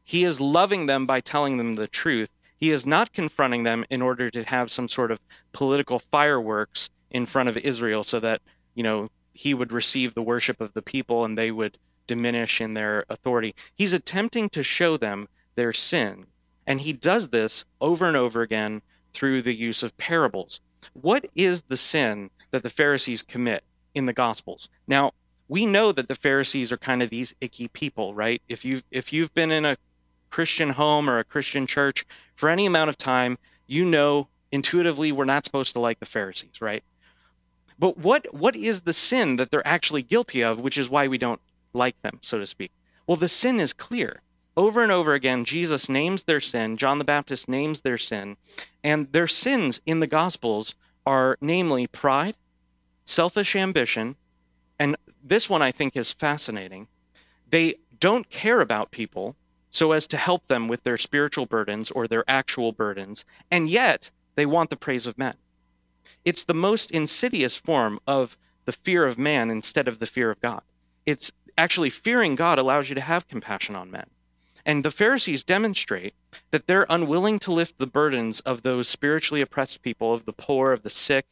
He 0.04 0.24
is 0.24 0.40
loving 0.40 0.86
them 0.86 1.06
by 1.06 1.20
telling 1.20 1.56
them 1.56 1.76
the 1.76 1.88
truth. 1.88 2.28
He 2.58 2.70
is 2.70 2.86
not 2.86 3.12
confronting 3.12 3.62
them 3.62 3.84
in 3.88 4.02
order 4.02 4.30
to 4.30 4.44
have 4.44 4.70
some 4.70 4.88
sort 4.88 5.10
of 5.10 5.20
political 5.52 5.98
fireworks 5.98 6.90
in 7.10 7.26
front 7.26 7.48
of 7.48 7.56
Israel 7.56 8.02
so 8.02 8.20
that, 8.20 8.42
you 8.74 8.82
know, 8.82 9.08
he 9.34 9.54
would 9.54 9.72
receive 9.72 10.14
the 10.14 10.22
worship 10.22 10.60
of 10.60 10.72
the 10.74 10.82
people 10.82 11.24
and 11.24 11.38
they 11.38 11.50
would 11.50 11.78
diminish 12.06 12.60
in 12.60 12.74
their 12.74 13.04
authority. 13.08 13.54
He's 13.74 13.92
attempting 13.92 14.48
to 14.50 14.62
show 14.62 14.96
them 14.96 15.26
their 15.54 15.72
sin. 15.72 16.26
And 16.66 16.80
he 16.80 16.92
does 16.92 17.30
this 17.30 17.64
over 17.80 18.06
and 18.06 18.16
over 18.16 18.42
again 18.42 18.82
through 19.12 19.42
the 19.42 19.56
use 19.56 19.82
of 19.82 19.96
parables. 19.96 20.60
What 20.92 21.26
is 21.34 21.62
the 21.62 21.76
sin 21.76 22.30
that 22.50 22.62
the 22.62 22.70
Pharisees 22.70 23.22
commit 23.22 23.64
in 23.94 24.06
the 24.06 24.12
Gospels? 24.12 24.68
Now, 24.86 25.12
we 25.48 25.64
know 25.64 25.92
that 25.92 26.08
the 26.08 26.14
Pharisees 26.14 26.72
are 26.72 26.76
kind 26.76 27.02
of 27.02 27.10
these 27.10 27.34
icky 27.40 27.68
people, 27.68 28.14
right? 28.14 28.42
If 28.48 28.64
you've 28.64 28.84
if 28.90 29.12
you've 29.12 29.32
been 29.34 29.52
in 29.52 29.64
a 29.64 29.76
Christian 30.30 30.70
home 30.70 31.08
or 31.08 31.18
a 31.18 31.24
Christian 31.24 31.66
church 31.66 32.04
for 32.34 32.48
any 32.48 32.66
amount 32.66 32.90
of 32.90 32.98
time, 32.98 33.38
you 33.66 33.84
know 33.84 34.28
intuitively 34.50 35.12
we're 35.12 35.24
not 35.24 35.44
supposed 35.44 35.72
to 35.74 35.80
like 35.80 36.00
the 36.00 36.06
Pharisees, 36.06 36.60
right? 36.60 36.82
But 37.78 37.98
what 37.98 38.32
what 38.34 38.56
is 38.56 38.82
the 38.82 38.92
sin 38.92 39.36
that 39.36 39.50
they're 39.50 39.66
actually 39.66 40.02
guilty 40.02 40.42
of, 40.42 40.58
which 40.58 40.78
is 40.78 40.90
why 40.90 41.08
we 41.08 41.18
don't 41.18 41.40
like 41.76 42.00
them, 42.02 42.18
so 42.22 42.38
to 42.38 42.46
speak? 42.46 42.72
Well, 43.06 43.16
the 43.16 43.28
sin 43.28 43.60
is 43.60 43.72
clear. 43.72 44.22
Over 44.56 44.82
and 44.82 44.90
over 44.90 45.12
again, 45.12 45.44
Jesus 45.44 45.88
names 45.88 46.24
their 46.24 46.40
sin, 46.40 46.76
John 46.78 46.98
the 46.98 47.04
Baptist 47.04 47.48
names 47.48 47.82
their 47.82 47.98
sin, 47.98 48.36
and 48.82 49.12
their 49.12 49.26
sins 49.26 49.80
in 49.84 50.00
the 50.00 50.06
Gospels 50.06 50.74
are 51.04 51.36
namely 51.40 51.86
pride, 51.86 52.34
selfish 53.04 53.54
ambition, 53.54 54.16
and 54.78 54.96
this 55.22 55.48
one 55.48 55.62
I 55.62 55.70
think 55.70 55.96
is 55.96 56.10
fascinating. 56.10 56.88
They 57.48 57.74
don't 58.00 58.30
care 58.30 58.60
about 58.60 58.90
people 58.90 59.36
so 59.70 59.92
as 59.92 60.06
to 60.08 60.16
help 60.16 60.46
them 60.46 60.68
with 60.68 60.84
their 60.84 60.96
spiritual 60.96 61.44
burdens 61.44 61.90
or 61.90 62.08
their 62.08 62.24
actual 62.26 62.72
burdens, 62.72 63.26
and 63.50 63.68
yet 63.68 64.10
they 64.34 64.46
want 64.46 64.70
the 64.70 64.76
praise 64.76 65.06
of 65.06 65.18
men. 65.18 65.34
It's 66.24 66.44
the 66.44 66.54
most 66.54 66.90
insidious 66.90 67.56
form 67.56 68.00
of 68.06 68.38
the 68.64 68.72
fear 68.72 69.06
of 69.06 69.18
man 69.18 69.50
instead 69.50 69.86
of 69.86 69.98
the 69.98 70.06
fear 70.06 70.30
of 70.30 70.40
God. 70.40 70.62
It's 71.04 71.30
actually 71.58 71.90
fearing 71.90 72.34
God 72.34 72.58
allows 72.58 72.88
you 72.88 72.94
to 72.94 73.00
have 73.00 73.28
compassion 73.28 73.76
on 73.76 73.90
men. 73.90 74.06
And 74.64 74.84
the 74.84 74.90
Pharisees 74.90 75.44
demonstrate 75.44 76.14
that 76.50 76.66
they're 76.66 76.86
unwilling 76.90 77.38
to 77.40 77.52
lift 77.52 77.78
the 77.78 77.86
burdens 77.86 78.40
of 78.40 78.62
those 78.62 78.88
spiritually 78.88 79.40
oppressed 79.40 79.82
people, 79.82 80.12
of 80.12 80.24
the 80.24 80.32
poor, 80.32 80.72
of 80.72 80.82
the 80.82 80.90
sick, 80.90 81.26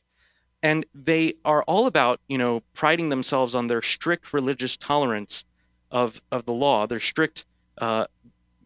and 0.62 0.86
they 0.94 1.34
are 1.44 1.62
all 1.64 1.86
about 1.86 2.20
you 2.28 2.38
know 2.38 2.62
priding 2.72 3.10
themselves 3.10 3.54
on 3.54 3.66
their 3.66 3.82
strict 3.82 4.32
religious 4.32 4.76
tolerance 4.76 5.44
of 5.90 6.22
of 6.30 6.46
the 6.46 6.52
law 6.52 6.86
their 6.86 7.00
strict 7.00 7.44
uh, 7.78 8.06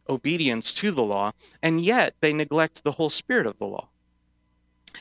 obedience 0.09 0.73
to 0.75 0.91
the 0.91 1.03
law. 1.03 1.33
And 1.63 1.81
yet 1.81 2.15
they 2.21 2.33
neglect 2.33 2.85
the 2.85 2.93
whole 2.93 3.11
spirit 3.11 3.47
of 3.47 3.59
the 3.59 3.67
law. 3.67 3.89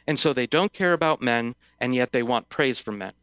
And 0.06 0.20
so 0.20 0.34
they 0.34 0.48
don't 0.48 0.74
care 0.74 0.93
about 0.93 1.22
men 1.22 1.56
and 1.80 1.96
yet 1.96 2.12
they 2.12 2.24
want 2.24 2.50
praise 2.50 2.80
from 2.80 2.98
men 2.98 3.13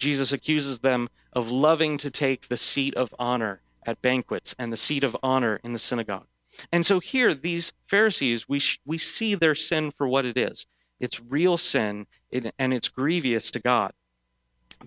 jesus 0.00 0.32
accuses 0.32 0.80
them 0.80 1.08
of 1.32 1.50
loving 1.50 1.96
to 1.96 2.10
take 2.10 2.48
the 2.48 2.56
seat 2.56 2.94
of 2.94 3.14
honor 3.18 3.60
at 3.86 4.02
banquets 4.02 4.54
and 4.58 4.72
the 4.72 4.76
seat 4.76 5.04
of 5.04 5.16
honor 5.22 5.60
in 5.62 5.72
the 5.72 5.78
synagogue 5.78 6.26
and 6.72 6.84
so 6.84 6.98
here 6.98 7.32
these 7.32 7.72
pharisees 7.86 8.48
we 8.48 8.58
sh- 8.58 8.80
we 8.84 8.98
see 8.98 9.36
their 9.36 9.54
sin 9.54 9.92
for 9.92 10.08
what 10.08 10.24
it 10.24 10.36
is 10.36 10.66
it's 11.00 11.18
real 11.18 11.56
sin 11.56 12.06
and 12.30 12.74
it's 12.74 12.88
grievous 12.88 13.50
to 13.50 13.58
God. 13.58 13.92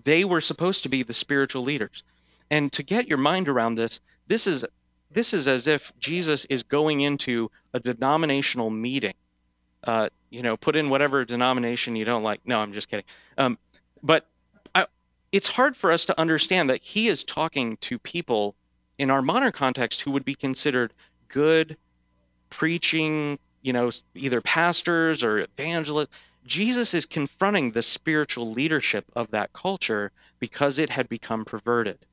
They 0.04 0.23
were 0.23 0.41
supposed 0.41 0.84
to 0.84 0.89
be 0.89 1.04
the 1.04 1.13
spiritual 1.13 1.63
leaders. 1.63 2.04
And 2.49 2.71
to 2.73 2.84
get 2.84 3.08
your 3.08 3.17
mind 3.17 3.49
around 3.49 3.76
this, 3.76 3.99
this 4.28 4.47
is 4.47 4.65
this 5.12 5.34
is 5.34 5.47
as 5.47 5.67
if 5.67 5.91
Jesus 5.99 6.45
is 6.45 6.63
going 6.63 7.02
into 7.02 7.52
a 7.73 7.80
denominational 7.80 8.71
meeting. 8.71 9.13
Uh, 9.84 10.10
you 10.32 10.41
know, 10.41 10.58
put 10.58 10.76
in 10.76 10.89
whatever 10.89 11.23
denomination 11.26 11.95
you 11.95 12.06
don't 12.06 12.23
like. 12.23 12.41
No, 12.45 12.60
I'm 12.60 12.73
just 12.73 12.89
kidding. 12.89 13.06
Um, 13.38 13.60
but 14.02 14.28
it's 15.34 15.50
hard 15.50 15.76
for 15.76 15.91
us 15.91 16.06
to 16.06 16.19
understand 16.22 16.69
that 16.69 16.84
he 16.84 17.08
is 17.08 17.24
talking 17.24 17.76
to 17.78 17.98
people 17.98 18.56
in 19.00 19.10
our 19.10 19.24
modern 19.24 19.52
context 19.52 20.02
who 20.02 20.12
would 20.12 20.24
be 20.24 20.36
considered 20.36 20.93
good, 21.28 21.76
preaching, 22.52 23.39
you 23.63 23.74
know, 23.74 23.89
either 24.13 24.41
pastors 24.41 25.24
or 25.24 25.39
evangelists. 25.39 26.12
Jesus 26.46 26.93
is 26.93 27.08
confronting 27.08 27.72
the 27.72 27.82
spiritual 27.82 28.52
leadership 28.52 29.06
of 29.15 29.32
that 29.32 29.52
culture 29.54 30.12
because 30.39 30.78
it 30.78 30.91
had 30.91 31.10
become 31.10 31.46
perverted. 31.46 32.06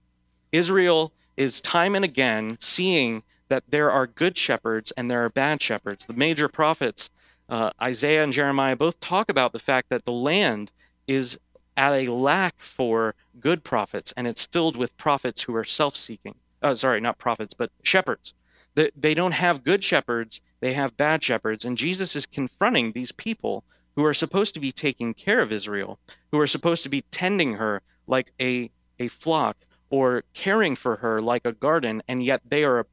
Israel 0.51 1.13
is 1.37 1.61
time 1.61 1.95
and 1.95 2.05
again 2.07 2.57
seeing 2.59 3.23
that 3.49 3.65
there 3.69 3.91
are 3.91 4.07
good 4.07 4.39
shepherds 4.39 4.93
and 4.93 5.11
there 5.11 5.23
are 5.23 5.31
bad 5.31 5.61
shepherds. 5.61 6.07
The 6.07 6.15
major 6.15 6.49
prophets, 6.49 7.11
uh, 7.51 7.71
Isaiah 7.83 8.25
and 8.25 8.33
Jeremiah, 8.33 8.77
both 8.77 8.99
talk 8.99 9.29
about 9.29 9.53
the 9.53 9.59
fact 9.59 9.91
that 9.91 10.07
the 10.07 10.13
land 10.13 10.73
is 11.07 11.39
at 11.77 11.93
a 11.93 12.13
lack 12.13 12.61
for 12.61 13.15
good 13.39 13.65
prophets 13.65 14.13
and 14.17 14.27
it's 14.27 14.47
filled 14.47 14.77
with 14.77 14.97
prophets 14.97 15.43
who 15.43 15.55
are 15.55 15.65
self 15.65 15.97
seeking. 15.97 16.35
Uh, 16.63 16.75
sorry, 16.75 17.01
not 17.01 17.19
prophets, 17.19 17.55
but 17.55 17.71
shepherds. 17.83 18.35
They, 18.75 18.91
they 18.97 19.15
don't 19.15 19.33
have 19.33 19.65
good 19.65 19.83
shepherds 19.83 20.41
they 20.61 20.75
have 20.75 20.97
bad 20.97 21.25
shepherds. 21.25 21.65
And 21.65 21.77
Jesus 21.77 22.15
is 22.15 22.27
confronting 22.27 22.93
these 22.93 23.13
people 23.13 23.65
who 23.97 24.05
are 24.05 24.15
supposed 24.15 24.55
to 24.55 24.61
be 24.61 24.73
taking 24.73 25.15
care 25.15 25.41
of 25.41 25.53
Israel, 25.53 25.99
who 26.31 26.39
are 26.39 26.47
supposed 26.47 26.83
to 26.85 26.89
be 26.89 27.03
tending 27.11 27.55
her 27.55 27.83
like 28.07 28.33
a, 28.41 28.71
a 28.99 29.09
flock 29.09 29.57
or 29.89 30.23
caring 30.35 30.77
for 30.77 30.97
her 30.97 31.21
like 31.21 31.45
a 31.45 31.53
garden, 31.53 32.03
and 32.07 32.23
yet 32.23 32.43
they 32.47 32.63
are 32.63 32.87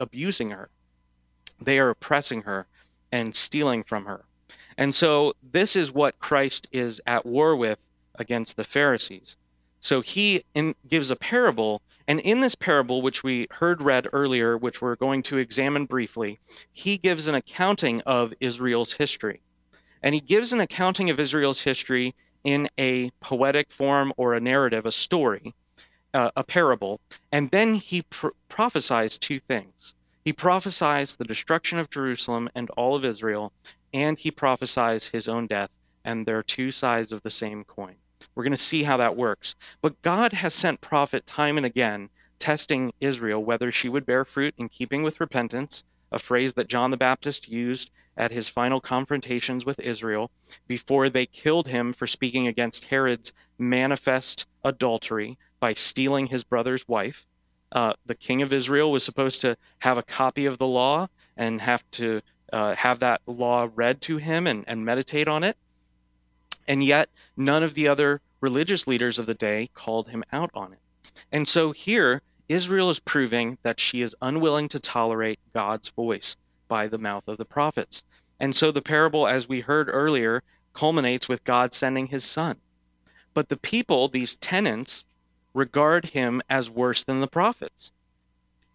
abusing 0.00 0.50
her. 0.50 0.68
They 1.60 1.78
are 1.78 1.90
oppressing 1.90 2.42
her 2.42 2.66
and 3.12 3.34
stealing 3.34 3.84
from 3.84 4.06
her. 4.06 4.24
And 4.76 4.92
so 4.92 5.34
this 5.52 5.76
is 5.76 5.92
what 5.92 6.18
Christ 6.18 6.66
is 6.72 7.00
at 7.06 7.24
war 7.24 7.54
with 7.54 7.88
against 8.16 8.56
the 8.56 8.64
Pharisees. 8.64 9.36
So 9.80 10.00
he 10.00 10.44
in, 10.54 10.74
gives 10.88 11.10
a 11.10 11.16
parable 11.16 11.82
and 12.06 12.20
in 12.20 12.40
this 12.40 12.54
parable, 12.54 13.00
which 13.00 13.22
we 13.22 13.46
heard 13.50 13.80
read 13.80 14.08
earlier, 14.12 14.58
which 14.58 14.82
we're 14.82 14.96
going 14.96 15.22
to 15.24 15.38
examine 15.38 15.86
briefly, 15.86 16.38
he 16.72 16.98
gives 16.98 17.26
an 17.26 17.34
accounting 17.34 18.02
of 18.02 18.34
Israel's 18.40 18.94
history. 18.94 19.40
And 20.02 20.14
he 20.14 20.20
gives 20.20 20.52
an 20.52 20.60
accounting 20.60 21.08
of 21.08 21.18
Israel's 21.18 21.62
history 21.62 22.14
in 22.42 22.68
a 22.78 23.10
poetic 23.20 23.70
form 23.70 24.12
or 24.18 24.34
a 24.34 24.40
narrative, 24.40 24.84
a 24.84 24.92
story, 24.92 25.54
uh, 26.12 26.30
a 26.36 26.44
parable. 26.44 27.00
And 27.32 27.50
then 27.50 27.76
he 27.76 28.02
pr- 28.02 28.28
prophesies 28.50 29.16
two 29.16 29.38
things. 29.38 29.94
He 30.22 30.32
prophesies 30.34 31.16
the 31.16 31.24
destruction 31.24 31.78
of 31.78 31.88
Jerusalem 31.88 32.50
and 32.54 32.68
all 32.70 32.96
of 32.96 33.04
Israel, 33.04 33.52
and 33.94 34.18
he 34.18 34.30
prophesies 34.30 35.08
his 35.08 35.26
own 35.26 35.46
death, 35.46 35.70
and 36.04 36.26
they're 36.26 36.42
two 36.42 36.70
sides 36.70 37.12
of 37.12 37.22
the 37.22 37.30
same 37.30 37.64
coin. 37.64 37.96
We're 38.34 38.44
going 38.44 38.52
to 38.52 38.56
see 38.56 38.82
how 38.84 38.96
that 38.96 39.16
works. 39.16 39.54
But 39.80 40.00
God 40.02 40.32
has 40.32 40.54
sent 40.54 40.80
prophet 40.80 41.26
time 41.26 41.56
and 41.56 41.66
again, 41.66 42.10
testing 42.38 42.92
Israel 43.00 43.44
whether 43.44 43.70
she 43.70 43.88
would 43.88 44.06
bear 44.06 44.24
fruit 44.24 44.54
in 44.58 44.68
keeping 44.68 45.02
with 45.02 45.20
repentance, 45.20 45.84
a 46.12 46.18
phrase 46.18 46.54
that 46.54 46.68
John 46.68 46.90
the 46.90 46.96
Baptist 46.96 47.48
used 47.48 47.90
at 48.16 48.30
his 48.30 48.48
final 48.48 48.80
confrontations 48.80 49.64
with 49.64 49.80
Israel 49.80 50.30
before 50.68 51.08
they 51.08 51.26
killed 51.26 51.68
him 51.68 51.92
for 51.92 52.06
speaking 52.06 52.46
against 52.46 52.86
Herod's 52.86 53.34
manifest 53.58 54.46
adultery 54.64 55.38
by 55.58 55.74
stealing 55.74 56.26
his 56.26 56.44
brother's 56.44 56.86
wife. 56.86 57.26
Uh, 57.72 57.94
the 58.06 58.14
king 58.14 58.42
of 58.42 58.52
Israel 58.52 58.92
was 58.92 59.02
supposed 59.02 59.40
to 59.40 59.56
have 59.80 59.98
a 59.98 60.02
copy 60.02 60.46
of 60.46 60.58
the 60.58 60.66
law 60.66 61.08
and 61.36 61.60
have 61.60 61.82
to 61.92 62.20
uh, 62.52 62.74
have 62.76 63.00
that 63.00 63.20
law 63.26 63.68
read 63.74 64.00
to 64.02 64.18
him 64.18 64.46
and, 64.46 64.64
and 64.68 64.84
meditate 64.84 65.26
on 65.26 65.42
it. 65.42 65.56
And 66.66 66.82
yet, 66.82 67.08
none 67.36 67.62
of 67.62 67.74
the 67.74 67.88
other 67.88 68.20
religious 68.40 68.86
leaders 68.86 69.18
of 69.18 69.26
the 69.26 69.34
day 69.34 69.70
called 69.74 70.08
him 70.08 70.24
out 70.32 70.50
on 70.54 70.72
it. 70.72 70.78
And 71.30 71.46
so 71.46 71.72
here, 71.72 72.22
Israel 72.48 72.90
is 72.90 72.98
proving 72.98 73.58
that 73.62 73.80
she 73.80 74.02
is 74.02 74.16
unwilling 74.20 74.68
to 74.70 74.80
tolerate 74.80 75.38
God's 75.54 75.88
voice 75.88 76.36
by 76.68 76.88
the 76.88 76.98
mouth 76.98 77.26
of 77.26 77.38
the 77.38 77.44
prophets. 77.44 78.04
And 78.38 78.54
so 78.54 78.70
the 78.70 78.82
parable, 78.82 79.26
as 79.26 79.48
we 79.48 79.60
heard 79.60 79.88
earlier, 79.90 80.42
culminates 80.74 81.28
with 81.28 81.44
God 81.44 81.72
sending 81.72 82.08
his 82.08 82.24
son. 82.24 82.56
But 83.32 83.48
the 83.48 83.56
people, 83.56 84.08
these 84.08 84.36
tenants, 84.36 85.04
regard 85.54 86.06
him 86.06 86.42
as 86.50 86.70
worse 86.70 87.04
than 87.04 87.20
the 87.20 87.26
prophets. 87.26 87.92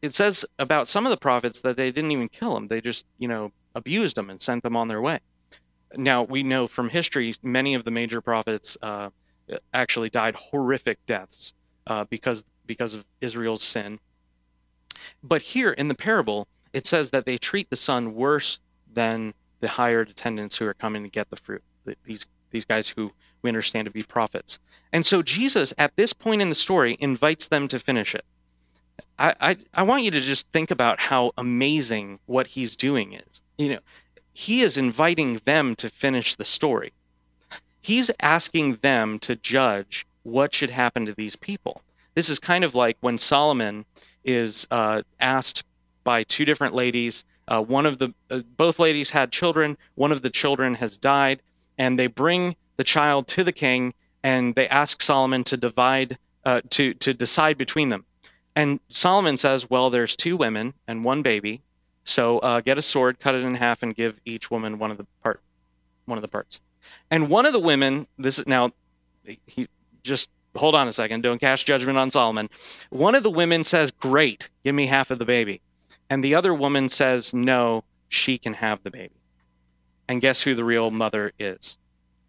It 0.01 0.13
says 0.13 0.45
about 0.57 0.87
some 0.87 1.05
of 1.05 1.09
the 1.09 1.17
prophets 1.17 1.61
that 1.61 1.75
they 1.75 1.91
didn't 1.91 2.11
even 2.11 2.29
kill 2.29 2.53
them, 2.53 2.69
they 2.69 2.81
just, 2.81 3.05
you 3.17 3.27
know, 3.27 3.51
abused 3.75 4.15
them 4.15 4.29
and 4.29 4.39
sent 4.39 4.63
them 4.63 4.77
on 4.77 4.87
their 4.87 5.01
way. 5.01 5.19
Now, 5.95 6.23
we 6.23 6.43
know 6.43 6.67
from 6.67 6.89
history 6.89 7.35
many 7.41 7.73
of 7.73 7.83
the 7.83 7.91
major 7.91 8.21
prophets 8.21 8.77
uh, 8.81 9.09
actually 9.73 10.09
died 10.09 10.35
horrific 10.35 11.03
deaths 11.05 11.53
uh, 11.87 12.05
because 12.09 12.45
because 12.65 12.93
of 12.93 13.05
Israel's 13.21 13.63
sin. 13.63 13.99
But 15.23 15.41
here 15.41 15.71
in 15.71 15.87
the 15.87 15.95
parable, 15.95 16.47
it 16.71 16.85
says 16.85 17.09
that 17.11 17.25
they 17.25 17.37
treat 17.37 17.69
the 17.69 17.75
son 17.75 18.13
worse 18.13 18.59
than 18.93 19.33
the 19.59 19.67
hired 19.67 20.09
attendants 20.09 20.57
who 20.57 20.67
are 20.67 20.73
coming 20.73 21.01
to 21.03 21.09
get 21.09 21.29
the 21.29 21.35
fruit. 21.35 21.63
These 22.05 22.27
these 22.51 22.65
guys 22.65 22.89
who 22.89 23.11
we 23.41 23.49
understand 23.49 23.85
to 23.85 23.91
be 23.91 24.01
prophets. 24.03 24.59
And 24.91 25.05
so 25.05 25.21
Jesus, 25.21 25.73
at 25.77 25.95
this 25.95 26.13
point 26.13 26.41
in 26.41 26.49
the 26.49 26.55
story, 26.55 26.97
invites 26.99 27.47
them 27.47 27.67
to 27.69 27.79
finish 27.79 28.15
it. 28.15 28.25
I, 29.17 29.33
I, 29.39 29.57
I 29.73 29.83
want 29.83 30.03
you 30.03 30.11
to 30.11 30.19
just 30.19 30.51
think 30.51 30.71
about 30.71 30.99
how 30.99 31.31
amazing 31.37 32.19
what 32.25 32.47
he's 32.47 32.75
doing 32.75 33.13
is. 33.13 33.41
You 33.57 33.69
know, 33.69 33.79
he 34.33 34.61
is 34.61 34.77
inviting 34.77 35.41
them 35.45 35.75
to 35.75 35.89
finish 35.89 36.35
the 36.35 36.45
story. 36.45 36.93
He's 37.81 38.11
asking 38.21 38.75
them 38.77 39.19
to 39.19 39.35
judge 39.35 40.05
what 40.23 40.53
should 40.53 40.69
happen 40.69 41.05
to 41.05 41.13
these 41.13 41.35
people. 41.35 41.81
This 42.15 42.29
is 42.29 42.39
kind 42.39 42.63
of 42.63 42.75
like 42.75 42.97
when 43.01 43.17
Solomon 43.17 43.85
is 44.23 44.67
uh, 44.71 45.01
asked 45.19 45.63
by 46.03 46.23
two 46.23 46.45
different 46.45 46.75
ladies. 46.75 47.23
Uh, 47.47 47.61
one 47.61 47.85
of 47.85 47.99
the 47.99 48.13
uh, 48.29 48.41
both 48.57 48.79
ladies 48.79 49.11
had 49.11 49.31
children. 49.31 49.77
One 49.95 50.11
of 50.11 50.21
the 50.21 50.29
children 50.29 50.75
has 50.75 50.97
died, 50.97 51.41
and 51.77 51.97
they 51.97 52.07
bring 52.07 52.55
the 52.77 52.83
child 52.83 53.27
to 53.27 53.43
the 53.43 53.51
king, 53.51 53.93
and 54.23 54.55
they 54.55 54.67
ask 54.67 55.01
Solomon 55.01 55.43
to 55.45 55.57
divide 55.57 56.17
uh, 56.45 56.61
to 56.71 56.93
to 56.95 57.13
decide 57.13 57.57
between 57.57 57.89
them. 57.89 58.05
And 58.55 58.79
Solomon 58.89 59.37
says, 59.37 59.69
"Well, 59.69 59.89
there's 59.89 60.15
two 60.15 60.37
women 60.37 60.73
and 60.87 61.03
one 61.03 61.21
baby, 61.21 61.61
so 62.09 62.39
uh, 62.39 62.61
get 62.61 62.77
a 62.77 62.81
sword, 62.81 63.19
cut 63.19 63.35
it 63.35 63.43
in 63.43 63.55
half, 63.55 63.83
and 63.83 63.95
give 63.95 64.19
each 64.25 64.49
woman 64.49 64.79
one 64.79 64.91
of 64.91 64.97
the 64.97 65.05
part, 65.23 65.41
one 66.05 66.17
of 66.17 66.21
the 66.21 66.27
parts." 66.27 66.61
And 67.11 67.29
one 67.29 67.45
of 67.45 67.53
the 67.53 67.59
women, 67.59 68.07
this 68.17 68.39
is 68.39 68.47
now, 68.47 68.71
he 69.45 69.67
just 70.03 70.29
hold 70.55 70.75
on 70.75 70.87
a 70.87 70.93
second, 70.93 71.21
don't 71.21 71.39
cast 71.39 71.65
judgment 71.65 71.97
on 71.97 72.09
Solomon. 72.09 72.49
One 72.89 73.15
of 73.15 73.23
the 73.23 73.29
women 73.29 73.63
says, 73.63 73.91
"Great, 73.91 74.49
give 74.63 74.75
me 74.75 74.87
half 74.87 75.11
of 75.11 75.19
the 75.19 75.25
baby," 75.25 75.61
and 76.09 76.23
the 76.23 76.35
other 76.35 76.53
woman 76.53 76.89
says, 76.89 77.33
"No, 77.33 77.83
she 78.07 78.37
can 78.37 78.55
have 78.55 78.83
the 78.83 78.91
baby." 78.91 79.15
And 80.07 80.21
guess 80.21 80.41
who 80.41 80.55
the 80.55 80.63
real 80.63 80.89
mother 80.89 81.33
is? 81.37 81.77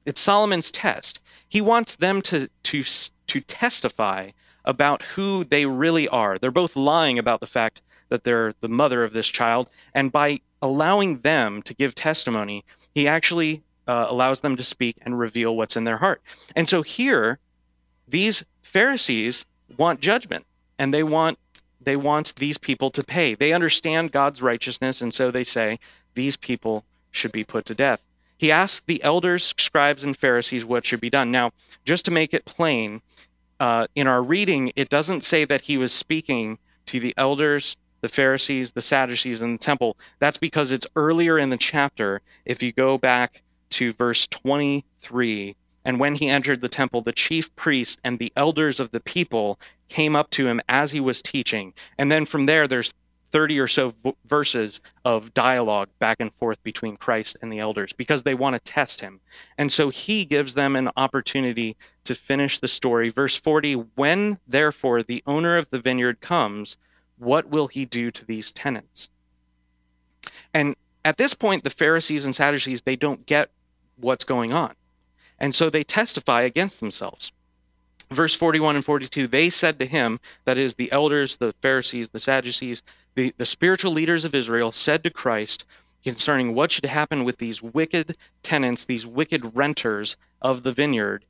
It's 0.04 0.20
Solomon's 0.20 0.70
test. 0.70 1.22
He 1.48 1.60
wants 1.60 1.96
them 1.96 2.20
to 2.22 2.48
to 2.64 2.84
to 3.28 3.40
testify 3.40 4.30
about 4.64 5.02
who 5.14 5.44
they 5.44 5.64
really 5.64 6.06
are. 6.08 6.36
They're 6.36 6.50
both 6.50 6.76
lying 6.76 7.18
about 7.18 7.40
the 7.40 7.46
fact 7.46 7.80
that 8.10 8.24
they're 8.24 8.54
the 8.60 8.68
mother 8.68 9.02
of 9.02 9.12
this 9.12 9.28
child, 9.28 9.70
and 9.94 10.12
by 10.12 10.40
allowing 10.60 11.20
them 11.20 11.62
to 11.62 11.74
give 11.74 11.94
testimony, 11.94 12.64
he 12.94 13.08
actually 13.08 13.62
uh, 13.88 14.06
allows 14.08 14.42
them 14.42 14.56
to 14.56 14.62
speak 14.62 14.96
and 15.02 15.18
reveal 15.18 15.56
what's 15.56 15.76
in 15.76 15.84
their 15.84 15.96
heart. 15.96 16.20
And 16.54 16.68
so 16.68 16.82
here, 16.82 17.38
these 18.06 18.44
Pharisees 18.62 19.46
want 19.78 20.00
judgment, 20.00 20.44
and 20.78 20.92
they 20.92 21.02
want 21.02 21.38
they 21.82 21.96
want 21.96 22.36
these 22.36 22.58
people 22.58 22.90
to 22.90 23.02
pay. 23.02 23.34
They 23.34 23.54
understand 23.54 24.12
God's 24.12 24.42
righteousness, 24.42 25.00
and 25.00 25.14
so 25.14 25.30
they 25.30 25.44
say 25.44 25.78
these 26.14 26.36
people 26.36 26.84
should 27.10 27.32
be 27.32 27.42
put 27.42 27.64
to 27.66 27.74
death. 27.74 28.02
He 28.36 28.52
asked 28.52 28.86
the 28.86 29.02
elders, 29.02 29.54
scribes, 29.56 30.04
and 30.04 30.16
Pharisees 30.16 30.64
what 30.64 30.84
should 30.84 31.00
be 31.00 31.10
done. 31.10 31.30
Now, 31.30 31.52
just 31.84 32.04
to 32.04 32.10
make 32.10 32.34
it 32.34 32.44
plain, 32.44 33.00
uh, 33.60 33.86
in 33.94 34.06
our 34.06 34.22
reading, 34.22 34.72
it 34.76 34.88
doesn't 34.88 35.22
say 35.22 35.44
that 35.44 35.62
he 35.62 35.76
was 35.76 35.92
speaking 35.92 36.58
to 36.86 36.98
the 36.98 37.14
elders, 37.16 37.76
the 38.00 38.08
Pharisees, 38.08 38.72
the 38.72 38.80
Sadducees, 38.80 39.40
and 39.40 39.54
the 39.54 39.62
temple. 39.62 39.96
That's 40.18 40.38
because 40.38 40.72
it's 40.72 40.86
earlier 40.96 41.38
in 41.38 41.50
the 41.50 41.56
chapter. 41.56 42.22
If 42.44 42.62
you 42.62 42.72
go 42.72 42.98
back 42.98 43.42
to 43.70 43.92
verse 43.92 44.26
23, 44.26 45.56
and 45.84 45.98
when 45.98 46.14
he 46.14 46.28
entered 46.28 46.60
the 46.60 46.68
temple, 46.68 47.00
the 47.00 47.12
chief 47.12 47.54
priest 47.56 48.00
and 48.04 48.18
the 48.18 48.32
elders 48.36 48.80
of 48.80 48.90
the 48.90 49.00
people 49.00 49.58
came 49.88 50.14
up 50.14 50.30
to 50.30 50.46
him 50.46 50.60
as 50.68 50.92
he 50.92 51.00
was 51.00 51.22
teaching. 51.22 51.72
And 51.98 52.12
then 52.12 52.26
from 52.26 52.46
there, 52.46 52.66
there's 52.66 52.92
30 53.30 53.58
or 53.60 53.68
so 53.68 53.94
v- 54.02 54.12
verses 54.26 54.80
of 55.04 55.32
dialogue 55.34 55.88
back 55.98 56.16
and 56.20 56.32
forth 56.34 56.62
between 56.62 56.96
Christ 56.96 57.36
and 57.40 57.52
the 57.52 57.60
elders 57.60 57.92
because 57.92 58.22
they 58.22 58.34
want 58.34 58.56
to 58.56 58.72
test 58.72 59.00
him. 59.00 59.20
And 59.56 59.72
so 59.72 59.88
he 59.88 60.24
gives 60.24 60.54
them 60.54 60.76
an 60.76 60.90
opportunity 60.96 61.76
to 62.04 62.14
finish 62.14 62.58
the 62.58 62.68
story. 62.68 63.08
Verse 63.08 63.36
40 63.36 63.74
When 63.94 64.38
therefore 64.46 65.02
the 65.02 65.22
owner 65.26 65.56
of 65.56 65.70
the 65.70 65.78
vineyard 65.78 66.20
comes, 66.20 66.76
what 67.20 67.48
will 67.48 67.68
he 67.68 67.84
do 67.84 68.10
to 68.10 68.24
these 68.24 68.50
tenants? 68.50 69.10
And 70.52 70.74
at 71.04 71.16
this 71.16 71.34
point, 71.34 71.64
the 71.64 71.70
Pharisees 71.70 72.24
and 72.24 72.34
Sadducees, 72.34 72.82
they 72.82 72.96
don't 72.96 73.24
get 73.26 73.50
what's 73.96 74.24
going 74.24 74.52
on. 74.52 74.74
And 75.38 75.54
so 75.54 75.70
they 75.70 75.84
testify 75.84 76.42
against 76.42 76.80
themselves. 76.80 77.32
Verse 78.10 78.34
41 78.34 78.76
and 78.76 78.84
42 78.84 79.28
they 79.28 79.50
said 79.50 79.78
to 79.78 79.86
him, 79.86 80.18
that 80.44 80.58
is, 80.58 80.74
the 80.74 80.90
elders, 80.90 81.36
the 81.36 81.54
Pharisees, 81.62 82.10
the 82.10 82.18
Sadducees, 82.18 82.82
the, 83.14 83.32
the 83.38 83.46
spiritual 83.46 83.92
leaders 83.92 84.24
of 84.24 84.34
Israel 84.34 84.72
said 84.72 85.04
to 85.04 85.10
Christ 85.10 85.64
concerning 86.02 86.54
what 86.54 86.72
should 86.72 86.86
happen 86.86 87.24
with 87.24 87.38
these 87.38 87.62
wicked 87.62 88.16
tenants, 88.42 88.84
these 88.84 89.06
wicked 89.06 89.54
renters 89.54 90.16
of 90.42 90.62
the 90.62 90.72
vineyard, 90.72 91.24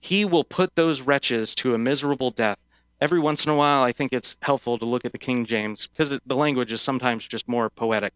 he 0.00 0.24
will 0.24 0.44
put 0.44 0.74
those 0.74 1.02
wretches 1.02 1.54
to 1.56 1.74
a 1.74 1.78
miserable 1.78 2.30
death. 2.30 2.58
Every 3.00 3.20
once 3.20 3.44
in 3.44 3.50
a 3.50 3.56
while, 3.56 3.82
I 3.82 3.92
think 3.92 4.12
it's 4.12 4.36
helpful 4.42 4.78
to 4.78 4.84
look 4.84 5.04
at 5.04 5.12
the 5.12 5.18
King 5.18 5.44
James 5.44 5.86
because 5.86 6.18
the 6.26 6.36
language 6.36 6.72
is 6.72 6.80
sometimes 6.80 7.26
just 7.26 7.48
more 7.48 7.70
poetic. 7.70 8.12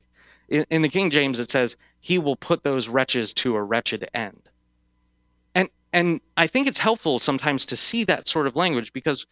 In, 0.48 0.64
in 0.70 0.82
the 0.82 0.88
King 0.88 1.10
James, 1.10 1.38
it 1.38 1.50
says, 1.50 1.76
He 2.00 2.18
will 2.18 2.36
put 2.36 2.64
those 2.64 2.88
wretches 2.88 3.32
to 3.34 3.54
a 3.54 3.62
wretched 3.62 4.08
end. 4.12 4.50
And, 5.54 5.70
and 5.92 6.20
I 6.36 6.48
think 6.48 6.66
it's 6.66 6.78
helpful 6.78 7.20
sometimes 7.20 7.64
to 7.66 7.76
see 7.76 8.02
that 8.04 8.26
sort 8.26 8.48
of 8.48 8.56
language 8.56 8.92
because 8.92 9.26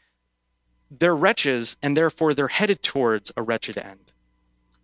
they're 0.91 1.17
wretches, 1.17 1.77
and 1.83 1.97
therefore 1.97 2.35
they're 2.35 2.49
headed 2.49 2.83
towards 2.83 3.33
a 3.37 3.43
wretched 3.43 3.79
end. 3.79 4.13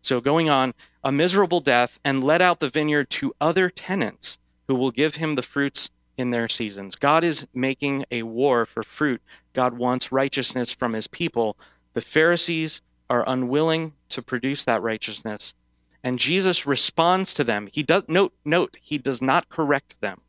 So, 0.03 0.21
going 0.21 0.49
on, 0.49 0.73
a 1.03 1.11
miserable 1.11 1.61
death, 1.61 1.99
and 2.05 2.23
let 2.23 2.41
out 2.41 2.61
the 2.61 2.69
vineyard 2.69 3.11
to 3.11 3.35
other 3.41 3.71
tenants 3.71 4.39
who 4.69 4.75
will 4.75 4.93
give 4.93 5.17
him 5.17 5.35
the 5.35 5.43
fruits 5.43 5.91
in 6.17 6.31
their 6.31 6.49
seasons. 6.49 6.95
God 6.97 7.25
is 7.25 7.49
making 7.55 8.05
a 8.11 8.23
war 8.23 8.64
for 8.64 8.83
fruit. 8.83 9.23
God 9.53 9.75
wants 9.77 10.12
righteousness 10.12 10.73
from 10.73 10.93
his 10.93 11.07
people. 11.07 11.57
The 11.95 12.01
Pharisees 12.01 12.81
are 13.09 13.25
unwilling 13.27 13.93
to 14.11 14.23
produce 14.23 14.64
that 14.64 14.83
righteousness. 14.83 15.55
And 16.03 16.19
Jesus 16.19 16.67
responds 16.67 17.35
to 17.35 17.45
them. 17.45 17.69
He 17.73 17.83
does 17.83 18.05
note 18.09 18.33
note 18.45 18.77
he 18.81 18.99
does 18.99 19.21
not 19.21 19.49
correct 19.49 20.01
them. 20.01 20.21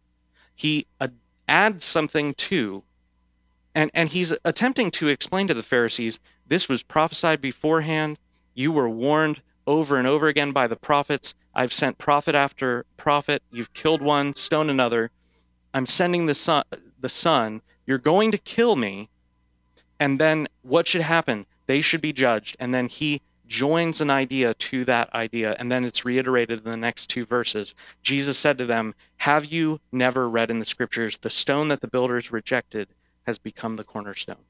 He 0.55 0.87
adds 1.47 1.85
something 1.85 2.33
to 2.33 2.83
and, 3.77 3.91
and 3.93 4.09
he's 4.09 4.33
attempting 4.43 4.89
to 4.89 5.07
explain 5.07 5.47
to 5.47 5.53
the 5.53 5.61
Pharisees 5.61 6.19
this 6.47 6.67
was 6.67 6.81
prophesied 6.81 7.41
beforehand. 7.41 8.17
You 8.55 8.71
were 8.71 8.89
warned 8.89 9.41
over 9.67 9.97
and 9.97 10.07
over 10.07 10.27
again 10.27 10.51
by 10.51 10.65
the 10.65 10.75
prophets. 10.75 11.35
I've 11.53 11.71
sent 11.71 11.99
prophet 11.99 12.33
after 12.33 12.85
prophet. 12.97 13.43
You've 13.51 13.75
killed 13.75 14.01
one, 14.01 14.33
stoned 14.33 14.71
another. 14.71 15.11
I'm 15.77 15.85
sending 15.85 16.25
the 16.25 16.33
son. 16.33 16.63
The 16.99 17.07
son. 17.07 17.61
You're 17.85 17.99
going 17.99 18.31
to 18.31 18.39
kill 18.39 18.75
me. 18.75 19.09
And 19.99 20.17
then 20.17 20.47
what 20.63 20.87
should 20.87 21.01
happen? 21.01 21.45
They 21.67 21.81
should 21.81 22.01
be 22.01 22.11
judged. 22.13 22.57
And 22.59 22.73
then 22.73 22.87
he 22.87 23.21
joins 23.45 24.01
an 24.01 24.09
idea 24.09 24.55
to 24.55 24.85
that 24.85 25.13
idea, 25.13 25.55
and 25.59 25.71
then 25.71 25.85
it's 25.85 26.03
reiterated 26.03 26.65
in 26.65 26.71
the 26.71 26.75
next 26.75 27.07
two 27.07 27.25
verses. 27.25 27.75
Jesus 28.01 28.39
said 28.39 28.57
to 28.57 28.65
them, 28.65 28.95
Have 29.17 29.45
you 29.45 29.79
never 29.91 30.27
read 30.27 30.49
in 30.49 30.59
the 30.59 30.65
scriptures, 30.65 31.19
the 31.19 31.29
stone 31.29 31.67
that 31.67 31.81
the 31.81 31.87
builders 31.87 32.31
rejected 32.31 32.87
has 33.27 33.37
become 33.37 33.75
the 33.75 33.83
cornerstone? 33.83 34.46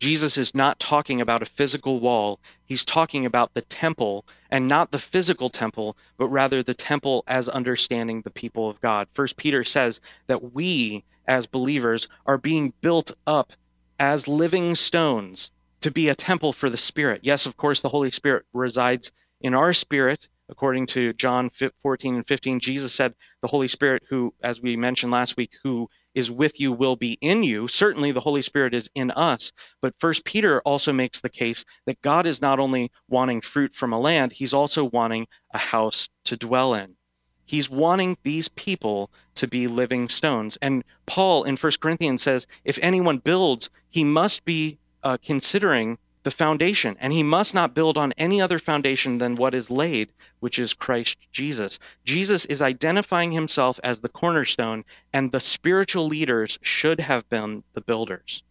Jesus 0.00 0.38
is 0.38 0.54
not 0.54 0.80
talking 0.80 1.20
about 1.20 1.42
a 1.42 1.46
physical 1.46 2.00
wall. 2.00 2.40
He's 2.64 2.84
talking 2.86 3.26
about 3.26 3.52
the 3.52 3.60
temple, 3.60 4.24
and 4.50 4.66
not 4.66 4.90
the 4.90 4.98
physical 4.98 5.50
temple, 5.50 5.96
but 6.16 6.28
rather 6.28 6.62
the 6.62 6.74
temple 6.74 7.22
as 7.26 7.48
understanding 7.50 8.22
the 8.22 8.30
people 8.30 8.68
of 8.68 8.80
God. 8.80 9.08
First 9.12 9.36
Peter 9.36 9.62
says 9.62 10.00
that 10.26 10.54
we, 10.54 11.04
as 11.28 11.46
believers, 11.46 12.08
are 12.24 12.38
being 12.38 12.72
built 12.80 13.12
up 13.26 13.52
as 13.98 14.26
living 14.26 14.74
stones 14.74 15.50
to 15.82 15.90
be 15.90 16.08
a 16.08 16.14
temple 16.14 16.54
for 16.54 16.70
the 16.70 16.78
Spirit. 16.78 17.20
Yes, 17.22 17.44
of 17.44 17.58
course, 17.58 17.82
the 17.82 17.90
Holy 17.90 18.10
Spirit 18.10 18.46
resides 18.54 19.12
in 19.42 19.54
our 19.54 19.72
spirit. 19.72 20.28
According 20.48 20.86
to 20.88 21.12
John 21.12 21.50
14 21.82 22.14
and 22.16 22.26
15, 22.26 22.58
Jesus 22.58 22.92
said, 22.92 23.14
The 23.40 23.48
Holy 23.48 23.68
Spirit, 23.68 24.02
who, 24.08 24.34
as 24.42 24.60
we 24.60 24.76
mentioned 24.76 25.12
last 25.12 25.36
week, 25.36 25.52
who 25.62 25.88
is 26.14 26.30
with 26.30 26.60
you 26.60 26.72
will 26.72 26.96
be 26.96 27.18
in 27.20 27.42
you. 27.42 27.68
Certainly 27.68 28.12
the 28.12 28.20
Holy 28.20 28.42
Spirit 28.42 28.74
is 28.74 28.90
in 28.94 29.10
us. 29.12 29.52
But 29.80 29.94
first 29.98 30.24
Peter 30.24 30.60
also 30.62 30.92
makes 30.92 31.20
the 31.20 31.28
case 31.28 31.64
that 31.86 32.02
God 32.02 32.26
is 32.26 32.42
not 32.42 32.58
only 32.58 32.90
wanting 33.08 33.40
fruit 33.40 33.74
from 33.74 33.92
a 33.92 34.00
land, 34.00 34.32
he's 34.32 34.52
also 34.52 34.84
wanting 34.84 35.26
a 35.52 35.58
house 35.58 36.08
to 36.24 36.36
dwell 36.36 36.74
in. 36.74 36.96
He's 37.44 37.68
wanting 37.68 38.16
these 38.22 38.48
people 38.48 39.10
to 39.34 39.48
be 39.48 39.66
living 39.66 40.08
stones. 40.08 40.56
And 40.62 40.84
Paul 41.06 41.42
in 41.42 41.56
1 41.56 41.72
Corinthians 41.80 42.22
says, 42.22 42.46
if 42.64 42.78
anyone 42.80 43.18
builds, 43.18 43.70
he 43.88 44.04
must 44.04 44.44
be 44.44 44.78
uh, 45.02 45.16
considering 45.24 45.98
the 46.22 46.30
foundation, 46.30 46.96
and 47.00 47.12
he 47.12 47.22
must 47.22 47.54
not 47.54 47.74
build 47.74 47.96
on 47.96 48.12
any 48.18 48.40
other 48.40 48.58
foundation 48.58 49.18
than 49.18 49.36
what 49.36 49.54
is 49.54 49.70
laid, 49.70 50.10
which 50.38 50.58
is 50.58 50.74
Christ 50.74 51.18
Jesus. 51.32 51.78
Jesus 52.04 52.44
is 52.44 52.60
identifying 52.60 53.32
himself 53.32 53.80
as 53.82 54.00
the 54.00 54.08
cornerstone, 54.08 54.84
and 55.12 55.32
the 55.32 55.40
spiritual 55.40 56.06
leaders 56.06 56.58
should 56.62 57.00
have 57.00 57.28
been 57.28 57.64
the 57.72 57.80
builders, 57.80 58.42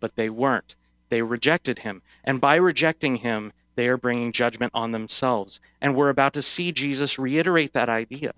but 0.00 0.16
they 0.16 0.28
weren't. 0.28 0.76
They 1.08 1.22
rejected 1.22 1.80
him, 1.80 2.02
and 2.24 2.40
by 2.40 2.56
rejecting 2.56 3.16
him, 3.16 3.52
they 3.74 3.88
are 3.88 3.96
bringing 3.96 4.32
judgment 4.32 4.72
on 4.74 4.92
themselves. 4.92 5.60
And 5.80 5.94
we're 5.94 6.08
about 6.10 6.34
to 6.34 6.42
see 6.42 6.72
Jesus 6.72 7.18
reiterate 7.18 7.72
that 7.72 7.88
idea 7.88 8.32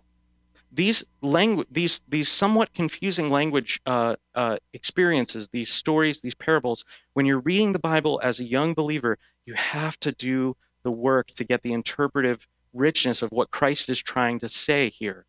these 0.73 1.05
language 1.21 1.66
these 1.71 2.01
these 2.09 2.29
somewhat 2.29 2.73
confusing 2.73 3.29
language 3.29 3.81
uh, 3.87 4.14
uh, 4.35 4.57
experiences 4.73 5.49
these 5.49 5.71
stories 5.73 6.21
these 6.21 6.35
parables 6.35 6.85
when 7.14 7.27
you're 7.27 7.41
reading 7.41 7.73
the 7.73 7.79
bible 7.79 8.21
as 8.23 8.39
a 8.39 8.45
young 8.45 8.73
believer 8.73 9.18
you 9.47 9.55
have 9.55 9.99
to 9.99 10.12
do 10.12 10.57
the 10.83 10.93
work 10.93 11.29
to 11.29 11.45
get 11.45 11.62
the 11.62 11.73
interpretive 11.73 12.47
richness 12.73 13.21
of 13.21 13.31
what 13.33 13.51
christ 13.51 13.89
is 13.89 14.01
trying 14.01 14.39
to 14.39 14.49
say 14.49 14.91
here 14.91 15.27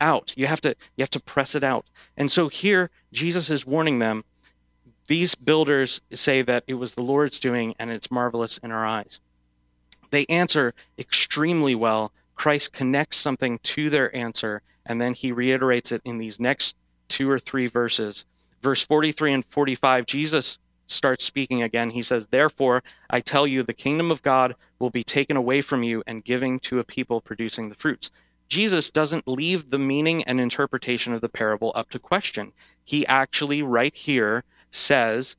out. 0.00 0.34
You 0.36 0.46
have 0.46 0.60
to 0.62 0.76
you 0.96 1.02
have 1.02 1.10
to 1.10 1.22
press 1.22 1.54
it 1.54 1.64
out. 1.64 1.86
And 2.16 2.30
so 2.30 2.48
here 2.48 2.90
jesus 3.12 3.50
is 3.50 3.66
warning 3.66 3.98
them 3.98 4.24
these 5.06 5.34
builders 5.34 6.00
say 6.12 6.42
that 6.42 6.64
it 6.66 6.74
was 6.74 6.94
the 6.94 7.02
lord's 7.02 7.38
doing 7.38 7.74
and 7.78 7.90
it's 7.90 8.10
marvelous 8.10 8.58
in 8.58 8.70
our 8.70 8.86
eyes. 8.86 9.20
They 10.10 10.26
answer 10.26 10.74
extremely 10.98 11.74
well. 11.74 12.12
Christ 12.34 12.72
connects 12.72 13.16
something 13.16 13.58
to 13.62 13.90
their 13.90 14.14
answer 14.14 14.62
and 14.86 15.00
then 15.00 15.14
he 15.14 15.32
reiterates 15.32 15.92
it 15.92 16.02
in 16.04 16.18
these 16.18 16.40
next 16.40 16.76
two 17.08 17.30
or 17.30 17.38
three 17.38 17.66
verses. 17.66 18.24
Verse 18.62 18.84
43 18.84 19.32
and 19.32 19.44
45, 19.46 20.06
Jesus 20.06 20.58
starts 20.86 21.24
speaking 21.24 21.62
again. 21.62 21.90
He 21.90 22.02
says, 22.02 22.26
Therefore, 22.26 22.82
I 23.10 23.20
tell 23.20 23.46
you, 23.46 23.62
the 23.62 23.72
kingdom 23.72 24.10
of 24.10 24.22
God 24.22 24.54
will 24.78 24.90
be 24.90 25.04
taken 25.04 25.36
away 25.36 25.60
from 25.60 25.82
you 25.82 26.02
and 26.06 26.24
given 26.24 26.58
to 26.60 26.78
a 26.78 26.84
people 26.84 27.20
producing 27.20 27.68
the 27.68 27.74
fruits. 27.74 28.10
Jesus 28.48 28.90
doesn't 28.90 29.26
leave 29.26 29.70
the 29.70 29.78
meaning 29.78 30.22
and 30.24 30.40
interpretation 30.40 31.12
of 31.12 31.20
the 31.20 31.28
parable 31.28 31.72
up 31.74 31.90
to 31.90 31.98
question. 31.98 32.52
He 32.84 33.06
actually, 33.06 33.62
right 33.62 33.94
here, 33.94 34.44
says 34.70 35.36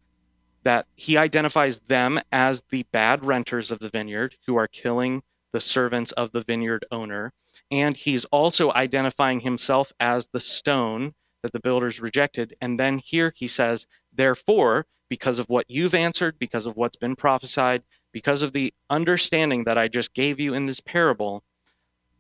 that 0.64 0.88
he 0.96 1.18
identifies 1.18 1.80
them 1.82 2.20
as 2.32 2.64
the 2.70 2.84
bad 2.92 3.24
renters 3.24 3.70
of 3.70 3.80
the 3.80 3.90
vineyard 3.90 4.36
who 4.48 4.58
are 4.58 4.68
killing 4.68 5.22
the 5.56 5.62
servants 5.62 6.12
of 6.12 6.34
the 6.34 6.42
vineyard 6.42 6.84
owner 6.92 7.32
and 7.72 7.96
he's 7.96 8.26
also 8.26 8.74
identifying 8.74 9.40
himself 9.40 9.94
as 10.02 10.28
the 10.28 10.40
stone 10.42 11.14
that 11.44 11.54
the 11.54 11.62
builders 11.62 12.02
rejected. 12.02 12.54
And 12.60 12.78
then 12.78 13.00
here 13.00 13.32
he 13.34 13.48
says, 13.48 13.88
therefore, 14.12 14.86
because 15.08 15.40
of 15.40 15.48
what 15.48 15.70
you've 15.70 15.94
answered, 15.94 16.38
because 16.40 16.66
of 16.66 16.76
what's 16.76 16.98
been 16.98 17.16
prophesied, 17.16 17.84
because 18.12 18.42
of 18.42 18.52
the 18.52 18.74
understanding 18.90 19.64
that 19.64 19.78
I 19.78 19.88
just 19.88 20.14
gave 20.14 20.42
you 20.42 20.54
in 20.54 20.66
this 20.66 20.82
parable, 20.82 21.42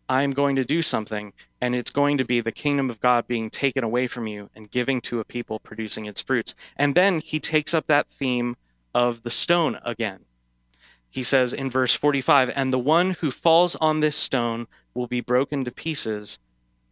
I'm 0.07 0.31
going 0.31 0.55
to 0.55 0.63
do 0.63 0.81
something, 0.81 1.33
and 1.59 1.75
it's 1.75 1.91
going 1.91 2.17
to 2.19 2.25
be 2.25 2.39
the 2.39 2.53
kingdom 2.53 2.89
of 2.89 3.01
God 3.01 3.27
being 3.27 3.49
taken 3.49 3.83
away 3.83 4.07
from 4.07 4.27
you 4.27 4.49
and 4.55 4.71
giving 4.71 5.01
to 5.01 5.19
a 5.19 5.25
people 5.25 5.59
producing 5.59 6.05
its 6.05 6.21
fruits. 6.21 6.55
And 6.77 6.95
then 6.95 7.19
he 7.19 7.41
takes 7.41 7.73
up 7.73 7.87
that 7.87 8.07
theme 8.07 8.55
of 8.93 9.23
the 9.23 9.31
stone 9.31 9.77
again. 9.83 10.19
He 11.15 11.23
says 11.23 11.53
in 11.53 11.69
verse 11.69 11.95
45, 11.95 12.51
And 12.53 12.73
the 12.73 12.77
one 12.77 13.11
who 13.11 13.31
falls 13.31 13.77
on 13.77 14.01
this 14.01 14.17
stone 14.17 14.67
will 14.93 15.07
be 15.07 15.21
broken 15.21 15.63
to 15.63 15.71
pieces, 15.71 16.39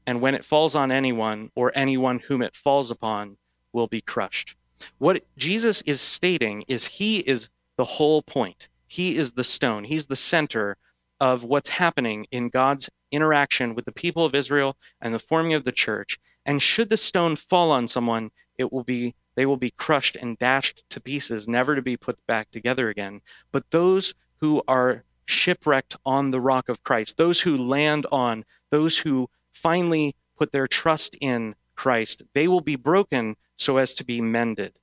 and 0.08 0.22
when 0.22 0.34
it 0.34 0.46
falls 0.46 0.76
on 0.76 0.94
anyone, 0.94 1.52
or 1.56 1.74
anyone 1.76 2.20
whom 2.20 2.42
it 2.42 2.56
falls 2.56 2.90
upon, 2.90 3.36
will 3.74 3.88
be 3.88 4.00
crushed. 4.00 4.56
What 4.98 5.26
Jesus 5.36 5.82
is 5.82 6.00
stating 6.00 6.64
is 6.70 6.86
he 6.86 7.20
is 7.20 7.50
the 7.76 7.84
whole 7.84 8.22
point. 8.22 8.70
He 8.88 9.18
is 9.18 9.34
the 9.34 9.44
stone. 9.44 9.84
He's 9.84 10.06
the 10.06 10.16
center 10.16 10.78
of 11.20 11.44
what's 11.44 11.70
happening 11.72 12.26
in 12.32 12.48
God's 12.48 12.90
interaction 13.12 13.76
with 13.76 13.84
the 13.84 13.92
people 13.92 14.24
of 14.24 14.34
Israel 14.34 14.78
and 15.02 15.14
the 15.14 15.20
forming 15.20 15.54
of 15.54 15.66
the 15.66 15.74
church. 15.74 16.18
And 16.46 16.62
should 16.62 16.90
the 16.90 16.96
stone 16.96 17.36
fall 17.36 17.72
on 17.72 17.90
someone, 17.90 18.32
it 18.58 18.72
will 18.72 18.86
be 18.86 19.16
they 19.36 19.46
will 19.46 19.58
be 19.58 19.72
crushed 19.72 20.16
and 20.16 20.38
dashed 20.38 20.84
to 20.90 21.02
pieces, 21.02 21.48
never 21.48 21.76
to 21.76 21.82
be 21.82 21.98
put 21.98 22.18
back 22.28 22.52
together 22.52 22.90
again. 22.90 23.22
But 23.52 23.72
those 23.72 24.14
who 24.38 24.62
are 24.68 25.04
shipwrecked 25.26 25.96
on 26.06 26.32
the 26.32 26.42
rock 26.42 26.70
of 26.70 26.84
Christ, 26.84 27.18
those 27.18 27.42
who 27.42 27.58
land 27.58 28.06
on, 28.12 28.46
those 28.70 28.98
who 29.00 29.30
finally 29.52 30.16
put 30.38 30.52
their 30.52 30.68
trust 30.68 31.16
in 31.22 31.56
Christ, 31.76 32.24
they 32.34 32.48
will 32.48 32.62
be 32.62 32.76
broken 32.76 33.36
so 33.56 33.78
as 33.78 33.94
to 33.96 34.04
be 34.04 34.22
mended. 34.22 34.80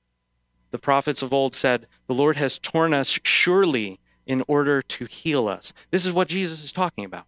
The 0.71 0.79
prophets 0.79 1.21
of 1.21 1.33
old 1.33 1.53
said, 1.53 1.87
The 2.07 2.13
Lord 2.13 2.37
has 2.37 2.57
torn 2.57 2.93
us 2.93 3.19
surely 3.23 3.99
in 4.25 4.43
order 4.47 4.81
to 4.81 5.05
heal 5.05 5.47
us. 5.47 5.73
This 5.91 6.05
is 6.05 6.13
what 6.13 6.29
Jesus 6.29 6.63
is 6.63 6.71
talking 6.71 7.05
about. 7.05 7.25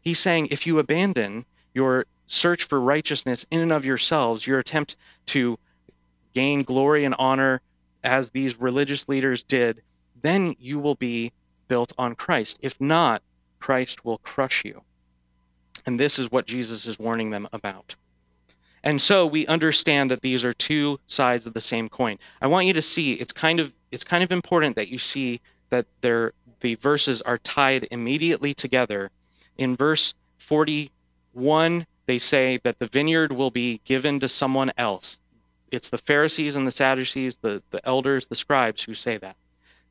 He's 0.00 0.18
saying, 0.18 0.48
if 0.50 0.66
you 0.66 0.78
abandon 0.78 1.44
your 1.74 2.06
search 2.26 2.64
for 2.64 2.80
righteousness 2.80 3.46
in 3.50 3.60
and 3.60 3.72
of 3.72 3.84
yourselves, 3.84 4.46
your 4.46 4.58
attempt 4.58 4.96
to 5.26 5.58
gain 6.34 6.62
glory 6.62 7.04
and 7.04 7.14
honor 7.18 7.60
as 8.04 8.30
these 8.30 8.60
religious 8.60 9.08
leaders 9.08 9.42
did, 9.42 9.82
then 10.22 10.54
you 10.58 10.78
will 10.78 10.94
be 10.94 11.32
built 11.68 11.92
on 11.98 12.14
Christ. 12.14 12.58
If 12.62 12.80
not, 12.80 13.22
Christ 13.60 14.04
will 14.04 14.18
crush 14.18 14.64
you. 14.64 14.82
And 15.86 15.98
this 15.98 16.18
is 16.18 16.30
what 16.30 16.46
Jesus 16.46 16.86
is 16.86 16.98
warning 16.98 17.30
them 17.30 17.48
about. 17.52 17.96
And 18.82 19.00
so 19.02 19.26
we 19.26 19.46
understand 19.46 20.10
that 20.10 20.22
these 20.22 20.44
are 20.44 20.52
two 20.52 21.00
sides 21.06 21.46
of 21.46 21.54
the 21.54 21.60
same 21.60 21.88
coin. 21.88 22.18
I 22.40 22.46
want 22.46 22.66
you 22.66 22.72
to 22.74 22.82
see 22.82 23.14
it's 23.14 23.32
kind 23.32 23.60
of 23.60 23.72
it's 23.90 24.04
kind 24.04 24.22
of 24.22 24.30
important 24.30 24.76
that 24.76 24.88
you 24.88 24.98
see 24.98 25.40
that 25.70 25.86
they 26.00 26.30
the 26.60 26.74
verses 26.76 27.22
are 27.22 27.38
tied 27.38 27.86
immediately 27.90 28.52
together. 28.52 29.10
In 29.56 29.76
verse 29.76 30.14
41, 30.38 31.86
they 32.06 32.18
say 32.18 32.58
that 32.64 32.78
the 32.78 32.86
vineyard 32.86 33.32
will 33.32 33.50
be 33.50 33.80
given 33.84 34.18
to 34.20 34.28
someone 34.28 34.72
else. 34.76 35.18
It's 35.70 35.90
the 35.90 35.98
Pharisees 35.98 36.56
and 36.56 36.66
the 36.66 36.70
Sadducees, 36.72 37.36
the, 37.38 37.62
the 37.70 37.86
elders, 37.86 38.26
the 38.26 38.34
scribes 38.34 38.84
who 38.84 38.94
say 38.94 39.16
that 39.18 39.36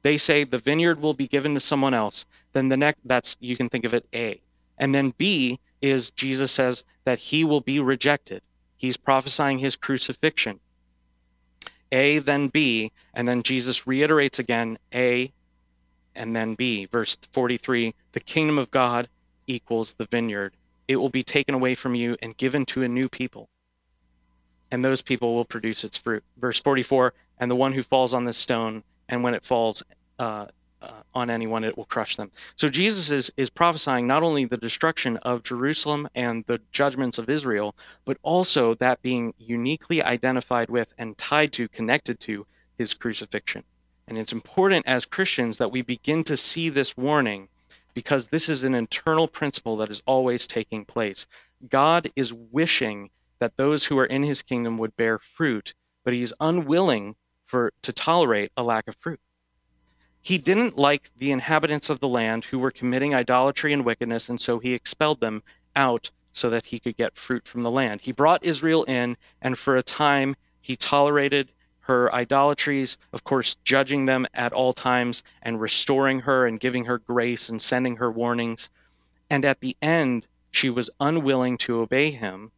they 0.08 0.18
say 0.18 0.44
the 0.44 0.58
vineyard 0.58 1.02
will 1.02 1.14
be 1.14 1.28
given 1.28 1.54
to 1.54 1.60
someone 1.60 1.94
else, 1.94 2.26
then 2.54 2.70
the 2.70 2.78
next 2.78 3.00
that's 3.06 3.36
you 3.40 3.58
can 3.58 3.70
think 3.70 3.86
of 3.86 3.94
it 3.94 4.06
A. 4.14 4.42
And 4.78 4.94
then 4.94 5.14
B 5.18 5.60
is 5.82 6.12
Jesus 6.12 6.52
says 6.52 6.84
that 7.04 7.20
he 7.20 7.44
will 7.44 7.62
be 7.62 7.80
rejected. 7.80 8.42
He's 8.78 8.98
prophesying 8.98 9.60
his 9.60 9.76
crucifixion. 9.76 10.60
A, 11.92 12.20
then 12.20 12.48
B, 12.48 12.92
and 13.14 13.28
then 13.28 13.44
Jesus 13.44 13.88
reiterates 13.88 14.40
again 14.40 14.78
A 14.94 15.32
and 16.16 16.36
then 16.36 16.54
B. 16.54 16.86
Verse 16.86 17.18
43 17.32 17.94
The 18.12 18.20
kingdom 18.20 18.58
of 18.58 18.72
God 18.72 19.10
equals 19.48 19.94
the 19.94 20.06
vineyard. 20.06 20.54
It 20.88 20.98
will 20.98 21.10
be 21.10 21.24
taken 21.24 21.56
away 21.56 21.76
from 21.76 21.96
you 21.96 22.16
and 22.22 22.38
given 22.38 22.66
to 22.68 22.84
a 22.84 22.88
new 22.88 23.10
people. 23.10 23.50
And 24.72 24.84
those 24.84 25.02
people 25.02 25.36
will 25.36 25.46
produce 25.46 25.84
its 25.84 25.98
fruit. 25.98 26.24
Verse 26.38 26.60
44 26.60 27.14
And 27.40 27.50
the 27.50 27.56
one 27.56 27.74
who 27.74 27.84
falls 27.84 28.14
on 28.14 28.26
this 28.26 28.38
stone, 28.38 28.84
and 29.10 29.24
when 29.24 29.34
it 29.34 29.46
falls 29.46 29.84
uh, 30.20 30.48
uh, 30.82 30.92
on 31.14 31.30
anyone, 31.30 31.64
it 31.64 31.78
will 31.78 31.86
crush 31.86 32.16
them. 32.16 32.32
So 32.56 32.68
Jesus 32.68 33.10
is, 33.10 33.32
is 33.38 33.50
prophesying 33.50 34.06
not 34.06 34.24
only 34.24 34.46
the 34.46 34.58
destruction 34.58 35.18
of 35.18 35.44
Jerusalem 35.44 36.08
and 36.16 36.44
the 36.46 36.62
judgments 36.72 37.18
of 37.18 37.30
Israel, 37.30 37.76
but 38.06 38.18
also 38.22 38.76
that 38.76 39.02
being 39.02 39.34
uniquely 39.38 40.04
identified 40.04 40.70
with 40.70 40.94
and 40.98 41.18
tied 41.18 41.54
to, 41.54 41.68
connected 41.68 42.20
to 42.22 42.46
his 42.78 42.94
crucifixion. 42.94 43.64
And 44.08 44.18
it's 44.18 44.34
important 44.34 44.88
as 44.88 45.06
Christians 45.06 45.58
that 45.58 45.72
we 45.72 45.82
begin 45.82 46.24
to 46.26 46.38
see 46.38 46.70
this 46.70 46.96
warning 46.96 47.50
because 47.94 48.28
this 48.28 48.48
is 48.48 48.64
an 48.64 48.76
internal 48.76 49.28
principle 49.28 49.76
that 49.78 49.90
is 49.90 50.04
always 50.06 50.46
taking 50.46 50.86
place. 50.86 51.26
God 51.68 52.12
is 52.16 52.32
wishing 52.32 53.10
that 53.40 53.58
those 53.58 53.86
who 53.86 53.98
are 54.00 54.06
in 54.06 54.24
his 54.24 54.42
kingdom 54.42 54.78
would 54.78 54.96
bear 54.96 55.20
fruit, 55.20 55.74
but 56.04 56.14
he 56.14 56.22
is 56.22 56.34
unwilling 56.40 57.16
for 57.46 57.72
to 57.82 57.94
tolerate 57.94 58.52
a 58.58 58.64
lack 58.64 58.88
of 58.88 58.96
fruit. 58.96 59.20
He 60.22 60.38
didn't 60.38 60.78
like 60.78 61.12
the 61.16 61.32
inhabitants 61.32 61.90
of 61.90 62.00
the 62.00 62.08
land 62.08 62.46
who 62.46 62.60
were 62.60 62.72
committing 62.72 63.16
idolatry 63.16 63.72
and 63.72 63.86
wickedness, 63.86 64.28
and 64.28 64.42
so 64.42 64.60
he 64.60 64.74
expelled 64.74 65.22
them 65.22 65.42
out 65.76 66.12
so 66.34 66.50
that 66.50 66.66
he 66.68 66.80
could 66.80 66.98
get 66.98 67.16
fruit 67.16 67.48
from 67.48 67.64
the 67.64 67.72
land. 67.72 68.02
He 68.02 68.12
brought 68.12 68.46
Israel 68.46 68.84
in, 68.84 69.18
and 69.42 69.58
for 69.58 69.78
a 69.78 69.84
time 69.84 70.36
he 70.60 70.76
tolerated 70.76 71.52
her 71.88 72.14
idolatries, 72.14 72.98
of 73.14 73.24
course, 73.24 73.56
judging 73.64 74.06
them 74.06 74.28
at 74.34 74.52
all 74.52 74.74
times 74.74 75.24
and 75.42 75.62
restoring 75.62 76.20
her 76.20 76.46
and 76.46 76.60
giving 76.60 76.86
her 76.86 76.98
grace 76.98 77.48
and 77.48 77.62
sending 77.62 77.96
her 77.96 78.12
warnings. 78.12 78.70
And 79.30 79.46
at 79.46 79.62
the 79.62 79.78
end, 79.82 80.28
she 80.52 80.70
was 80.70 80.90
unwilling 81.00 81.58
to 81.60 81.80
obey 81.80 82.12
him. 82.12 82.52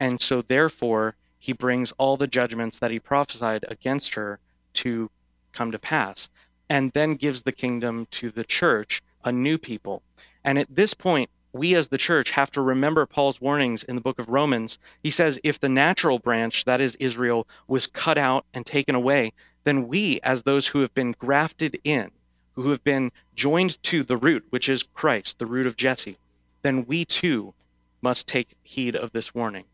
And 0.00 0.20
so, 0.20 0.42
therefore, 0.42 1.14
he 1.38 1.52
brings 1.52 1.92
all 1.92 2.16
the 2.16 2.26
judgments 2.26 2.78
that 2.78 2.90
he 2.90 2.98
prophesied 2.98 3.64
against 3.68 4.14
her 4.14 4.40
to 4.74 5.10
come 5.52 5.70
to 5.70 5.78
pass, 5.78 6.30
and 6.68 6.92
then 6.92 7.14
gives 7.14 7.42
the 7.42 7.52
kingdom 7.52 8.06
to 8.12 8.30
the 8.30 8.44
church, 8.44 9.02
a 9.24 9.30
new 9.30 9.58
people. 9.58 10.02
And 10.42 10.58
at 10.58 10.74
this 10.74 10.94
point, 10.94 11.28
we 11.52 11.74
as 11.74 11.88
the 11.88 11.98
church 11.98 12.30
have 12.30 12.50
to 12.52 12.62
remember 12.62 13.04
Paul's 13.06 13.40
warnings 13.40 13.82
in 13.82 13.96
the 13.96 14.00
book 14.00 14.18
of 14.18 14.28
Romans. 14.28 14.78
He 15.02 15.10
says, 15.10 15.40
if 15.42 15.58
the 15.58 15.68
natural 15.68 16.18
branch, 16.18 16.64
that 16.64 16.80
is 16.80 16.94
Israel, 16.96 17.46
was 17.66 17.86
cut 17.86 18.16
out 18.16 18.46
and 18.54 18.64
taken 18.64 18.94
away, 18.94 19.32
then 19.64 19.88
we, 19.88 20.20
as 20.22 20.44
those 20.44 20.68
who 20.68 20.80
have 20.80 20.94
been 20.94 21.12
grafted 21.18 21.78
in, 21.84 22.10
who 22.54 22.70
have 22.70 22.84
been 22.84 23.10
joined 23.34 23.82
to 23.82 24.02
the 24.04 24.16
root, 24.16 24.46
which 24.50 24.68
is 24.68 24.84
Christ, 24.94 25.38
the 25.38 25.46
root 25.46 25.66
of 25.66 25.76
Jesse, 25.76 26.16
then 26.62 26.86
we 26.86 27.04
too 27.04 27.52
must 28.00 28.26
take 28.26 28.56
heed 28.62 28.94
of 28.94 29.12
this 29.12 29.34
warning. 29.34 29.64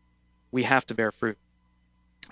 We 0.57 0.63
have 0.63 0.87
to 0.87 0.95
bear 0.95 1.11
fruit. 1.11 1.37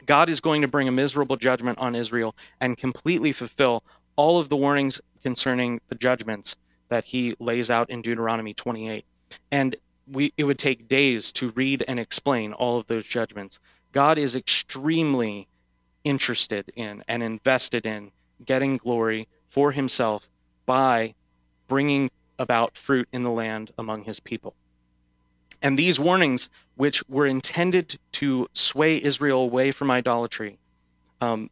God 0.07 0.29
is 0.29 0.39
going 0.39 0.63
to 0.63 0.67
bring 0.67 0.87
a 0.87 0.91
miserable 0.91 1.35
judgment 1.35 1.77
on 1.77 1.93
Israel 1.93 2.35
and 2.59 2.75
completely 2.75 3.31
fulfill 3.31 3.83
all 4.15 4.39
of 4.39 4.49
the 4.49 4.55
warnings 4.55 4.99
concerning 5.21 5.79
the 5.89 5.93
judgments 5.93 6.57
that 6.89 7.05
he 7.05 7.35
lays 7.39 7.69
out 7.69 7.87
in 7.91 8.01
Deuteronomy 8.01 8.55
28 8.55 9.05
and 9.51 9.75
we 10.11 10.33
it 10.37 10.45
would 10.45 10.57
take 10.57 10.87
days 10.87 11.31
to 11.33 11.51
read 11.51 11.85
and 11.87 11.99
explain 11.99 12.51
all 12.53 12.79
of 12.79 12.87
those 12.87 13.05
judgments. 13.05 13.59
God 13.91 14.17
is 14.17 14.33
extremely 14.33 15.47
interested 16.03 16.71
in 16.75 17.03
and 17.07 17.21
invested 17.21 17.85
in 17.85 18.11
getting 18.43 18.77
glory 18.77 19.27
for 19.49 19.71
himself 19.71 20.27
by 20.65 21.13
bringing 21.67 22.09
about 22.39 22.75
fruit 22.75 23.07
in 23.13 23.21
the 23.21 23.29
land 23.29 23.69
among 23.77 24.05
his 24.05 24.19
people. 24.19 24.55
And 25.61 25.77
these 25.77 25.99
warnings, 25.99 26.49
which 26.75 27.03
were 27.07 27.25
intended 27.25 27.97
to 28.13 28.47
sway 28.53 29.01
Israel 29.01 29.41
away 29.41 29.71
from 29.71 29.91
idolatry, 29.91 30.57
um, 31.21 31.49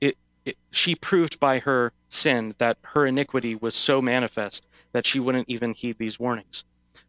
it, 0.00 0.16
it, 0.44 0.56
she 0.70 0.94
proved 0.94 1.40
by 1.40 1.58
her 1.60 1.92
sin 2.08 2.54
that 2.58 2.78
her 2.82 3.06
iniquity 3.06 3.54
was 3.54 3.74
so 3.74 4.02
manifest 4.02 4.66
that 4.92 5.06
she 5.06 5.20
wouldn't 5.20 5.48
even 5.48 5.74
heed 5.74 5.98
these 5.98 6.18
warnings. 6.18 6.64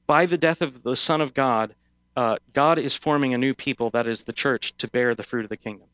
By 0.07 0.25
the 0.25 0.37
death 0.37 0.61
of 0.61 0.83
the 0.83 0.95
Son 0.95 1.21
of 1.21 1.33
God, 1.33 1.73
uh, 2.15 2.37
God 2.53 2.77
is 2.77 2.95
forming 2.95 3.33
a 3.33 3.37
new 3.37 3.53
people, 3.53 3.89
that 3.91 4.07
is 4.07 4.23
the 4.23 4.33
church, 4.33 4.75
to 4.77 4.87
bear 4.89 5.15
the 5.15 5.23
fruit 5.23 5.43
of 5.43 5.49
the 5.49 5.57
kingdom. 5.57 5.87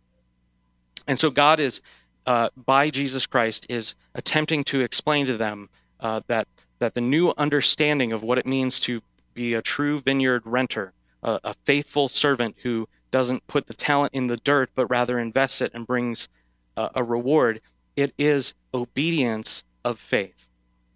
And 1.08 1.20
so 1.20 1.30
God 1.30 1.60
is, 1.60 1.82
uh, 2.26 2.50
by 2.56 2.90
Jesus 2.90 3.26
Christ, 3.26 3.66
is 3.70 3.96
attempting 4.16 4.64
to 4.66 4.82
explain 4.82 5.26
to 5.28 5.38
them 5.38 5.70
uh, 6.00 6.22
that 6.28 6.48
that 6.80 6.94
the 6.94 7.02
new 7.02 7.34
understanding 7.38 8.12
of 8.14 8.24
what 8.24 8.38
it 8.38 8.46
means 8.46 8.80
to 8.82 9.02
be 9.38 9.54
a 9.54 9.62
true 9.62 10.00
vineyard 10.00 10.42
renter, 10.46 10.94
a 11.24 11.54
faithful 11.66 12.10
servant 12.10 12.56
who 12.64 12.88
doesn't 13.12 13.48
put 13.48 13.68
the 13.68 13.74
talent 13.74 14.14
in 14.14 14.28
the 14.28 14.38
dirt, 14.38 14.70
but 14.76 14.88
rather 14.88 15.18
invests 15.18 15.62
it 15.62 15.72
and 15.74 15.88
brings 15.88 16.28
a 16.76 17.04
reward, 17.04 17.62
it 17.96 18.14
is 18.18 18.56
obedience 18.74 19.64
of 19.86 20.00
faith 20.00 20.48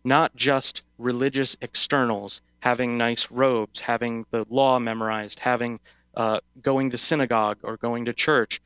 not 0.04 0.36
just 0.36 0.84
religious 0.98 1.58
externals, 1.62 2.42
having 2.60 2.98
nice 2.98 3.30
robes, 3.32 3.82
having 3.82 4.26
the 4.32 4.46
law 4.50 4.80
memorized, 4.80 5.40
having 5.40 5.80
uh, 6.16 6.40
going 6.62 6.90
to 6.90 6.98
synagogue 6.98 7.58
or 7.64 7.78
going 7.78 8.06
to 8.06 8.14
church. 8.14 8.62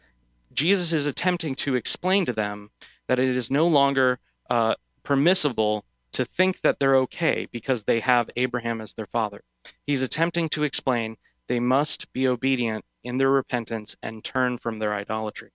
Jesus 0.53 0.91
is 0.93 1.05
attempting 1.05 1.55
to 1.55 1.75
explain 1.75 2.25
to 2.25 2.33
them 2.33 2.69
that 3.07 3.19
it 3.19 3.29
is 3.29 3.51
no 3.51 3.67
longer 3.67 4.19
uh, 4.49 4.75
permissible 5.03 5.85
to 6.15 6.25
think 6.25 6.61
that 6.61 6.79
they're 6.79 6.95
okay 6.95 7.47
because 7.51 7.83
they 7.83 7.99
have 7.99 8.29
Abraham 8.37 8.79
as 8.79 8.93
their 8.93 9.05
father. 9.05 9.41
He's 9.85 10.01
attempting 10.01 10.47
to 10.49 10.63
explain 10.63 11.17
they 11.47 11.59
must 11.59 12.11
be 12.13 12.27
obedient 12.27 12.85
in 13.03 13.17
their 13.17 13.29
repentance 13.29 13.97
and 14.01 14.23
turn 14.23 14.57
from 14.57 14.79
their 14.79 14.93
idolatry. 14.93 15.51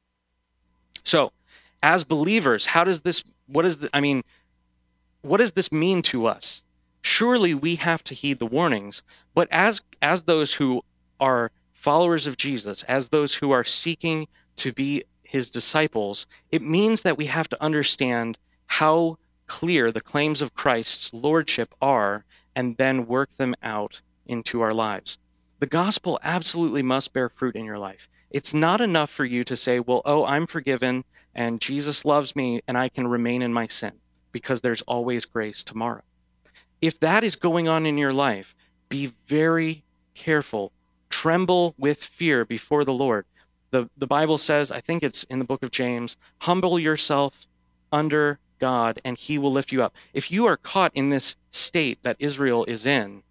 So, 1.03 1.33
as 1.83 2.05
believers, 2.05 2.67
how 2.67 2.85
does 2.85 3.01
this, 3.01 3.25
what 3.47 3.65
is 3.65 3.79
the, 3.79 3.91
I 3.95 4.01
mean, 4.01 4.23
what 5.23 5.39
does 5.39 5.53
this 5.53 5.73
mean 5.73 6.03
to 6.03 6.27
us? 6.27 6.63
Surely 7.01 7.55
we 7.55 7.77
have 7.77 8.05
to 8.05 8.15
heed 8.15 8.39
the 8.39 8.47
warnings, 8.47 9.03
but 9.35 9.49
as 9.51 9.81
as 10.03 10.25
those 10.25 10.53
who 10.53 10.83
are 11.19 11.51
followers 11.73 12.27
of 12.27 12.37
Jesus, 12.37 12.83
as 12.83 13.09
those 13.09 13.35
who 13.35 13.51
are 13.51 13.65
seeking 13.65 14.29
to 14.57 14.73
be 14.73 15.05
his 15.23 15.49
disciples, 15.49 16.27
it 16.53 16.61
means 16.61 17.01
that 17.03 17.17
we 17.17 17.25
have 17.27 17.49
to 17.49 17.63
understand 17.63 18.39
how 18.67 19.17
clear 19.51 19.91
the 19.91 20.01
claims 20.01 20.41
of 20.41 20.55
Christ's 20.55 21.13
lordship 21.13 21.75
are 21.83 22.25
and 22.55 22.77
then 22.77 23.09
work 23.09 23.35
them 23.35 23.57
out 23.65 24.01
into 24.25 24.61
our 24.61 24.73
lives. 24.73 25.19
The 25.59 25.67
gospel 25.67 26.21
absolutely 26.23 26.83
must 26.83 27.13
bear 27.13 27.29
fruit 27.29 27.57
in 27.57 27.65
your 27.65 27.77
life. 27.77 28.09
It's 28.31 28.55
not 28.55 28.81
enough 28.81 29.11
for 29.11 29.25
you 29.25 29.43
to 29.43 29.57
say, 29.57 29.81
well, 29.81 30.03
oh, 30.05 30.25
I'm 30.25 30.47
forgiven 30.47 31.03
and 31.35 31.61
Jesus 31.61 32.05
loves 32.05 32.37
me 32.37 32.61
and 32.69 32.79
I 32.79 32.89
can 32.89 33.09
remain 33.09 33.43
in 33.43 33.53
my 33.53 33.67
sin 33.67 33.95
because 34.31 34.61
there's 34.61 34.83
always 34.83 35.25
grace 35.25 35.65
tomorrow. 35.65 36.03
If 36.81 37.01
that 37.01 37.25
is 37.25 37.35
going 37.35 37.67
on 37.67 37.87
in 37.87 37.99
your 37.99 38.13
life, 38.13 38.55
be 38.89 39.13
very 39.27 39.83
careful. 40.15 40.71
Tremble 41.09 41.75
with 41.77 42.05
fear 42.05 42.45
before 42.45 42.85
the 42.85 42.93
Lord. 42.93 43.27
The, 43.73 43.91
the 43.99 44.07
Bible 44.07 44.39
says, 44.39 44.71
I 44.71 44.81
think 44.81 45.03
it's 45.03 45.25
in 45.25 45.41
the 45.41 45.45
book 45.45 45.65
of 45.65 45.73
James, 45.73 46.17
humble 46.39 46.79
yourself 46.79 47.47
under 47.91 48.39
God 48.61 49.01
and 49.05 49.19
he 49.19 49.39
will 49.39 49.53
lift 49.53 49.73
you 49.73 49.83
up. 49.83 49.97
If 50.15 50.31
you 50.31 50.47
are 50.47 50.57
caught 50.57 50.93
in 50.95 51.11
this 51.11 51.37
state 51.51 52.03
that 52.05 52.17
Israel 52.21 52.65
is 52.67 52.87
in, 52.87 53.25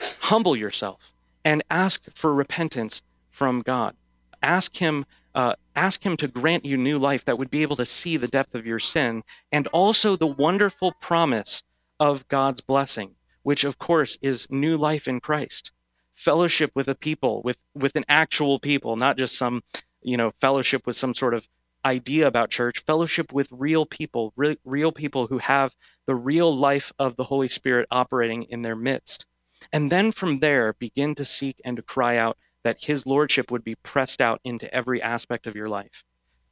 humble 0.00 0.54
yourself 0.54 1.12
and 1.44 1.62
ask 1.70 2.04
for 2.14 2.32
repentance 2.32 3.02
from 3.30 3.62
God. 3.62 3.96
Ask 4.40 4.76
him 4.76 5.04
uh, 5.38 5.54
ask 5.76 6.04
Him 6.04 6.16
to 6.16 6.26
grant 6.26 6.64
you 6.64 6.76
new 6.76 6.98
life 6.98 7.24
that 7.24 7.38
would 7.38 7.48
be 7.48 7.62
able 7.62 7.76
to 7.76 7.86
see 7.86 8.16
the 8.16 8.26
depth 8.26 8.56
of 8.56 8.66
your 8.66 8.80
sin 8.80 9.22
and 9.52 9.68
also 9.68 10.16
the 10.16 10.26
wonderful 10.26 10.92
promise 11.00 11.62
of 12.00 12.26
God's 12.26 12.60
blessing, 12.60 13.14
which 13.44 13.62
of 13.62 13.78
course 13.78 14.18
is 14.20 14.50
new 14.50 14.76
life 14.76 15.06
in 15.06 15.20
Christ. 15.20 15.70
Fellowship 16.12 16.72
with 16.74 16.88
a 16.88 16.96
people, 16.96 17.40
with, 17.42 17.56
with 17.72 17.94
an 17.94 18.04
actual 18.08 18.58
people, 18.58 18.96
not 18.96 19.16
just 19.16 19.38
some, 19.38 19.62
you 20.02 20.16
know, 20.16 20.32
fellowship 20.40 20.84
with 20.88 20.96
some 20.96 21.14
sort 21.14 21.34
of 21.34 21.48
idea 21.84 22.26
about 22.26 22.50
church, 22.50 22.84
fellowship 22.84 23.32
with 23.32 23.48
real 23.50 23.86
people, 23.86 24.32
real, 24.36 24.56
real 24.64 24.92
people 24.92 25.26
who 25.26 25.38
have 25.38 25.74
the 26.06 26.14
real 26.14 26.54
life 26.54 26.92
of 26.98 27.16
the 27.16 27.24
Holy 27.24 27.48
Spirit 27.48 27.86
operating 27.90 28.44
in 28.44 28.62
their 28.62 28.76
midst. 28.76 29.26
And 29.72 29.90
then 29.90 30.12
from 30.12 30.40
there, 30.40 30.74
begin 30.74 31.14
to 31.16 31.24
seek 31.24 31.60
and 31.64 31.76
to 31.76 31.82
cry 31.82 32.16
out 32.16 32.38
that 32.64 32.84
his 32.84 33.06
lordship 33.06 33.50
would 33.50 33.64
be 33.64 33.76
pressed 33.76 34.20
out 34.20 34.40
into 34.44 34.72
every 34.74 35.00
aspect 35.02 35.46
of 35.46 35.56
your 35.56 35.68
life. 35.68 36.04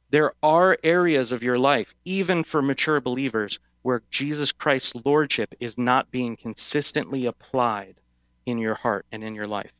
There 0.09 0.31
are 0.41 0.77
areas 0.83 1.31
of 1.31 1.43
your 1.43 1.59
life, 1.59 1.93
even 2.05 2.43
for 2.43 2.61
mature 2.61 3.01
believers, 3.01 3.59
where 3.81 4.03
Jesus 4.09 4.51
Christ's 4.51 5.05
lordship 5.05 5.53
is 5.59 5.77
not 5.77 6.11
being 6.11 6.35
consistently 6.35 7.25
applied 7.25 7.99
in 8.45 8.57
your 8.57 8.75
heart 8.75 9.05
and 9.11 9.23
in 9.23 9.35
your 9.35 9.47
life. 9.47 9.73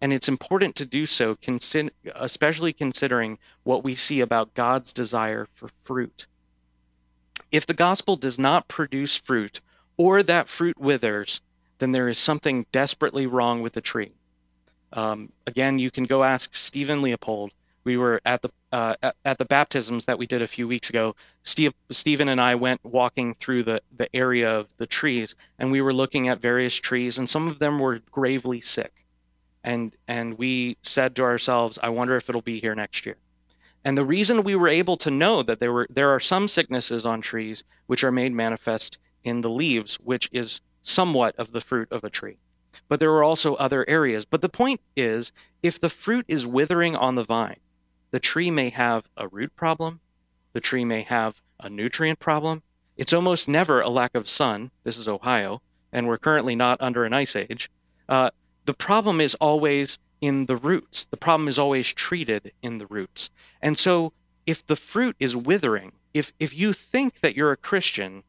And 0.00 0.12
it's 0.12 0.28
important 0.28 0.76
to 0.76 0.84
do 0.84 1.06
so, 1.06 1.36
especially 2.14 2.72
considering 2.72 3.38
what 3.64 3.82
we 3.82 3.94
see 3.94 4.20
about 4.20 4.54
God's 4.54 4.92
desire 4.92 5.48
for 5.54 5.70
fruit. 5.84 6.26
If 7.50 7.66
the 7.66 7.74
gospel 7.74 8.16
does 8.16 8.38
not 8.38 8.68
produce 8.68 9.16
fruit, 9.16 9.60
or 9.96 10.22
that 10.22 10.48
fruit 10.48 10.78
withers, 10.78 11.40
then 11.78 11.92
there 11.92 12.08
is 12.08 12.18
something 12.18 12.66
desperately 12.72 13.26
wrong 13.26 13.62
with 13.62 13.72
the 13.72 13.80
tree. 13.80 14.12
Um, 14.92 15.32
again, 15.46 15.78
you 15.78 15.90
can 15.90 16.04
go 16.04 16.22
ask 16.24 16.54
Stephen 16.54 17.02
Leopold. 17.02 17.52
We 17.84 17.96
were 17.96 18.20
at 18.24 18.42
the 18.42 18.50
uh, 18.72 18.94
at, 19.02 19.16
at, 19.24 19.38
the 19.38 19.44
baptisms 19.44 20.04
that 20.04 20.18
we 20.18 20.26
did 20.26 20.42
a 20.42 20.46
few 20.46 20.66
weeks 20.68 20.90
ago. 20.90 21.14
Steve, 21.44 21.72
Stephen 21.90 22.28
and 22.28 22.40
I 22.40 22.56
went 22.56 22.84
walking 22.84 23.34
through 23.34 23.62
the, 23.62 23.80
the 23.96 24.14
area 24.14 24.50
of 24.50 24.68
the 24.76 24.86
trees, 24.86 25.34
and 25.58 25.70
we 25.70 25.80
were 25.80 25.94
looking 25.94 26.28
at 26.28 26.40
various 26.40 26.74
trees, 26.74 27.16
and 27.16 27.28
some 27.28 27.48
of 27.48 27.58
them 27.58 27.78
were 27.78 28.00
gravely 28.10 28.60
sick. 28.60 29.05
And 29.66 29.96
and 30.06 30.38
we 30.38 30.78
said 30.82 31.16
to 31.16 31.24
ourselves, 31.24 31.78
"I 31.82 31.90
wonder 31.90 32.16
if 32.16 32.28
it'll 32.28 32.40
be 32.40 32.60
here 32.60 32.76
next 32.76 33.04
year." 33.04 33.16
And 33.84 33.98
the 33.98 34.04
reason 34.04 34.44
we 34.44 34.54
were 34.54 34.68
able 34.68 34.96
to 34.98 35.10
know 35.10 35.42
that 35.42 35.60
there 35.60 35.72
were 35.72 35.88
there 35.90 36.10
are 36.10 36.20
some 36.20 36.46
sicknesses 36.46 37.04
on 37.04 37.20
trees 37.20 37.64
which 37.86 38.04
are 38.04 38.12
made 38.12 38.32
manifest 38.32 38.98
in 39.24 39.40
the 39.40 39.50
leaves, 39.50 39.96
which 39.96 40.30
is 40.32 40.60
somewhat 40.82 41.34
of 41.36 41.50
the 41.50 41.60
fruit 41.60 41.90
of 41.90 42.04
a 42.04 42.10
tree. 42.10 42.38
But 42.88 43.00
there 43.00 43.10
were 43.10 43.24
also 43.24 43.56
other 43.56 43.84
areas. 43.88 44.24
But 44.24 44.40
the 44.40 44.48
point 44.48 44.80
is, 44.96 45.32
if 45.64 45.80
the 45.80 45.90
fruit 45.90 46.26
is 46.28 46.46
withering 46.46 46.94
on 46.94 47.16
the 47.16 47.24
vine, 47.24 47.58
the 48.12 48.20
tree 48.20 48.52
may 48.52 48.70
have 48.70 49.08
a 49.16 49.26
root 49.26 49.56
problem, 49.56 49.98
the 50.52 50.60
tree 50.60 50.84
may 50.84 51.02
have 51.02 51.42
a 51.58 51.68
nutrient 51.68 52.20
problem. 52.20 52.62
It's 52.96 53.12
almost 53.12 53.48
never 53.48 53.80
a 53.80 53.88
lack 53.88 54.14
of 54.14 54.28
sun. 54.28 54.70
This 54.84 54.96
is 54.96 55.08
Ohio, 55.08 55.60
and 55.92 56.06
we're 56.06 56.18
currently 56.18 56.54
not 56.54 56.80
under 56.80 57.04
an 57.04 57.12
ice 57.12 57.34
age. 57.34 57.68
Uh, 58.08 58.30
the 58.66 58.74
problem 58.74 59.20
is 59.20 59.34
always 59.36 59.98
in 60.20 60.46
the 60.46 60.56
roots. 60.56 61.06
The 61.06 61.16
problem 61.16 61.48
is 61.48 61.58
always 61.58 61.92
treated 61.92 62.52
in 62.62 62.78
the 62.78 62.86
roots. 62.86 63.30
And 63.62 63.78
so 63.78 64.12
if 64.44 64.66
the 64.66 64.76
fruit 64.76 65.16
is 65.18 65.34
withering, 65.36 65.92
if 66.12 66.32
if 66.38 66.54
you 66.54 66.72
think 66.72 67.20
that 67.20 67.36
you're 67.36 67.52
a 67.52 67.56
Christian 67.56 68.22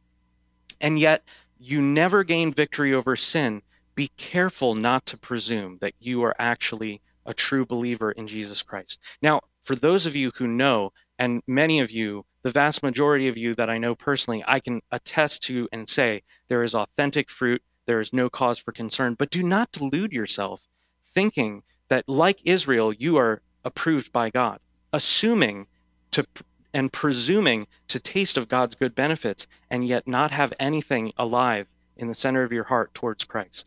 and 0.79 0.99
yet 0.99 1.23
you 1.59 1.81
never 1.81 2.23
gain 2.23 2.53
victory 2.53 2.93
over 2.93 3.15
sin, 3.15 3.61
be 3.95 4.09
careful 4.17 4.75
not 4.75 5.05
to 5.07 5.17
presume 5.17 5.79
that 5.81 5.93
you 5.99 6.23
are 6.23 6.35
actually 6.37 7.01
a 7.25 7.33
true 7.33 7.65
believer 7.65 8.11
in 8.11 8.27
Jesus 8.27 8.61
Christ. 8.61 8.99
Now, 9.21 9.41
for 9.63 9.75
those 9.75 10.05
of 10.05 10.15
you 10.15 10.31
who 10.35 10.47
know, 10.47 10.93
and 11.19 11.41
many 11.47 11.79
of 11.79 11.91
you, 11.91 12.25
the 12.43 12.51
vast 12.51 12.83
majority 12.83 13.27
of 13.27 13.37
you 13.37 13.55
that 13.55 13.69
I 13.69 13.77
know 13.77 13.95
personally, 13.95 14.43
I 14.47 14.59
can 14.59 14.81
attest 14.91 15.43
to 15.43 15.67
and 15.71 15.89
say 15.89 16.23
there 16.47 16.63
is 16.63 16.75
authentic 16.75 17.29
fruit, 17.29 17.61
there 17.87 17.99
is 17.99 18.13
no 18.13 18.29
cause 18.29 18.59
for 18.59 18.71
concern, 18.71 19.15
but 19.15 19.31
do 19.31 19.41
not 19.41 19.71
delude 19.71 20.11
yourself 20.11 20.67
thinking 21.05 21.63
that 21.87 22.07
like 22.07 22.39
Israel, 22.45 22.93
you 22.93 23.17
are 23.17 23.41
approved 23.65 24.11
by 24.11 24.29
God, 24.29 24.59
assuming 24.93 25.67
to 26.11 26.25
and 26.73 26.93
presuming 26.93 27.65
to 27.87 27.99
taste 27.99 28.37
of 28.37 28.49
God's 28.49 28.75
good 28.75 28.93
benefits 28.93 29.47
and 29.69 29.87
yet 29.87 30.07
not 30.07 30.31
have 30.31 30.53
anything 30.59 31.11
alive 31.17 31.67
in 31.95 32.07
the 32.07 32.13
center 32.13 32.43
of 32.43 32.51
your 32.51 32.65
heart 32.65 32.93
towards 32.93 33.23
Christ. 33.23 33.65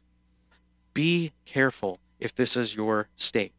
Be 0.95 1.33
careful 1.45 1.99
if 2.21 2.35
this 2.35 2.57
is 2.57 2.77
your 2.77 3.09
state. 3.17 3.53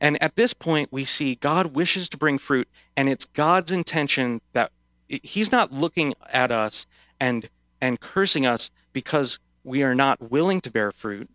And 0.00 0.22
at 0.22 0.36
this 0.36 0.54
point, 0.54 0.92
we 0.92 1.04
see 1.04 1.34
God 1.34 1.74
wishes 1.74 2.08
to 2.10 2.16
bring 2.16 2.38
fruit, 2.38 2.68
and 2.96 3.08
it's 3.08 3.24
God's 3.24 3.72
intention 3.72 4.40
that 4.52 4.70
He's 5.08 5.50
not 5.50 5.72
looking 5.72 6.14
at 6.32 6.52
us 6.52 6.86
and 7.18 7.48
and 7.80 8.00
cursing 8.00 8.46
us 8.46 8.70
because 8.92 9.40
we 9.64 9.82
are 9.82 9.94
not 9.94 10.30
willing 10.30 10.60
to 10.62 10.70
bear 10.70 10.92
fruit, 10.92 11.28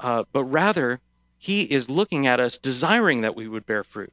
uh, 0.00 0.24
but 0.32 0.44
rather 0.44 1.00
he 1.38 1.62
is 1.62 1.90
looking 1.90 2.26
at 2.26 2.40
us, 2.40 2.58
desiring 2.58 3.20
that 3.20 3.36
we 3.36 3.48
would 3.48 3.66
bear 3.66 3.84
fruit. 3.84 4.12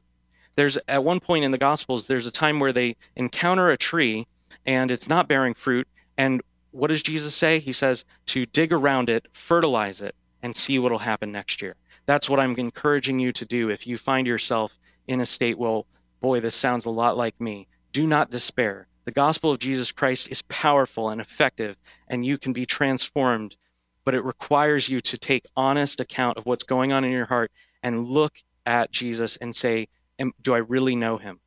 There's 0.54 0.76
at 0.86 1.02
one 1.02 1.20
point 1.20 1.44
in 1.44 1.50
the 1.50 1.58
Gospels, 1.58 2.06
there's 2.06 2.26
a 2.26 2.30
time 2.30 2.60
where 2.60 2.72
they 2.72 2.96
encounter 3.16 3.70
a 3.70 3.76
tree 3.76 4.26
and 4.66 4.90
it's 4.90 5.08
not 5.08 5.28
bearing 5.28 5.54
fruit. 5.54 5.88
And 6.18 6.42
what 6.72 6.88
does 6.88 7.02
Jesus 7.02 7.34
say? 7.34 7.58
He 7.58 7.72
says 7.72 8.04
to 8.26 8.46
dig 8.46 8.72
around 8.72 9.08
it, 9.08 9.26
fertilize 9.32 10.02
it, 10.02 10.14
and 10.42 10.54
see 10.54 10.78
what 10.78 10.92
will 10.92 10.98
happen 10.98 11.32
next 11.32 11.62
year. 11.62 11.76
That's 12.06 12.28
what 12.28 12.40
I'm 12.40 12.56
encouraging 12.56 13.18
you 13.18 13.32
to 13.32 13.44
do 13.44 13.70
if 13.70 13.86
you 13.86 13.96
find 13.96 14.26
yourself 14.26 14.78
in 15.06 15.20
a 15.20 15.26
state, 15.26 15.58
well, 15.58 15.86
boy, 16.20 16.40
this 16.40 16.54
sounds 16.54 16.84
a 16.84 16.90
lot 16.90 17.16
like 17.16 17.40
me. 17.40 17.66
Do 17.92 18.06
not 18.06 18.30
despair. 18.30 18.86
The 19.04 19.12
gospel 19.12 19.50
of 19.50 19.58
Jesus 19.58 19.92
Christ 19.92 20.30
is 20.30 20.42
powerful 20.42 21.10
and 21.10 21.20
effective, 21.20 21.76
and 22.08 22.24
you 22.24 22.38
can 22.38 22.52
be 22.52 22.66
transformed 22.66 23.56
but 24.04 24.14
it 24.14 24.24
requires 24.24 24.88
you 24.88 25.00
to 25.00 25.18
take 25.18 25.44
honest 25.56 26.00
account 26.00 26.38
of 26.38 26.46
what's 26.46 26.64
going 26.64 26.92
on 26.92 27.04
in 27.04 27.12
your 27.12 27.26
heart 27.26 27.50
and 27.82 28.08
look 28.08 28.42
at 28.66 28.90
Jesus 28.90 29.36
and 29.36 29.54
say, 29.54 29.88
Do 30.42 30.54
I 30.54 30.58
really 30.58 30.96
know 30.96 31.18
him? 31.18 31.40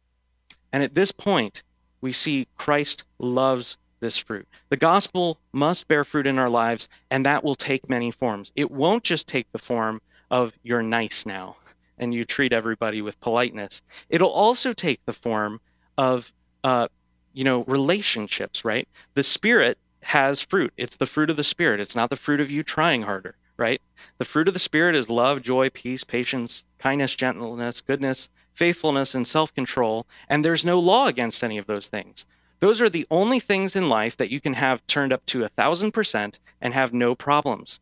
And 0.72 0.84
at 0.84 0.96
this 0.96 1.12
point, 1.12 1.64
we 2.02 2.12
see 2.12 2.48
Christ 2.58 3.06
loves 3.20 3.78
this 4.00 4.18
fruit. 4.18 4.48
The 4.70 4.78
gospel 4.78 5.40
must 5.54 5.88
bear 5.88 6.04
fruit 6.04 6.28
in 6.28 6.38
our 6.38 6.50
lives, 6.50 6.90
and 7.10 7.26
that 7.26 7.44
will 7.44 7.56
take 7.56 7.90
many 7.90 8.12
forms. 8.12 8.52
It 8.56 8.72
won't 8.72 9.04
just 9.04 9.28
take 9.28 9.52
the 9.52 9.60
form 9.60 10.02
of 10.30 10.58
you're 10.64 10.84
nice 10.84 11.26
now 11.26 11.56
and 11.98 12.14
you 12.14 12.26
treat 12.26 12.52
everybody 12.52 13.02
with 13.02 13.20
politeness. 13.22 13.82
It'll 14.10 14.30
also 14.30 14.74
take 14.74 15.06
the 15.06 15.14
form 15.14 15.62
of, 15.98 16.34
uh, 16.64 16.90
you 17.36 17.44
know, 17.44 17.66
relationships, 17.66 18.64
right? 18.66 18.88
The 19.14 19.24
Spirit 19.24 19.78
has 20.04 20.42
fruit. 20.42 20.74
It's 20.78 20.96
the 20.96 21.06
fruit 21.06 21.30
of 21.30 21.36
the 21.36 21.44
Spirit. 21.44 21.82
It's 21.82 21.96
not 21.96 22.10
the 22.10 22.16
fruit 22.16 22.40
of 22.40 22.50
you 22.50 22.64
trying 22.64 23.02
harder, 23.02 23.36
right? 23.58 23.82
The 24.18 24.26
fruit 24.26 24.48
of 24.48 24.54
the 24.54 24.60
Spirit 24.60 24.96
is 24.96 25.10
love, 25.10 25.42
joy, 25.42 25.70
peace, 25.70 26.06
patience, 26.06 26.64
kindness, 26.80 27.16
gentleness, 27.16 27.82
goodness, 27.82 28.30
faithfulness, 28.54 29.14
and 29.14 29.28
self 29.28 29.54
control. 29.54 30.08
And 30.30 30.46
there's 30.46 30.64
no 30.64 30.80
law 30.80 31.08
against 31.08 31.44
any 31.44 31.58
of 31.58 31.68
those 31.68 31.88
things. 31.88 32.26
Those 32.62 32.82
are 32.82 32.90
the 32.90 33.06
only 33.12 33.42
things 33.42 33.76
in 33.76 33.90
life 33.90 34.16
that 34.16 34.32
you 34.32 34.40
can 34.40 34.54
have 34.54 34.86
turned 34.88 35.12
up 35.12 35.26
to 35.28 35.44
a 35.44 35.50
thousand 35.50 35.92
percent 35.92 36.40
and 36.62 36.74
have 36.74 36.94
no 36.94 37.16
problems. 37.16 37.82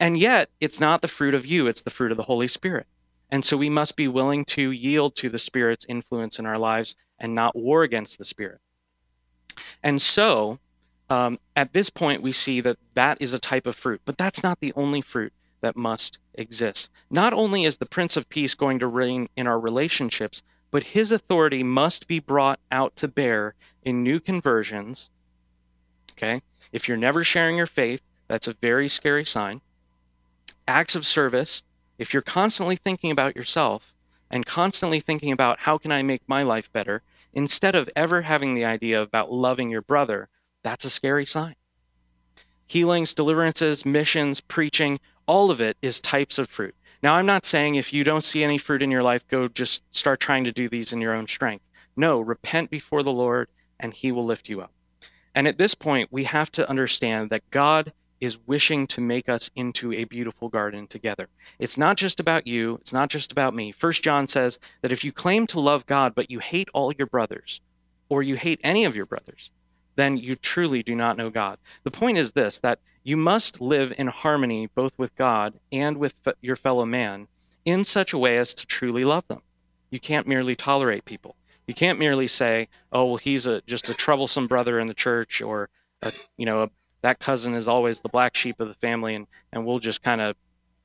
And 0.00 0.18
yet, 0.18 0.50
it's 0.60 0.80
not 0.80 1.02
the 1.02 1.08
fruit 1.08 1.34
of 1.34 1.46
you, 1.46 1.68
it's 1.68 1.82
the 1.82 1.90
fruit 1.90 2.10
of 2.10 2.16
the 2.16 2.24
Holy 2.24 2.48
Spirit. 2.48 2.88
And 3.30 3.44
so 3.44 3.56
we 3.56 3.70
must 3.70 3.96
be 3.96 4.08
willing 4.08 4.44
to 4.46 4.72
yield 4.72 5.14
to 5.16 5.28
the 5.28 5.38
Spirit's 5.38 5.86
influence 5.88 6.40
in 6.40 6.46
our 6.46 6.58
lives 6.58 6.96
and 7.18 7.34
not 7.34 7.54
war 7.54 7.84
against 7.84 8.18
the 8.18 8.24
Spirit. 8.24 8.60
And 9.82 10.00
so, 10.00 10.58
um, 11.10 11.38
at 11.56 11.72
this 11.72 11.90
point, 11.90 12.22
we 12.22 12.32
see 12.32 12.60
that 12.60 12.78
that 12.94 13.20
is 13.20 13.32
a 13.32 13.38
type 13.38 13.66
of 13.66 13.76
fruit, 13.76 14.00
but 14.04 14.16
that's 14.16 14.42
not 14.42 14.60
the 14.60 14.72
only 14.74 15.00
fruit 15.00 15.32
that 15.60 15.76
must 15.76 16.18
exist. 16.34 16.90
Not 17.10 17.32
only 17.32 17.64
is 17.64 17.76
the 17.76 17.86
Prince 17.86 18.16
of 18.16 18.28
Peace 18.28 18.54
going 18.54 18.78
to 18.78 18.86
reign 18.86 19.28
in 19.36 19.46
our 19.46 19.60
relationships, 19.60 20.42
but 20.70 20.82
his 20.82 21.12
authority 21.12 21.62
must 21.62 22.08
be 22.08 22.18
brought 22.18 22.58
out 22.70 22.96
to 22.96 23.08
bear 23.08 23.54
in 23.82 24.02
new 24.02 24.20
conversions. 24.20 25.10
Okay? 26.12 26.42
If 26.72 26.88
you're 26.88 26.96
never 26.96 27.22
sharing 27.22 27.56
your 27.56 27.66
faith, 27.66 28.02
that's 28.28 28.48
a 28.48 28.54
very 28.54 28.88
scary 28.88 29.24
sign. 29.24 29.60
Acts 30.66 30.94
of 30.94 31.06
service, 31.06 31.62
if 31.98 32.12
you're 32.12 32.22
constantly 32.22 32.76
thinking 32.76 33.10
about 33.10 33.36
yourself 33.36 33.94
and 34.30 34.46
constantly 34.46 35.00
thinking 35.00 35.32
about 35.32 35.60
how 35.60 35.76
can 35.76 35.92
I 35.92 36.02
make 36.02 36.22
my 36.26 36.42
life 36.42 36.72
better, 36.72 37.02
instead 37.32 37.74
of 37.74 37.88
ever 37.96 38.22
having 38.22 38.54
the 38.54 38.64
idea 38.64 39.00
about 39.00 39.32
loving 39.32 39.70
your 39.70 39.82
brother 39.82 40.28
that's 40.62 40.84
a 40.84 40.90
scary 40.90 41.26
sign. 41.26 41.54
Healings, 42.66 43.14
deliverances, 43.14 43.84
missions, 43.84 44.40
preaching, 44.40 45.00
all 45.26 45.50
of 45.50 45.60
it 45.60 45.76
is 45.82 46.00
types 46.00 46.38
of 46.38 46.48
fruit. 46.48 46.74
Now, 47.02 47.14
I'm 47.14 47.26
not 47.26 47.44
saying 47.44 47.74
if 47.74 47.92
you 47.92 48.04
don't 48.04 48.24
see 48.24 48.44
any 48.44 48.58
fruit 48.58 48.82
in 48.82 48.90
your 48.90 49.02
life, 49.02 49.26
go 49.26 49.48
just 49.48 49.82
start 49.94 50.20
trying 50.20 50.44
to 50.44 50.52
do 50.52 50.68
these 50.68 50.92
in 50.92 51.00
your 51.00 51.14
own 51.14 51.26
strength. 51.26 51.64
No, 51.96 52.20
repent 52.20 52.70
before 52.70 53.02
the 53.02 53.12
Lord 53.12 53.48
and 53.80 53.92
he 53.92 54.12
will 54.12 54.24
lift 54.24 54.48
you 54.48 54.60
up. 54.60 54.72
And 55.34 55.48
at 55.48 55.58
this 55.58 55.74
point, 55.74 56.08
we 56.12 56.24
have 56.24 56.52
to 56.52 56.68
understand 56.68 57.30
that 57.30 57.50
God 57.50 57.92
is 58.22 58.38
wishing 58.46 58.86
to 58.86 59.00
make 59.00 59.28
us 59.28 59.50
into 59.56 59.92
a 59.92 60.04
beautiful 60.04 60.48
garden 60.48 60.86
together. 60.86 61.28
It's 61.58 61.76
not 61.76 61.96
just 61.96 62.20
about 62.20 62.46
you, 62.46 62.76
it's 62.76 62.92
not 62.92 63.10
just 63.10 63.32
about 63.32 63.52
me. 63.52 63.72
First 63.72 64.04
John 64.04 64.28
says 64.28 64.60
that 64.80 64.92
if 64.92 65.02
you 65.02 65.10
claim 65.10 65.44
to 65.48 65.58
love 65.58 65.86
God 65.86 66.14
but 66.14 66.30
you 66.30 66.38
hate 66.38 66.68
all 66.72 66.92
your 66.92 67.08
brothers 67.08 67.60
or 68.08 68.22
you 68.22 68.36
hate 68.36 68.60
any 68.62 68.84
of 68.84 68.94
your 68.94 69.06
brothers, 69.06 69.50
then 69.96 70.16
you 70.16 70.36
truly 70.36 70.84
do 70.84 70.94
not 70.94 71.16
know 71.16 71.30
God. 71.30 71.58
The 71.82 71.90
point 71.90 72.16
is 72.16 72.30
this 72.30 72.60
that 72.60 72.78
you 73.02 73.16
must 73.16 73.60
live 73.60 73.92
in 73.98 74.06
harmony 74.06 74.68
both 74.72 74.92
with 74.96 75.16
God 75.16 75.54
and 75.72 75.96
with 75.96 76.14
your 76.40 76.54
fellow 76.54 76.84
man 76.84 77.26
in 77.64 77.84
such 77.84 78.12
a 78.12 78.18
way 78.18 78.36
as 78.36 78.54
to 78.54 78.66
truly 78.66 79.04
love 79.04 79.26
them. 79.26 79.42
You 79.90 79.98
can't 79.98 80.28
merely 80.28 80.54
tolerate 80.54 81.04
people. 81.04 81.34
You 81.66 81.74
can't 81.74 81.98
merely 81.98 82.28
say, 82.28 82.68
"Oh, 82.92 83.04
well, 83.06 83.16
he's 83.16 83.46
a 83.46 83.62
just 83.62 83.88
a 83.88 83.94
troublesome 83.94 84.46
brother 84.46 84.78
in 84.78 84.86
the 84.86 84.94
church," 84.94 85.42
or, 85.42 85.70
a, 86.02 86.12
you 86.36 86.46
know, 86.46 86.62
a, 86.62 86.70
that 87.02 87.18
cousin 87.18 87.54
is 87.54 87.68
always 87.68 88.00
the 88.00 88.08
black 88.08 88.34
sheep 88.34 88.58
of 88.60 88.68
the 88.68 88.74
family, 88.74 89.14
and 89.14 89.26
and 89.52 89.66
we'll 89.66 89.78
just 89.78 90.02
kind 90.02 90.20
of 90.20 90.36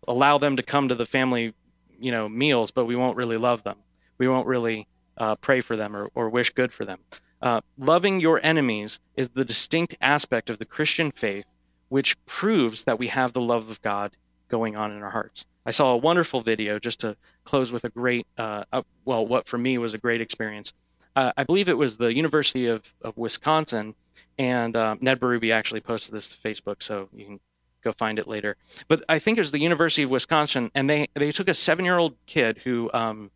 allow 0.08 0.38
them 0.38 0.56
to 0.58 0.64
come 0.64 0.88
to 0.88 0.96
the 0.96 1.06
family, 1.06 1.54
you 2.00 2.12
know, 2.12 2.30
meals, 2.30 2.72
but 2.72 2.86
we 2.86 2.96
won't 2.96 3.18
really 3.18 3.38
love 3.38 3.64
them. 3.64 3.78
We 4.18 4.28
won't 4.28 4.48
really 4.48 4.88
uh, 5.18 5.36
pray 5.36 5.62
for 5.62 5.76
them 5.76 5.96
or, 5.96 6.10
or 6.16 6.30
wish 6.30 6.52
good 6.52 6.72
for 6.72 6.86
them. 6.86 7.00
Uh, 7.42 7.62
loving 7.78 8.20
your 8.20 8.40
enemies 8.44 9.00
is 9.16 9.30
the 9.30 9.46
distinct 9.46 9.96
aspect 10.02 10.50
of 10.50 10.60
the 10.60 10.66
Christian 10.66 11.12
faith 11.12 11.46
which 11.90 12.24
proves 12.26 12.84
that 12.84 13.00
we 13.00 13.08
have 13.08 13.34
the 13.34 13.42
love 13.42 13.70
of 13.70 13.82
God 13.82 14.12
going 14.50 14.76
on 14.76 14.92
in 14.92 15.04
our 15.04 15.10
hearts. 15.10 15.46
I 15.66 15.72
saw 15.72 15.94
a 15.94 15.98
wonderful 15.98 16.42
video 16.42 16.80
just 16.80 17.02
to 17.02 17.18
close 17.44 17.72
with 17.72 17.84
a 17.84 17.90
great, 17.90 18.26
uh, 18.38 18.64
well, 19.06 19.26
what 19.26 19.48
for 19.48 19.58
me 19.58 19.78
was 19.78 19.94
a 19.94 19.98
great 19.98 20.22
experience. 20.22 20.74
Uh, 21.16 21.32
I 21.38 21.44
believe 21.44 21.70
it 21.70 21.78
was 21.78 21.98
the 21.98 22.14
University 22.14 22.68
of, 22.68 22.94
of 23.02 23.18
Wisconsin, 23.18 23.96
and 24.38 24.76
uh, 24.76 24.96
Ned 25.00 25.20
Berube 25.20 25.54
actually 25.54 25.82
posted 25.82 26.14
this 26.14 26.30
to 26.30 26.38
Facebook, 26.38 26.84
so 26.84 27.10
you 27.14 27.26
can 27.26 27.40
go 27.84 27.92
find 27.92 28.20
it 28.20 28.28
later. 28.28 28.56
But 28.88 29.04
I 29.10 29.20
think 29.20 29.38
it 29.38 29.42
was 29.42 29.52
the 29.52 29.60
University 29.60 30.04
of 30.04 30.10
Wisconsin, 30.10 30.72
and 30.76 30.90
they 30.90 31.08
they 31.14 31.32
took 31.32 31.48
a 31.48 31.54
seven 31.54 31.86
year 31.86 31.98
old 31.98 32.16
kid 32.26 32.60
who 32.64 32.90
um, 32.94 33.32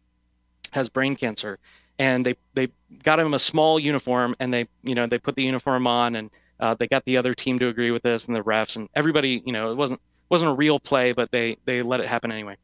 has 0.71 0.89
brain 0.89 1.15
cancer, 1.15 1.59
and 2.01 2.25
they 2.25 2.35
they 2.55 2.67
got 3.03 3.19
him 3.19 3.33
a 3.33 3.39
small 3.39 3.79
uniform 3.79 4.35
and 4.39 4.51
they 4.51 4.67
you 4.83 4.95
know 4.95 5.05
they 5.05 5.19
put 5.19 5.35
the 5.35 5.43
uniform 5.43 5.85
on 5.85 6.15
and 6.15 6.31
uh, 6.59 6.73
they 6.73 6.87
got 6.87 7.05
the 7.05 7.17
other 7.17 7.33
team 7.35 7.59
to 7.59 7.67
agree 7.67 7.91
with 7.91 8.01
this 8.01 8.25
and 8.25 8.35
the 8.35 8.43
refs 8.43 8.75
and 8.75 8.89
everybody 8.95 9.41
you 9.45 9.53
know 9.53 9.71
it 9.71 9.75
wasn't 9.75 10.01
wasn't 10.29 10.49
a 10.49 10.53
real 10.53 10.79
play 10.79 11.11
but 11.11 11.29
they 11.31 11.57
they 11.65 11.81
let 11.81 11.99
it 11.99 12.07
happen 12.07 12.31
anyway 12.31 12.55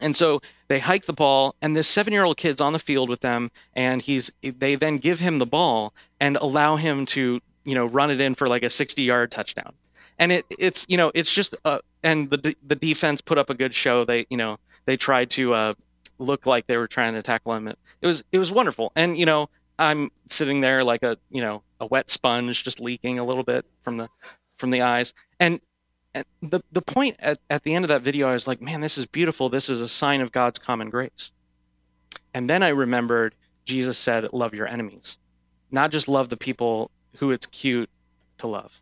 And 0.00 0.16
so 0.16 0.40
they 0.68 0.78
hike 0.78 1.06
the 1.06 1.12
ball, 1.12 1.54
and 1.62 1.76
this 1.76 1.88
seven-year-old 1.88 2.36
kid's 2.36 2.60
on 2.60 2.72
the 2.72 2.78
field 2.78 3.08
with 3.08 3.20
them, 3.20 3.50
and 3.74 4.02
he's 4.02 4.32
they 4.42 4.74
then 4.74 4.98
give 4.98 5.20
him 5.20 5.38
the 5.38 5.46
ball 5.46 5.94
and 6.20 6.36
allow 6.36 6.76
him 6.76 7.06
to 7.06 7.40
you 7.64 7.74
know 7.74 7.86
run 7.86 8.10
it 8.10 8.20
in 8.20 8.34
for 8.34 8.48
like 8.48 8.62
a 8.62 8.66
60-yard 8.66 9.30
touchdown. 9.30 9.72
And 10.18 10.32
it 10.32 10.46
it's 10.50 10.86
you 10.88 10.96
know 10.96 11.12
it's 11.14 11.32
just 11.32 11.54
uh, 11.64 11.78
and 12.02 12.30
the 12.30 12.56
the 12.66 12.76
defense 12.76 13.20
put 13.20 13.38
up 13.38 13.50
a 13.50 13.54
good 13.54 13.74
show. 13.74 14.04
They 14.04 14.26
you 14.30 14.36
know 14.36 14.58
they 14.86 14.96
tried 14.96 15.30
to 15.30 15.54
uh, 15.54 15.74
look 16.18 16.46
like 16.46 16.66
they 16.66 16.78
were 16.78 16.88
trying 16.88 17.14
to 17.14 17.22
tackle 17.22 17.54
him. 17.54 17.68
It 17.68 17.76
was 18.02 18.24
it 18.32 18.38
was 18.38 18.50
wonderful, 18.50 18.92
and 18.96 19.16
you 19.16 19.26
know 19.26 19.48
I'm 19.78 20.10
sitting 20.28 20.60
there 20.60 20.84
like 20.84 21.02
a 21.02 21.16
you 21.30 21.42
know 21.42 21.62
a 21.80 21.86
wet 21.86 22.10
sponge, 22.10 22.64
just 22.64 22.80
leaking 22.80 23.18
a 23.18 23.24
little 23.24 23.44
bit 23.44 23.64
from 23.82 23.96
the 23.96 24.08
from 24.56 24.70
the 24.70 24.82
eyes, 24.82 25.14
and 25.40 25.60
the 26.42 26.62
the 26.72 26.82
point 26.82 27.16
at, 27.18 27.38
at 27.48 27.62
the 27.62 27.74
end 27.74 27.84
of 27.84 27.88
that 27.88 28.02
video, 28.02 28.28
I 28.28 28.34
was 28.34 28.46
like, 28.46 28.60
man, 28.60 28.80
this 28.80 28.98
is 28.98 29.06
beautiful. 29.06 29.48
This 29.48 29.68
is 29.68 29.80
a 29.80 29.88
sign 29.88 30.20
of 30.20 30.32
God's 30.32 30.58
common 30.58 30.90
grace. 30.90 31.32
And 32.34 32.48
then 32.48 32.62
I 32.62 32.68
remembered 32.68 33.34
Jesus 33.64 33.96
said, 33.96 34.32
love 34.32 34.54
your 34.54 34.66
enemies, 34.66 35.18
not 35.70 35.90
just 35.90 36.08
love 36.08 36.28
the 36.28 36.36
people 36.36 36.90
who 37.18 37.30
it's 37.30 37.46
cute 37.46 37.88
to 38.38 38.46
love, 38.46 38.80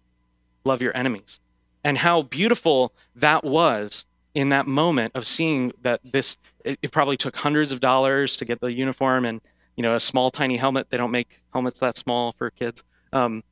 love 0.64 0.83
your 0.83 0.97
enemies. 0.97 1.41
And 1.85 1.99
how 1.99 2.22
beautiful 2.22 2.93
that 3.16 3.45
was 3.45 4.05
in 4.35 4.51
that 4.51 4.66
moment 4.66 5.12
of 5.14 5.26
seeing 5.26 5.72
that 5.83 6.01
this, 6.05 6.37
it, 6.64 6.78
it 6.83 6.93
probably 6.93 7.16
took 7.16 7.37
hundreds 7.37 7.72
of 7.72 7.81
dollars 7.81 8.37
to 8.37 8.45
get 8.45 8.61
the 8.61 8.72
uniform 8.72 9.24
and, 9.24 9.41
you 9.76 9.83
know, 9.83 9.95
a 9.95 10.01
small, 10.01 10.31
tiny 10.31 10.57
helmet. 10.57 10.91
They 10.91 10.97
don't 10.97 11.11
make 11.11 11.28
helmets 11.53 11.78
that 11.81 11.97
small 11.97 12.33
for 12.33 12.51
kids. 12.51 12.85
Um, 13.12 13.43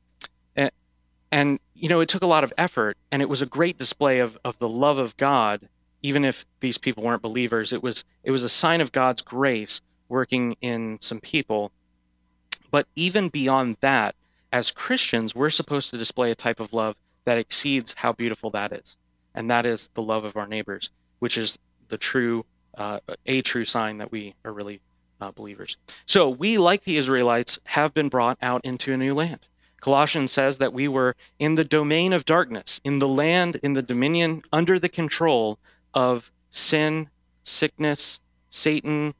and 1.31 1.59
you 1.75 1.89
know, 1.89 2.01
it 2.01 2.09
took 2.09 2.23
a 2.23 2.27
lot 2.27 2.43
of 2.43 2.53
effort 2.57 2.97
and 3.11 3.21
it 3.21 3.29
was 3.29 3.41
a 3.41 3.45
great 3.45 3.77
display 3.77 4.19
of, 4.19 4.37
of 4.43 4.57
the 4.59 4.69
love 4.69 4.99
of 4.99 5.15
God, 5.17 5.67
even 6.01 6.25
if 6.25 6.45
these 6.59 6.77
people 6.77 7.03
weren't 7.03 7.21
believers. 7.21 7.71
It 7.73 7.83
was 7.83 8.03
it 8.23 8.31
was 8.31 8.43
a 8.43 8.49
sign 8.49 8.81
of 8.81 8.91
God's 8.91 9.21
grace 9.21 9.81
working 10.07 10.55
in 10.61 10.97
some 11.01 11.19
people. 11.19 11.71
But 12.71 12.87
even 12.95 13.29
beyond 13.29 13.77
that, 13.81 14.15
as 14.51 14.71
Christians, 14.71 15.35
we're 15.35 15.49
supposed 15.49 15.89
to 15.91 15.97
display 15.97 16.31
a 16.31 16.35
type 16.35 16.59
of 16.59 16.73
love 16.73 16.95
that 17.25 17.37
exceeds 17.37 17.93
how 17.93 18.13
beautiful 18.13 18.49
that 18.51 18.71
is. 18.73 18.97
And 19.35 19.49
that 19.49 19.65
is 19.65 19.89
the 19.93 20.01
love 20.01 20.25
of 20.25 20.35
our 20.35 20.47
neighbors, 20.47 20.89
which 21.19 21.37
is 21.37 21.57
the 21.87 21.97
true, 21.97 22.45
uh, 22.77 22.99
a 23.25 23.41
true 23.41 23.65
sign 23.65 23.97
that 23.99 24.11
we 24.11 24.35
are 24.43 24.51
really 24.51 24.81
uh, 25.21 25.31
believers. 25.31 25.77
So 26.05 26.29
we, 26.29 26.57
like 26.57 26.83
the 26.83 26.97
Israelites, 26.97 27.59
have 27.65 27.93
been 27.93 28.09
brought 28.09 28.37
out 28.41 28.61
into 28.63 28.93
a 28.93 28.97
new 28.97 29.13
land. 29.13 29.39
Colossians 29.79 30.31
says 30.31 30.57
that 30.57 30.73
we 30.73 30.87
were 30.87 31.15
in 31.39 31.55
the 31.55 31.63
domain 31.63 32.13
of 32.13 32.25
darkness, 32.25 32.81
in 32.83 32.99
the 32.99 33.07
land, 33.07 33.59
in 33.63 33.73
the 33.73 33.81
dominion, 33.81 34.41
under 34.51 34.79
the 34.79 34.89
control 34.89 35.59
of 35.93 36.31
sin, 36.49 37.09
sickness, 37.43 38.19
Satan, 38.49 39.13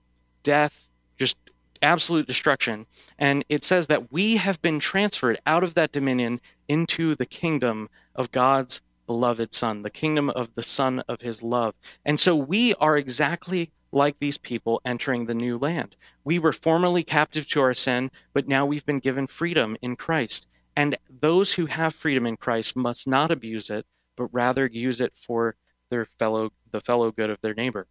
death, 0.44 0.88
just 1.18 1.38
absolute 1.82 2.28
destruction. 2.28 2.86
And 3.18 3.44
it 3.50 3.64
says 3.64 3.88
that 3.88 4.12
we 4.12 4.38
have 4.38 4.62
been 4.62 4.80
transferred 4.80 5.40
out 5.46 5.64
of 5.64 5.76
that 5.76 5.92
dominion 5.92 6.42
into 6.68 7.16
the 7.16 7.26
kingdom 7.26 7.90
of 8.16 8.32
God's 8.32 8.82
beloved 9.08 9.54
Son, 9.54 9.82
the 9.82 9.90
kingdom 9.90 10.30
of 10.30 10.54
the 10.56 10.64
Son 10.64 11.00
of 11.08 11.22
his 11.22 11.42
love. 11.42 11.74
And 12.06 12.20
so 12.20 12.36
we 12.36 12.76
are 12.76 12.98
exactly 12.98 13.72
like 13.92 14.20
these 14.20 14.38
people 14.38 14.82
entering 14.86 15.26
the 15.26 15.34
new 15.34 15.58
land. 15.58 15.96
We 16.24 16.38
were 16.38 16.54
formerly 16.54 17.04
captive 17.04 17.48
to 17.50 17.62
our 17.62 17.74
sin, 17.74 18.12
but 18.34 18.48
now 18.48 18.66
we've 18.66 18.86
been 18.86 19.00
given 19.00 19.26
freedom 19.26 19.78
in 19.82 19.96
Christ. 19.96 20.46
And 20.80 20.96
those 21.10 21.52
who 21.52 21.66
have 21.66 21.94
freedom 21.94 22.26
in 22.26 22.38
Christ 22.38 22.74
must 22.74 23.06
not 23.06 23.32
abuse 23.32 23.70
it, 23.70 23.86
but 24.16 24.30
rather 24.32 24.66
use 24.66 25.02
it 25.02 25.12
for 25.14 25.58
their 25.90 26.06
fellow 26.06 26.54
the 26.72 26.80
fellow 26.80 27.12
good 27.12 27.30
of 27.30 27.42
their 27.42 27.54
neighbor. 27.54 27.86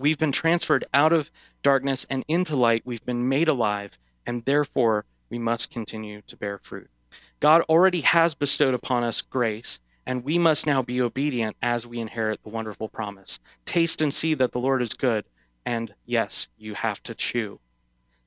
We've 0.00 0.18
been 0.18 0.32
transferred 0.32 0.84
out 0.92 1.12
of 1.12 1.30
darkness 1.62 2.04
and 2.10 2.24
into 2.26 2.56
light. 2.56 2.82
We've 2.84 3.04
been 3.04 3.28
made 3.28 3.46
alive, 3.46 3.98
and 4.26 4.44
therefore 4.44 5.04
we 5.30 5.38
must 5.38 5.70
continue 5.70 6.22
to 6.22 6.36
bear 6.36 6.58
fruit. 6.58 6.90
God 7.38 7.62
already 7.68 8.00
has 8.00 8.34
bestowed 8.34 8.74
upon 8.74 9.04
us 9.04 9.22
grace, 9.22 9.78
and 10.04 10.24
we 10.24 10.38
must 10.38 10.66
now 10.66 10.82
be 10.82 11.00
obedient 11.00 11.56
as 11.62 11.86
we 11.86 12.00
inherit 12.00 12.42
the 12.42 12.50
wonderful 12.50 12.88
promise. 12.88 13.38
Taste 13.64 14.02
and 14.02 14.12
see 14.12 14.34
that 14.34 14.50
the 14.50 14.58
Lord 14.58 14.82
is 14.82 14.94
good, 14.94 15.24
and 15.64 15.94
yes, 16.04 16.48
you 16.58 16.74
have 16.74 17.00
to 17.04 17.14
chew. 17.14 17.60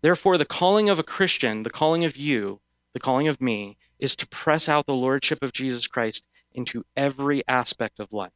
Therefore, 0.01 0.37
the 0.37 0.45
calling 0.45 0.87
of 0.87 0.97
a 0.97 1.03
Christian, 1.03 1.63
the 1.63 1.69
calling 1.69 2.05
of 2.05 2.15
you, 2.15 2.61
the 2.95 2.99
calling 3.01 3.27
of 3.27 3.41
me, 3.41 3.77
is 3.99 4.15
to 4.15 4.27
press 4.29 4.69
out 4.69 4.85
the 4.85 4.95
lordship 4.95 5.43
of 5.43 5.51
Jesus 5.51 5.85
Christ 5.85 6.25
into 6.53 6.85
every 6.95 7.43
aspect 7.45 7.99
of 7.99 8.13
life 8.13 8.31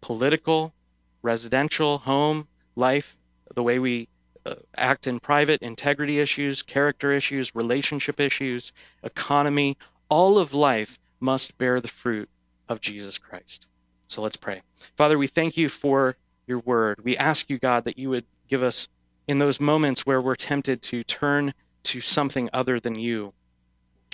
political, 0.00 0.74
residential, 1.22 1.98
home, 1.98 2.48
life, 2.74 3.16
the 3.54 3.62
way 3.62 3.78
we 3.78 4.08
uh, 4.44 4.56
act 4.76 5.06
in 5.06 5.20
private, 5.20 5.62
integrity 5.62 6.18
issues, 6.18 6.60
character 6.60 7.12
issues, 7.12 7.54
relationship 7.54 8.18
issues, 8.18 8.72
economy. 9.04 9.78
All 10.08 10.38
of 10.38 10.52
life 10.52 10.98
must 11.20 11.56
bear 11.56 11.80
the 11.80 11.86
fruit 11.86 12.28
of 12.68 12.80
Jesus 12.80 13.16
Christ. 13.16 13.66
So 14.08 14.22
let's 14.22 14.36
pray. 14.36 14.62
Father, 14.96 15.16
we 15.16 15.28
thank 15.28 15.56
you 15.56 15.68
for 15.68 16.16
your 16.48 16.58
word. 16.58 17.04
We 17.04 17.16
ask 17.16 17.48
you, 17.48 17.58
God, 17.58 17.84
that 17.84 17.96
you 17.96 18.10
would 18.10 18.24
give 18.48 18.64
us 18.64 18.88
in 19.28 19.38
those 19.38 19.60
moments 19.60 20.04
where 20.04 20.20
we're 20.20 20.34
tempted 20.34 20.82
to 20.82 21.04
turn 21.04 21.54
to 21.84 22.00
something 22.00 22.50
other 22.52 22.80
than 22.80 22.96
you, 22.96 23.32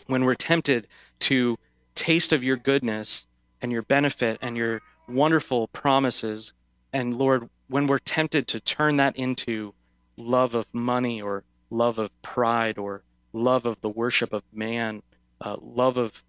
when 0.09 0.25
we're 0.25 0.35
tempted 0.35 0.89
to 1.21 1.57
taste 1.95 2.33
of 2.33 2.43
your 2.43 2.57
goodness 2.57 3.27
and 3.63 3.71
your 3.71 3.83
benefit 3.83 4.39
and 4.43 4.57
your 4.57 4.81
wonderful 5.07 5.69
promises, 5.69 6.53
and 6.93 7.15
Lord, 7.15 7.49
when 7.69 7.87
we're 7.87 7.99
tempted 7.99 8.49
to 8.49 8.61
turn 8.61 8.97
that 8.97 9.17
into 9.17 9.75
love 10.17 10.55
of 10.55 10.75
money 10.75 11.23
or 11.23 11.45
love 11.71 11.99
of 11.99 12.11
pride 12.23 12.79
or 12.79 13.03
love 13.33 13.67
of 13.67 13.81
the 13.83 13.89
worship 13.89 14.33
of 14.33 14.43
man, 14.53 15.03
uh, 15.41 15.57
love 15.61 15.97
of 15.97 16.25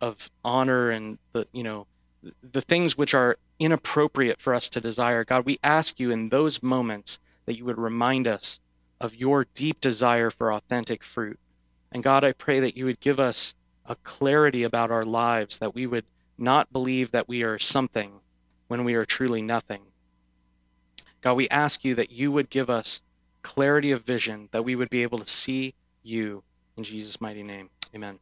of 0.00 0.30
honor 0.44 0.90
and 0.90 1.18
the 1.32 1.46
you 1.52 1.62
know 1.62 1.86
the 2.42 2.60
things 2.60 2.96
which 2.96 3.14
are 3.14 3.36
inappropriate 3.58 4.40
for 4.40 4.54
us 4.54 4.68
to 4.70 4.80
desire. 4.80 5.24
God, 5.24 5.44
we 5.44 5.58
ask 5.62 6.00
you 6.00 6.10
in 6.10 6.30
those 6.30 6.62
moments 6.62 7.20
that 7.44 7.56
you 7.56 7.64
would 7.66 7.78
remind 7.78 8.26
us 8.26 8.60
of 9.00 9.14
your 9.14 9.46
deep 9.54 9.80
desire 9.80 10.30
for 10.30 10.52
authentic 10.52 11.04
fruit 11.04 11.38
and 11.94 12.02
God, 12.02 12.24
I 12.24 12.32
pray 12.32 12.58
that 12.60 12.76
you 12.76 12.86
would 12.86 12.98
give 12.98 13.20
us 13.20 13.54
a 13.86 13.94
clarity 13.94 14.64
about 14.64 14.90
our 14.90 15.04
lives, 15.04 15.60
that 15.60 15.76
we 15.76 15.86
would 15.86 16.04
not 16.36 16.72
believe 16.72 17.12
that 17.12 17.28
we 17.28 17.44
are 17.44 17.58
something 17.58 18.20
when 18.66 18.84
we 18.84 18.94
are 18.94 19.04
truly 19.04 19.40
nothing. 19.40 19.82
God, 21.20 21.34
we 21.34 21.48
ask 21.48 21.84
you 21.84 21.94
that 21.94 22.10
you 22.10 22.32
would 22.32 22.50
give 22.50 22.68
us 22.68 23.00
clarity 23.42 23.92
of 23.92 24.02
vision, 24.02 24.48
that 24.50 24.64
we 24.64 24.74
would 24.74 24.90
be 24.90 25.04
able 25.04 25.18
to 25.18 25.26
see 25.26 25.74
you 26.02 26.42
in 26.76 26.82
Jesus' 26.82 27.20
mighty 27.20 27.44
name. 27.44 27.70
Amen. 27.94 28.18